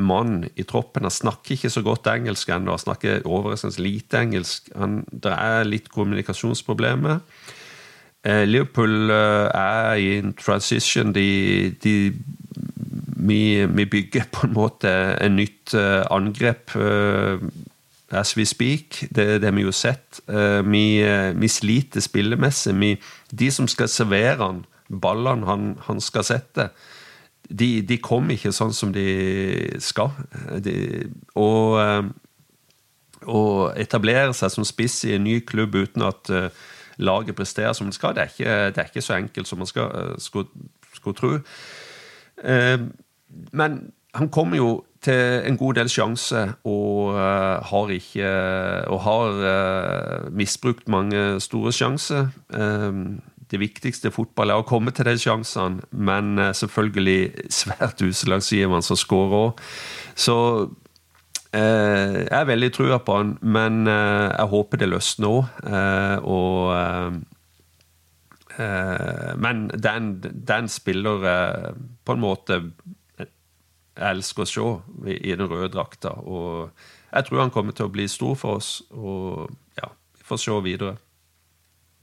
mann 0.01 0.47
i 0.57 0.65
troppen. 0.65 1.05
Han 1.05 1.13
snakker 1.13 1.53
ikke 1.53 1.69
så 1.69 1.83
godt 1.85 2.09
engelsk 2.09 2.49
ennå. 2.49 2.73
Han 2.73 2.81
snakker 2.87 3.27
overraskende 3.29 3.83
lite 3.83 4.23
engelsk. 4.25 4.73
Han, 4.79 5.03
det 5.11 5.37
er 5.37 5.69
litt 5.69 5.93
kommunikasjonsproblemer. 5.93 7.21
Eh, 8.23 8.45
Liverpool 8.47 9.09
eh, 9.11 9.49
er 9.51 9.93
i 9.93 10.17
en 10.17 10.33
transition. 10.33 11.11
De, 11.13 11.75
de 11.83 12.13
vi, 13.17 13.65
vi, 13.65 13.85
bygger 13.85 14.29
på 14.31 14.47
en 14.47 14.53
måte 14.53 14.89
en 15.21 15.35
nytt 15.35 15.73
eh, 15.75 16.03
angrep 16.11 16.71
as 18.11 18.37
we 18.37 18.45
speak. 18.45 19.03
Det 19.15 19.41
det 19.41 19.55
vi 19.55 19.63
har 19.63 19.71
sett. 19.71 20.21
Vi, 20.65 20.85
vi 21.35 21.47
sliter 21.47 21.99
spillemessig. 21.99 22.79
Vi, 22.79 22.95
de 23.31 23.51
som 23.51 23.67
skal 23.67 23.89
servere 23.89 24.43
han, 24.43 24.65
ballene 24.87 25.45
han, 25.45 25.77
han 25.87 26.01
skal 26.01 26.23
sette, 26.23 26.69
de, 27.49 27.81
de 27.81 27.97
kommer 27.97 28.37
ikke 28.37 28.53
sånn 28.55 28.73
som 28.73 28.93
de 28.93 29.79
skal. 29.83 30.13
De, 30.63 31.09
og 31.35 32.13
å 33.25 33.71
etablere 33.79 34.33
seg 34.35 34.51
som 34.51 34.67
spiss 34.67 35.03
i 35.07 35.15
en 35.15 35.25
ny 35.25 35.39
klubb 35.47 35.75
uten 35.75 36.03
at 36.05 36.31
uh, 36.31 36.47
laget 36.97 37.35
presterer 37.35 37.73
som 37.73 37.87
det 37.87 37.95
skal, 37.95 38.15
det 38.15 38.21
er 38.21 38.31
ikke, 38.31 38.55
det 38.75 38.77
er 38.77 38.91
ikke 38.91 39.01
så 39.01 39.17
enkelt 39.17 39.47
som 39.47 39.57
man 39.57 39.69
skal, 39.69 39.89
uh, 39.93 40.15
skulle, 40.17 40.47
skulle 40.93 41.17
tro. 41.17 41.37
Uh, 42.43 42.87
men 43.53 43.79
han 44.13 44.29
kommer 44.29 44.57
jo 44.57 44.83
til 45.01 45.41
en 45.47 45.57
god 45.57 45.73
del 45.73 45.89
sjanse 45.89 46.53
og 46.63 47.15
har 47.65 47.89
ikke 47.91 48.27
Og 48.87 48.99
har 49.01 50.29
misbrukt 50.29 50.87
mange 50.87 51.39
store 51.39 51.71
sjanser. 51.71 52.27
det 53.51 53.59
viktigste 53.59 54.07
i 54.07 54.11
fotball 54.11 54.49
er 54.49 54.53
å 54.53 54.61
komme 54.61 54.91
til 54.91 55.05
de 55.05 55.17
sjansene, 55.19 55.81
men 55.91 56.39
selvfølgelig 56.53 57.31
svært 57.49 58.01
uslagsgivende 58.01 58.81
som 58.81 58.95
skårer 58.95 59.35
òg. 59.49 59.59
Så 60.15 60.69
Eh, 60.69 60.82
jeg 61.53 62.33
er 62.39 62.49
veldig 62.49 62.71
trua 62.73 62.97
på 63.05 63.19
han, 63.19 63.35
men 63.41 63.85
eh, 63.85 64.29
jeg 64.31 64.51
håper 64.55 64.81
det 64.81 64.89
løsner 64.89 65.29
òg. 65.29 65.61
Eh, 65.69 66.17
og 66.23 67.21
Men 68.53 69.63
den, 69.73 70.09
den 70.21 70.67
spiller 70.69 71.23
på 72.05 72.13
en 72.13 72.21
måte 72.21 72.59
jeg 73.93 74.09
elsker 74.09 74.43
å 74.43 74.49
se 74.49 74.65
i 75.13 75.33
den 75.37 75.49
røde 75.49 75.69
drakta. 75.73 76.15
Og 76.25 76.69
jeg 77.13 77.27
tror 77.27 77.43
han 77.43 77.53
kommer 77.53 77.75
til 77.77 77.87
å 77.87 77.93
bli 77.93 78.07
stor 78.09 78.35
for 78.39 78.59
oss. 78.61 78.75
Og 78.93 79.49
ja, 79.77 79.91
vi 80.17 80.27
får 80.27 80.41
se 80.41 80.59
videre. 80.65 80.95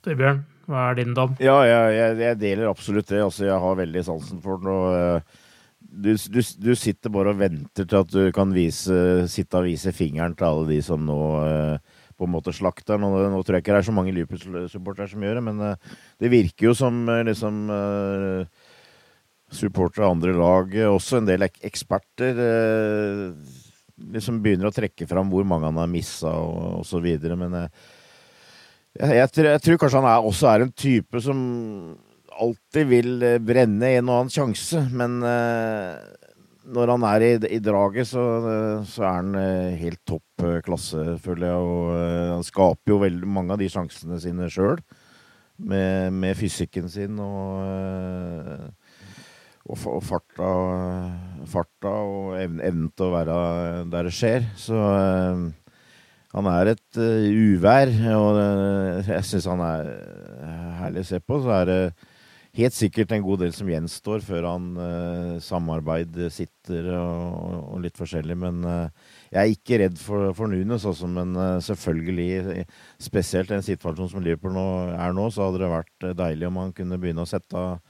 Torbjørn, 0.06 0.42
hva 0.70 0.88
er 0.90 1.00
din 1.00 1.16
dom? 1.16 1.34
Ja, 1.42 1.58
jeg, 1.66 1.94
jeg, 1.98 2.18
jeg 2.24 2.40
deler 2.40 2.70
absolutt 2.70 3.10
det. 3.10 3.22
Altså, 3.24 3.46
jeg 3.48 3.62
har 3.64 3.80
veldig 3.82 4.04
sansen 4.06 4.42
for 4.44 4.62
den. 4.62 4.70
og 4.70 5.49
du, 5.90 6.14
du, 6.14 6.40
du, 6.40 6.70
sitter 6.78 7.12
bare 7.12 7.32
og 7.34 7.40
venter 7.40 7.86
til 7.88 7.98
at 7.98 8.12
du 8.12 8.30
kan 8.34 8.52
vise, 8.54 9.26
sitte 9.30 9.58
og 9.58 9.66
vise 9.66 9.92
fingeren 9.94 10.36
til 10.38 10.46
alle 10.46 10.68
de 10.70 10.78
som 10.84 11.02
nå 11.06 11.18
uh, 11.42 12.02
på 12.16 12.28
en 12.28 12.34
måte 12.34 12.54
slakter. 12.54 13.00
Nå, 13.00 13.10
nå, 13.32 13.40
tror 13.42 13.58
jeg 13.58 13.64
ikke 13.64 13.74
det 13.74 13.80
er 13.82 13.88
så 13.88 13.94
mange 13.96 14.14
Liverpool-supportere 14.14 15.10
som 15.10 15.24
gjør 15.24 15.40
det, 15.40 15.44
men 15.48 15.62
uh, 15.64 15.96
det 16.22 16.32
virker 16.32 16.70
jo 16.70 16.76
som 16.78 17.02
uh, 17.10 17.22
liksom 17.26 17.64
supportere 19.50 20.06
av 20.06 20.14
andre 20.14 20.36
lag, 20.36 20.76
også 20.92 21.18
en 21.18 21.26
del 21.26 21.42
ek 21.42 21.56
eksperter, 21.66 22.36
liksom 24.14 24.36
begynner 24.44 24.68
å 24.68 24.74
trekke 24.76 25.08
fram 25.10 25.32
hvor 25.32 25.42
mange 25.42 25.66
han 25.66 25.80
har 25.80 25.90
missa 25.90 26.30
og 26.38 26.84
osv. 26.84 27.08
Men 27.34 27.56
jeg, 28.94 29.10
jeg, 29.10 29.26
jeg, 29.26 29.62
tror 29.64 29.80
kanskje 29.82 30.04
han 30.04 30.06
er, 30.12 30.28
også 30.30 30.52
er 30.52 30.64
en 30.68 30.70
type 30.70 31.24
som 31.24 31.40
alltid 32.40 32.88
vil 32.90 33.20
eh, 33.26 33.38
brenne 33.42 33.94
en 33.96 34.08
og 34.08 34.22
annen 34.22 34.32
sjanse, 34.32 34.82
men 34.96 35.20
eh, 35.26 35.98
når 36.70 36.94
han 36.94 37.06
er 37.08 37.26
i, 37.26 37.30
i 37.56 37.60
draget, 37.62 38.08
så, 38.12 38.24
eh, 38.40 38.88
så, 38.88 39.04
er 39.06 39.14
han 39.18 39.78
helt 39.80 40.02
topp 40.08 40.46
klasse, 40.66 41.18
føler 41.22 41.50
jeg. 41.50 41.70
Og 41.74 42.34
han 42.36 42.46
skaper 42.46 42.94
jo 42.94 43.00
veldig 43.04 43.30
mange 43.38 43.56
av 43.56 43.62
de 43.62 43.70
sjansene 43.72 44.20
sine 44.22 44.50
sjøl, 44.52 44.80
med, 45.60 46.14
med, 46.16 46.36
fysikken 46.38 46.86
sin 46.88 47.18
og, 47.20 47.58
og, 49.68 49.82
og 49.90 49.98
farta, 50.06 50.52
farta, 51.52 51.92
og 51.92 52.38
evnen 52.40 52.86
til 52.96 53.10
å 53.10 53.12
være 53.12 53.34
der 53.92 54.08
det 54.08 54.14
skjer. 54.16 54.46
Så 54.56 54.78
han 56.30 56.48
er 56.48 56.70
et 56.72 56.96
uvær, 56.96 57.92
og 58.16 58.40
jeg 59.04 59.26
syns 59.28 59.50
han 59.52 59.66
er 59.66 59.92
herlig 60.80 61.04
å 61.04 61.10
se 61.10 61.20
på. 61.20 61.42
Så 61.44 61.52
er 61.58 61.68
det 61.68 61.82
helt 62.58 62.74
sikkert 62.74 63.12
en 63.14 63.22
god 63.22 63.44
del 63.44 63.52
som 63.54 63.68
gjenstår 63.70 64.24
før 64.26 64.48
han 64.48 64.66
uh, 64.74 65.38
samarbeid 65.44 66.16
sitter 66.34 66.90
og, 66.96 67.36
og, 67.60 67.78
litt 67.84 67.98
forskjellig. 67.98 68.36
Men 68.42 68.60
uh, 68.66 69.14
jeg 69.30 69.40
er 69.40 69.54
ikke 69.54 69.80
redd 69.84 69.98
for, 70.00 70.32
for 70.36 70.50
Nunes, 70.50 70.86
også, 70.88 71.10
men 71.10 71.36
uh, 71.38 71.62
selvfølgelig, 71.62 72.66
spesielt 73.02 73.52
i 73.52 73.58
en 73.60 73.66
situasjon 73.66 74.12
som 74.14 74.24
Liverpool 74.24 74.56
nå 74.56 74.68
er 74.96 75.16
nå, 75.16 75.30
så 75.30 75.46
hadde 75.46 75.62
det 75.62 75.72
vært 75.72 76.10
deilig 76.18 76.50
om 76.50 76.62
han 76.64 76.76
kunne 76.76 77.00
begynne 77.00 77.26
å 77.26 77.30
sette 77.30 77.58
av 77.58 77.80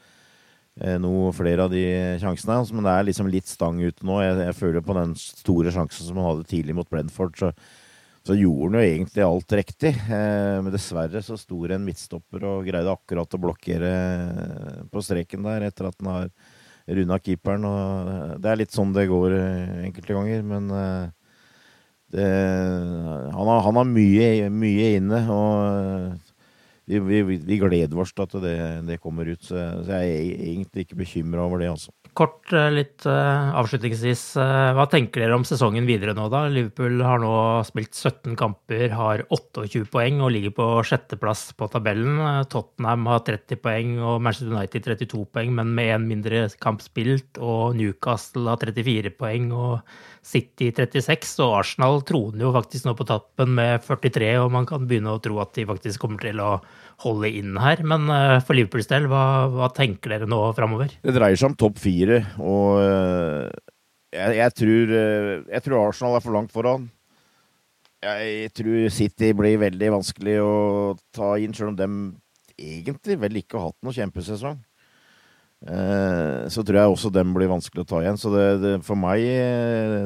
noe 1.03 1.33
flere 1.37 1.67
av 1.67 1.73
de 1.73 1.83
sjansene. 2.23 2.55
hans, 2.57 2.71
men 2.73 2.87
det 2.87 2.93
er 2.95 3.05
liksom 3.05 3.27
litt 3.29 3.51
stang 3.51 3.81
ute 3.83 4.07
nå. 4.07 4.21
Jeg, 4.23 4.39
jeg, 4.47 4.57
føler 4.57 4.85
på 4.87 4.95
den 4.97 5.11
store 5.19 5.73
sjansen 5.75 6.07
som 6.07 6.21
han 6.21 6.29
hadde 6.29 6.47
tidlig 6.49 6.77
mot 6.79 6.89
Brenford. 6.89 7.35
så 7.37 7.51
så 8.27 8.37
gjorde 8.37 8.69
han 8.69 8.77
jo 8.77 8.87
egentlig 8.87 9.25
alt 9.25 9.53
riktig. 9.57 9.93
Eh, 9.97 10.57
men 10.61 10.73
dessverre 10.75 11.23
så 11.25 11.39
sto 11.41 11.63
det 11.65 11.79
en 11.79 11.87
midtstopper 11.87 12.45
og 12.49 12.67
greide 12.69 12.93
akkurat 12.93 13.37
å 13.37 13.41
blokkere 13.41 13.93
eh, 13.93 14.83
på 14.93 15.05
streken 15.05 15.47
der 15.49 15.69
etter 15.71 15.89
at 15.89 15.97
han 16.03 16.11
har 16.13 16.29
runda 17.01 17.21
keeperen. 17.23 17.65
Og 17.69 18.11
eh, 18.13 18.35
det 18.45 18.53
er 18.53 18.61
litt 18.61 18.77
sånn 18.77 18.93
det 18.97 19.09
går 19.11 19.37
enkelte 19.87 20.19
ganger, 20.19 20.45
men 20.45 20.69
det, 22.11 22.27
han, 22.27 23.47
har, 23.47 23.63
han 23.65 23.81
har 23.81 23.89
mye, 23.89 24.51
mye 24.53 24.93
inne. 24.99 25.23
og 25.31 26.30
vi, 26.99 27.23
vi, 27.23 27.59
gleder 27.61 28.03
oss 28.03 28.13
til 28.15 28.27
at 28.27 28.35
det, 28.43 28.57
det 28.89 28.99
kommer 29.03 29.29
ut, 29.31 29.43
så 29.47 29.57
jeg 29.87 30.11
er 30.11 30.45
egentlig 30.51 30.87
ikke 30.87 30.99
bekymra 30.99 31.45
over 31.47 31.63
det. 31.63 31.71
altså. 31.71 31.93
Kort 32.19 32.51
eh, 32.57 32.71
litt 32.75 33.07
uh, 33.07 33.53
avslutningsvis. 33.61 34.25
Uh, 34.41 34.73
hva 34.75 34.89
tenker 34.91 35.23
dere 35.23 35.37
om 35.39 35.47
sesongen 35.47 35.87
videre 35.87 36.15
nå, 36.17 36.27
da? 36.33 36.43
Liverpool 36.51 36.99
har 37.07 37.23
nå 37.23 37.33
spilt 37.69 37.95
17 37.95 38.35
kamper, 38.41 38.89
har 38.97 39.23
28 39.31 39.85
poeng 39.93 40.19
og 40.25 40.33
ligger 40.35 40.55
på 40.57 40.69
sjetteplass 40.89 41.51
på 41.59 41.71
tabellen. 41.71 42.19
Tottenham 42.51 43.07
har 43.13 43.23
30 43.29 43.63
poeng 43.63 43.95
og 44.03 44.19
Manchester 44.27 44.51
United 44.51 44.89
32 44.91 45.25
poeng, 45.31 45.55
men 45.61 45.75
med 45.77 45.95
én 45.95 46.09
mindre 46.11 46.47
kamp 46.63 46.83
spilt. 46.83 47.39
Og 47.39 47.79
Newcastle 47.79 48.51
har 48.51 48.65
34 48.67 49.15
poeng 49.21 49.53
og 49.55 49.79
City 50.27 50.71
36. 50.77 51.33
Og 51.45 51.57
Arsenal 51.61 52.03
troner 52.07 52.45
jo 52.45 52.53
faktisk 52.55 52.87
nå 52.87 52.95
på 52.99 53.07
tappen 53.09 53.55
med 53.57 53.85
43, 53.87 54.31
og 54.43 54.53
man 54.55 54.69
kan 54.69 54.87
begynne 54.89 55.15
å 55.15 55.23
tro 55.23 55.41
at 55.43 55.55
de 55.57 55.67
faktisk 55.69 56.03
kommer 56.03 56.23
til 56.23 56.43
å 56.45 56.53
holde 57.05 57.33
inn 57.41 57.57
her. 57.61 57.83
Men 57.87 58.07
uh, 58.13 58.39
for 58.45 58.59
Liverpools 58.59 58.91
del, 58.91 59.09
hva, 59.11 59.49
hva, 59.53 59.71
tenker 59.77 60.15
dere 60.15 60.31
nå 60.31 60.41
framover? 60.57 60.95
Det 61.03 61.17
dreier 61.17 61.41
seg 61.41 61.53
om 61.53 61.59
topp 61.61 61.81
fire, 61.83 62.23
og 62.39 62.81
uh, 62.85 63.51
jeg, 64.15 64.39
jeg, 64.41 64.57
tror, 64.61 64.97
uh, 64.97 65.35
jeg, 65.45 65.67
tror, 65.67 65.83
Arsenal 65.83 66.19
er 66.19 66.27
for 66.27 66.37
langt 66.37 66.55
foran. 66.55 66.89
Jeg 68.01 68.49
tror 68.57 68.89
City 68.97 69.35
blir 69.37 69.61
veldig 69.61 69.91
vanskelig 69.99 70.39
å 70.41 70.53
ta 71.13 71.35
inn, 71.41 71.53
selv 71.57 71.75
om 71.75 71.81
de 71.81 71.89
egentlig 72.61 73.17
vel 73.21 73.41
ikke 73.41 73.59
har 73.59 73.71
hatt 73.71 73.81
noen 73.85 73.97
kjempesesong. 73.97 74.61
Så 75.61 76.63
tror 76.65 76.79
jeg 76.79 76.89
også 76.89 77.11
den 77.13 77.35
blir 77.37 77.51
vanskelig 77.51 77.83
å 77.83 77.89
ta 77.91 77.99
igjen. 78.01 78.17
Så 78.17 78.31
det, 78.33 78.45
det, 78.63 78.71
for 78.87 78.97
meg 78.97 79.21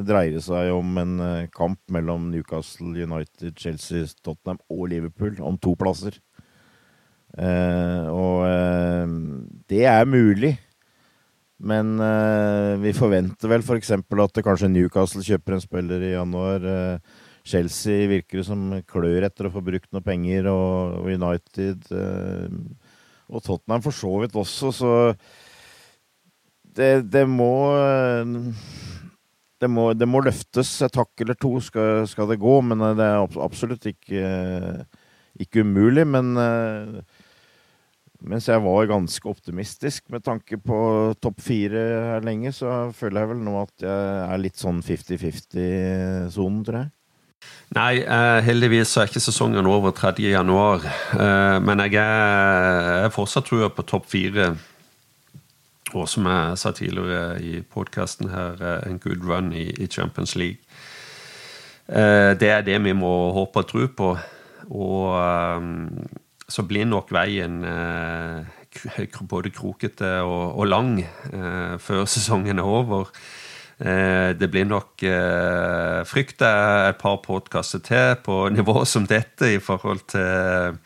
dreier 0.03 0.35
det 0.35 0.43
seg 0.43 0.73
om 0.75 0.99
en 0.99 1.13
kamp 1.55 1.79
mellom 1.95 2.27
Newcastle 2.33 2.91
United, 2.91 3.55
Chelsea, 3.63 4.09
Tottenham 4.19 4.59
og 4.67 4.89
Liverpool 4.91 5.39
om 5.47 5.55
to 5.63 5.77
plasser. 5.79 6.19
Eh, 7.35 8.07
og 8.15 8.45
eh, 8.47 9.15
det 9.71 9.85
er 9.91 10.07
mulig. 10.09 10.55
Men 11.65 11.95
eh, 12.03 12.75
vi 12.83 12.95
forventer 12.97 13.51
vel 13.51 13.65
f.eks. 13.65 13.95
For 14.05 14.25
at 14.25 14.43
kanskje 14.47 14.71
Newcastle 14.71 15.25
kjøper 15.25 15.57
en 15.57 15.65
spiller 15.65 16.05
i 16.05 16.15
januar. 16.15 16.67
Chelsea 17.45 18.09
virker 18.09 18.45
som 18.47 18.71
klør 18.89 19.27
etter 19.27 19.49
å 19.49 19.53
få 19.53 19.61
brukt 19.65 19.91
noe 19.93 20.05
penger, 20.05 20.47
og, 20.49 21.03
og 21.03 21.11
United 21.13 21.91
Og 23.29 23.43
Tottenham 23.45 23.85
for 23.85 23.93
så 23.93 24.13
vidt 24.23 24.39
også, 24.41 24.71
så 24.73 24.93
det, 26.77 26.91
det 27.13 27.25
må 27.31 27.53
det 29.63 29.71
må, 29.71 29.89
det 29.97 30.09
må, 30.11 30.21
løftes 30.27 30.77
et 30.85 30.97
hakk 30.99 31.23
eller 31.25 31.39
to, 31.41 31.57
skal, 31.63 32.05
skal, 32.11 32.29
det 32.29 32.41
gå. 32.43 32.57
Men 32.67 32.83
det 32.99 33.07
er 33.07 33.39
absolutt 33.41 33.87
ikke, 33.89 34.25
ikke 35.41 35.65
umulig. 35.65 36.05
Men 36.11 36.35
mens 38.25 38.49
jeg 38.49 38.61
var 38.65 38.91
ganske 38.91 39.29
optimistisk 39.29 40.11
med 40.13 40.25
tanke 40.25 40.59
på 40.61 40.77
topp 41.21 41.41
fire 41.45 41.87
her 42.11 42.27
lenge, 42.27 42.53
så 42.57 42.91
føler 42.97 43.21
jeg 43.21 43.33
vel 43.35 43.41
nå 43.45 43.57
at 43.63 43.85
jeg 43.85 44.21
er 44.27 44.41
litt 44.41 44.61
sånn 44.61 44.83
50-50-sonen, 44.85 46.61
tror 46.67 46.81
jeg. 46.83 46.93
Nei, 47.75 47.99
eh, 48.01 48.39
heldigvis 48.47 48.95
er 48.97 49.11
ikke 49.11 49.23
sesongen 49.23 49.67
over 49.69 49.93
3. 49.97 50.15
januar. 50.31 50.85
Eh, 51.13 51.59
men 51.65 51.83
jeg 51.85 51.99
er, 52.01 53.11
fortsatt 53.13 53.49
trua 53.51 53.69
på 53.73 53.85
topp 53.89 54.07
fire. 54.13 54.55
Og 55.95 56.09
som 56.11 56.27
jeg 56.27 56.59
sa 56.59 56.73
tidligere 56.75 57.39
i 57.43 57.61
podkasten 57.63 58.31
her, 58.35 58.59
eh, 58.61 58.91
en 58.91 58.99
good 58.99 59.23
run 59.25 59.53
i, 59.53 59.87
Champions 59.87 60.35
League. 60.37 60.59
Det 61.87 62.49
er 62.49 62.63
det 62.65 62.79
vi 62.81 62.93
må 62.97 63.33
håpe 63.37 63.61
og 63.61 63.67
tro 63.69 63.87
på. 63.87 64.17
Og 64.73 65.13
så 66.49 66.65
blir 66.69 66.89
nok 66.89 67.13
veien 67.15 67.63
eh, 67.65 68.45
både 69.29 69.53
krokete 69.55 70.21
og, 70.27 70.59
og 70.59 70.69
lang 70.69 70.99
eh, 71.01 71.77
før 71.81 72.05
sesongen 72.11 72.61
er 72.61 72.69
over. 72.69 73.11
Eh, 73.79 74.35
det 74.39 74.51
blir 74.53 74.69
nok 74.69 75.03
eh, 75.09 76.03
frykter 76.07 76.91
et 76.91 77.01
par 77.01 77.21
podkaster 77.25 77.83
til 77.85 78.19
på 78.25 78.49
nivå 78.55 78.85
som 78.89 79.09
dette 79.09 79.55
i 79.57 79.63
forhold 79.63 80.05
til 80.15 80.79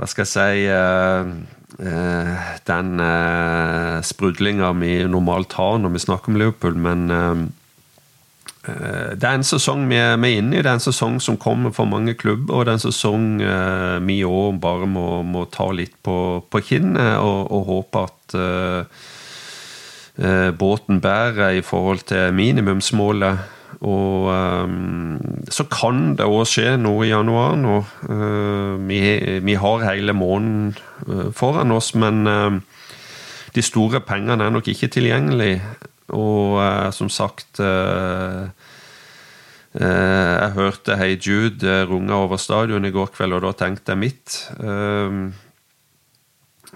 Hva 0.00 0.06
skal 0.08 0.24
jeg 0.24 0.32
si 0.32 0.68
eh, 0.68 0.76
eh, 0.76 1.59
Den 1.78 3.00
eh, 3.00 4.02
sprudlinga 4.02 4.72
vi 4.80 5.04
normalt 5.08 5.52
har 5.58 5.78
når 5.78 5.94
vi 5.94 6.02
snakker 6.02 6.32
om 6.32 6.38
Liverpool, 6.40 6.74
men 6.74 7.10
eh, 7.14 7.42
det 9.16 9.24
er 9.24 9.38
en 9.38 9.46
sesong 9.46 9.86
vi 9.88 9.96
er, 10.00 10.18
inne 10.18 10.58
i. 10.58 10.62
Det 10.62 10.68
er 10.68 10.76
en 10.76 10.82
sesong 10.82 11.20
som 11.22 11.38
kommer 11.40 11.72
for 11.72 11.88
mange 11.88 12.14
klubber, 12.18 12.54
og 12.54 12.66
det 12.66 12.74
er 12.74 12.80
en 12.80 12.88
sesong 12.88 13.28
eh, 13.44 13.96
vi 14.04 14.20
òg 14.26 14.58
bare 14.60 14.88
må, 14.90 15.22
må, 15.22 15.46
ta 15.52 15.70
litt 15.72 15.94
på, 16.02 16.42
på 16.50 16.62
kinnet 16.66 17.16
og, 17.22 17.46
og, 17.48 17.64
håpe 17.70 18.04
at 18.08 18.36
uh, 20.20 20.50
båten 20.58 21.00
bærer 21.00 21.56
i 21.56 21.62
forhold 21.64 22.04
til 22.10 22.34
minimumsmålet. 22.36 23.59
Og 23.80 24.28
um, 24.28 25.20
så 25.48 25.64
kan 25.72 26.12
det 26.18 26.26
òg 26.28 26.44
skje 26.48 26.74
noe 26.76 27.06
i 27.06 27.12
januar 27.14 27.56
nå. 27.56 27.78
Uh, 28.04 28.76
vi, 28.84 29.00
vi, 29.40 29.54
har 29.56 29.86
hele 29.86 30.12
måneden 30.12 30.74
foran 31.32 31.72
oss, 31.72 31.94
men 31.96 32.26
uh, 32.28 32.58
de 33.56 33.64
store 33.64 34.02
pengene 34.04 34.44
er 34.44 34.52
nok 34.52 34.68
ikke 34.68 34.90
tilgjengelige. 34.92 35.62
Og 36.12 36.58
uh, 36.60 36.90
som 36.92 37.08
sagt 37.08 37.62
uh, 37.62 38.50
uh, 39.80 39.80
Jeg 39.80 40.50
hørte 40.58 40.98
Hey 41.00 41.16
Jude 41.16 41.84
runge 41.88 42.14
over 42.14 42.36
stadion 42.36 42.84
i 42.84 42.92
går 42.92 43.14
kveld, 43.16 43.38
og 43.38 43.46
da 43.48 43.54
tenkte 43.64 43.96
jeg 43.96 44.04
mitt. 44.04 44.40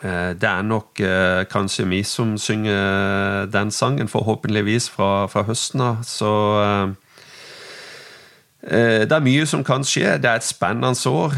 Det 0.04 0.48
er 0.48 0.66
nok 0.68 1.00
kanskje 1.48 1.86
vi 1.88 2.02
som 2.04 2.34
synger 2.36 3.46
den 3.48 3.70
sangen, 3.72 4.10
forhåpentligvis 4.12 4.90
fra, 4.92 5.24
fra 5.32 5.46
høsten 5.48 5.80
av. 5.80 6.02
Så 6.04 6.32
det 8.60 9.12
er 9.12 9.24
mye 9.24 9.46
som 9.48 9.64
kan 9.64 9.84
skje. 9.84 10.18
Det 10.20 10.28
er 10.28 10.42
et 10.42 10.44
spennende 10.44 11.08
år. 11.08 11.32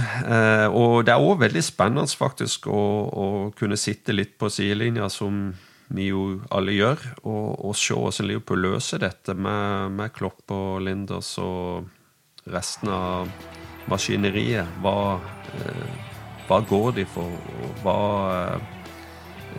Og 0.75 1.07
det 1.07 1.15
er 1.15 1.23
òg 1.23 1.45
veldig 1.45 1.63
spennende 1.63 2.11
faktisk 2.11 2.67
å, 2.67 2.83
å 3.07 3.27
kunne 3.55 3.79
sitte 3.79 4.15
litt 4.17 4.35
på 4.39 4.51
sidelinja 4.51 5.07
som 5.15 5.55
vi 5.95 6.09
jo 6.11 6.23
alle 6.55 6.75
gjør, 6.75 7.03
og, 7.23 7.51
og 7.69 7.77
se 7.79 7.95
hvordan 7.95 8.31
Liverpool 8.31 8.65
løser 8.65 9.03
dette 9.03 9.37
med, 9.39 9.95
med 9.95 10.15
Klopp 10.17 10.51
og 10.55 10.83
Linders 10.87 11.37
og 11.43 11.87
resten 12.51 12.91
av 12.91 13.31
maskineriet. 13.91 14.67
Hva, 14.83 15.21
eh, 15.61 16.06
hva 16.49 16.61
går 16.67 16.97
de 17.01 17.07
for? 17.11 17.33
Hva, 17.83 17.97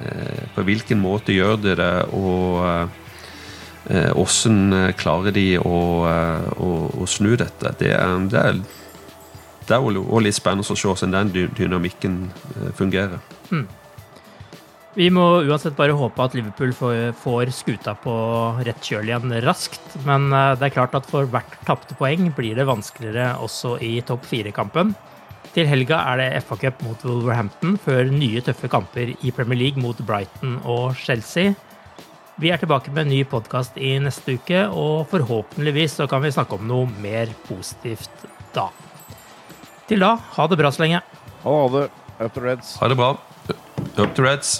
eh, 0.01 0.43
på 0.55 0.65
hvilken 0.67 1.01
måte 1.03 1.35
gjør 1.35 1.59
de 1.63 1.75
det? 1.81 1.93
Og 2.15 3.03
Åssen 3.87 4.73
hvordan 4.73 4.97
klarer 4.99 5.31
de 5.31 5.45
å, 5.63 5.77
å, 6.03 6.69
å 6.91 7.05
snu 7.07 7.37
dette? 7.39 7.69
Det 7.79 7.93
er, 7.95 8.25
det 8.27 8.41
er, 8.41 8.57
det 9.63 9.77
er 9.77 9.85
også 9.85 10.19
litt 10.25 10.35
spennende 10.35 10.75
å 10.75 10.75
se 10.75 10.89
hvordan 10.89 11.15
den 11.15 11.53
dynamikken 11.55 12.17
fungerer. 12.75 13.21
Mm. 13.47 13.63
Vi 14.97 15.11
må 15.13 15.23
uansett 15.45 15.75
bare 15.77 15.93
håpe 15.93 16.23
at 16.25 16.33
Liverpool 16.33 16.71
får 16.73 17.51
skuta 17.53 17.93
på 18.01 18.13
rett 18.65 18.81
kjøl 18.81 19.11
igjen 19.11 19.35
raskt. 19.45 19.83
Men 20.07 20.31
eh, 20.33 20.55
det 20.57 20.71
er 20.71 20.73
klart 20.73 20.97
at 20.97 21.05
for 21.09 21.29
hvert 21.29 21.53
tapte 21.67 21.93
poeng 21.99 22.31
blir 22.33 22.57
det 22.57 22.65
vanskeligere 22.65 23.35
også 23.45 23.75
i 23.85 23.99
topp 24.07 24.25
fire-kampen. 24.25 24.95
Til 25.57 25.65
helga 25.65 25.97
er 26.11 26.19
det 26.21 26.41
FA-cup 26.45 26.83
mot 26.85 27.01
Wolverhampton 27.01 27.79
før 27.81 28.11
nye 28.13 28.43
tøffe 28.45 28.69
kamper 28.69 29.15
i 29.25 29.31
Premier 29.33 29.57
League 29.57 29.81
mot 29.81 29.97
Brighton 30.05 30.59
og 30.69 30.93
Chelsea. 31.01 31.55
Vi 32.37 32.51
er 32.53 32.61
tilbake 32.61 32.93
med 32.93 33.07
en 33.07 33.09
ny 33.15 33.23
podkast 33.25 33.79
i 33.81 33.95
neste 33.97 34.35
uke, 34.37 34.67
og 34.69 35.07
forhåpentligvis 35.09 35.97
så 35.97 36.05
kan 36.05 36.21
vi 36.21 36.29
snakke 36.35 36.59
om 36.59 36.69
noe 36.69 36.85
mer 37.01 37.33
positivt 37.47 38.27
da. 38.53 38.67
Til 39.89 40.05
da, 40.05 40.13
ha 40.37 40.45
det 40.45 40.61
bra 40.61 40.69
så 40.69 40.85
lenge. 40.85 41.01
Ha 41.41 41.57
det. 41.73 41.87
Up 42.21 42.37
to 42.37 42.45
Reds. 42.45 42.75
Ha 42.77 42.93
det 42.93 43.01
bra. 43.01 43.15
Up 43.97 44.13
to 44.13 44.29
Reds. 44.29 44.59